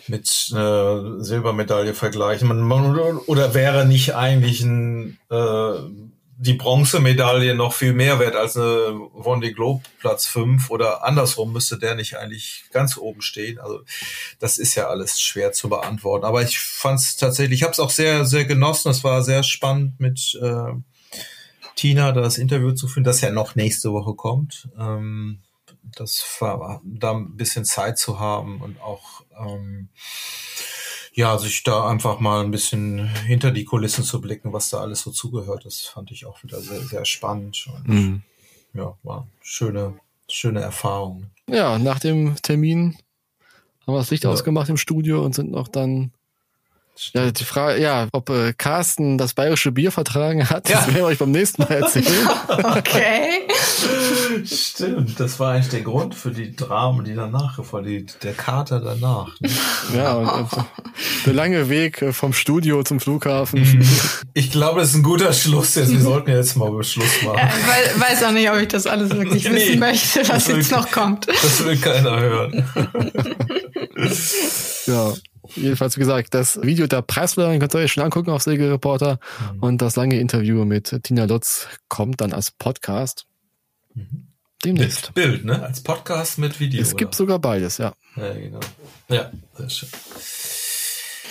mit 0.08 0.28
äh, 0.52 1.24
Silbermedaille 1.24 1.94
vergleichen. 1.94 2.48
Man, 2.48 2.62
man, 2.62 3.20
oder 3.20 3.54
wäre 3.54 3.86
nicht 3.86 4.16
eigentlich 4.16 4.62
ein, 4.62 5.20
äh, 5.30 5.74
die 6.40 6.54
Bronzemedaille 6.54 7.56
noch 7.56 7.74
viel 7.74 7.94
mehr 7.94 8.20
wert 8.20 8.36
als 8.36 8.56
eine 8.56 9.00
Won 9.14 9.42
die 9.42 9.54
Globe 9.54 9.84
Platz 10.00 10.28
fünf 10.28 10.70
oder 10.70 11.04
andersrum 11.04 11.52
müsste 11.52 11.80
der 11.80 11.96
nicht 11.96 12.18
eigentlich 12.18 12.66
ganz 12.72 12.96
oben 12.96 13.22
stehen. 13.22 13.60
Also 13.60 13.82
das 14.40 14.60
ist 14.60 14.76
ja 14.76 14.88
alles 14.88 15.20
schwer 15.20 15.52
zu 15.52 15.68
beantworten. 15.68 16.26
Aber 16.26 16.44
ich 16.44 16.60
fand 16.60 17.00
es 17.00 17.16
tatsächlich, 17.16 17.60
ich 17.60 17.64
habe 17.64 17.72
es 17.72 17.80
auch 17.80 17.90
sehr, 17.90 18.24
sehr 18.26 18.46
genossen. 18.46 18.92
Es 18.92 19.04
war 19.04 19.24
sehr 19.24 19.42
spannend 19.42 20.00
mit 20.00 20.38
äh, 20.40 20.74
Tina 21.76 22.12
das 22.12 22.38
Interview 22.38 22.72
zu 22.72 22.88
führen, 22.88 23.04
das 23.04 23.22
ja 23.22 23.32
noch 23.32 23.56
nächste 23.56 23.92
Woche 23.92 24.14
kommt. 24.14 24.70
Ähm, 24.80 25.40
das 25.96 26.24
war 26.40 26.82
da 26.84 27.14
ein 27.14 27.36
bisschen 27.36 27.66
Zeit 27.66 27.98
zu 27.98 28.20
haben 28.20 28.62
und 28.62 28.80
auch 28.82 29.24
ähm, 29.40 29.90
ja, 31.18 31.38
sich 31.40 31.64
da 31.64 31.90
einfach 31.90 32.20
mal 32.20 32.44
ein 32.44 32.52
bisschen 32.52 33.08
hinter 33.26 33.50
die 33.52 33.66
Kulissen 33.66 34.04
zu 34.04 34.22
blicken, 34.22 34.54
was 34.54 34.70
da 34.70 34.82
alles 34.82 35.02
so 35.02 35.10
zugehört. 35.10 35.66
Das 35.66 35.80
fand 35.82 36.12
ich 36.12 36.26
auch 36.28 36.44
wieder 36.44 36.62
sehr, 36.62 36.80
sehr 36.82 37.06
spannend 37.06 37.68
und 37.76 37.88
Mhm. 37.90 38.22
ja, 38.76 38.96
war 39.02 39.18
eine 39.22 39.28
schöne, 39.42 40.00
schöne 40.30 40.62
Erfahrung. 40.62 41.26
ja, 41.50 41.80
nach 41.80 42.00
dem 42.00 42.36
Termin 42.44 42.98
haben 43.88 43.96
wir 43.96 44.00
das 44.00 44.12
Licht 44.12 44.26
Ja. 44.26 44.30
ausgemacht 44.30 44.70
im 44.70 44.78
Studio 44.78 45.24
und 45.26 45.34
sind 45.34 45.50
noch 45.52 45.68
dann 45.70 46.12
Ja, 47.14 47.32
die 47.32 47.44
Frage, 47.44 47.82
ja, 47.82 48.08
ob 48.12 48.30
äh, 48.30 48.54
Carsten 48.54 49.18
das 49.18 49.34
bayerische 49.34 49.72
Bier 49.72 49.92
vertragen 49.92 50.50
hat, 50.50 50.66
das 50.66 50.72
Ja. 50.72 50.82
werden 50.88 50.96
wir 50.98 51.06
euch 51.06 51.18
beim 51.20 51.32
nächsten 51.32 51.64
Mal 51.64 51.72
erzählen. 51.72 52.28
Okay. 52.78 53.48
Stimmt, 54.46 55.20
das 55.20 55.40
war 55.40 55.54
eigentlich 55.54 55.70
der 55.70 55.82
Grund 55.82 56.16
für 56.16 56.32
die 56.32 56.56
Dramen, 56.56 57.04
die 57.06 57.14
danach 57.16 57.58
gefolgt, 57.58 57.88
die, 57.88 58.06
der 58.24 58.34
Kater 58.34 58.80
danach. 58.80 59.40
Ne? 59.40 59.50
ja, 59.96 60.14
und, 60.14 60.28
und 60.30 60.66
der 61.26 61.34
lange 61.34 61.70
Weg 61.70 62.02
äh, 62.02 62.14
vom 62.14 62.34
Studio 62.34 62.84
zum 62.84 63.00
Flughafen. 63.00 63.62
Mhm. 63.62 63.86
Ich 64.34 64.52
glaube, 64.52 64.80
das 64.82 64.90
ist 64.90 64.96
ein 64.96 65.04
guter 65.04 65.34
Schluss 65.34 65.76
jetzt. 65.76 65.92
Wir 65.92 66.00
sollten 66.02 66.30
jetzt 66.32 66.56
mal 66.56 66.68
Schluss 66.84 67.22
machen. 67.24 67.38
Ja, 67.38 67.50
ich 67.96 68.00
weiß, 68.02 68.24
auch 68.24 68.32
nicht, 68.32 68.50
ob 68.50 68.58
ich 68.58 68.68
das 68.68 68.88
alles 68.88 69.12
wirklich 69.12 69.44
Nee, 69.50 69.56
wissen 69.56 69.80
möchte, 69.80 70.28
was 70.30 70.48
will- 70.48 70.58
jetzt 70.58 70.72
noch 70.72 70.90
kommt. 70.92 71.28
Das 71.28 71.64
will 71.66 71.78
keiner 71.78 72.20
hören. 72.20 72.66
Ja, 74.88 75.14
jedenfalls 75.56 75.96
wie 75.98 76.00
gesagt, 76.00 76.34
das 76.34 76.60
Video 76.62 76.88
der 76.88 77.02
Preisverleihung 77.02 77.60
könnt 77.60 77.76
ihr 77.76 77.80
euch 77.80 77.92
schon 77.94 78.04
angucken 78.04 78.30
auf 78.32 78.42
Segelreporter 78.42 79.20
Mhm. 79.54 79.60
und 79.64 79.82
das 79.82 79.96
lange 79.96 80.20
Interview 80.20 80.66
mit 80.66 80.96
Tina 81.04 81.26
Lutz 81.26 81.68
kommt 81.90 82.22
dann 82.22 82.34
als 82.34 82.52
Podcast. 82.52 83.26
Demnächst. 84.64 85.08
Mit 85.08 85.16
Bild, 85.16 85.46
ne? 85.46 85.62
Als 85.64 85.82
Podcast 85.82 86.38
mit 86.40 86.60
Video. 86.60 86.82
Es 86.82 86.96
gibt 86.96 87.10
oder? 87.10 87.18
sogar 87.18 87.40
beides, 87.40 87.78
ja. 87.78 87.94
Ja, 88.16 88.34
genau. 88.34 88.60
Ja, 89.10 89.32
sehr 89.56 89.70
schön. 89.70 89.90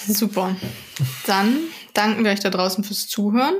Super. 0.09 0.55
Dann 1.27 1.59
danken 1.95 2.25
wir 2.25 2.31
euch 2.31 2.41
da 2.41 2.51
draußen 2.51 2.85
fürs 2.85 3.09
Zuhören 3.09 3.55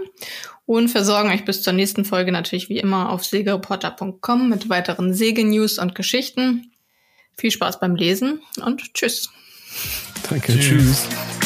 und 0.65 0.89
versorgen 0.89 1.31
euch 1.31 1.45
bis 1.45 1.63
zur 1.63 1.73
nächsten 1.73 2.05
Folge 2.05 2.31
natürlich 2.31 2.69
wie 2.69 2.79
immer 2.79 3.11
auf 3.11 3.25
segelreporter.com 3.25 4.49
mit 4.49 4.69
weiteren 4.69 5.13
Segelnews 5.13 5.79
und 5.79 5.95
Geschichten. 5.95 6.73
Viel 7.37 7.51
Spaß 7.51 7.81
beim 7.81 7.97
Lesen 7.97 8.41
und 8.65 8.95
tschüss. 8.95 9.31
Danke, 10.31 10.53
Tschüss. 10.53 11.09
tschüss. 11.09 11.46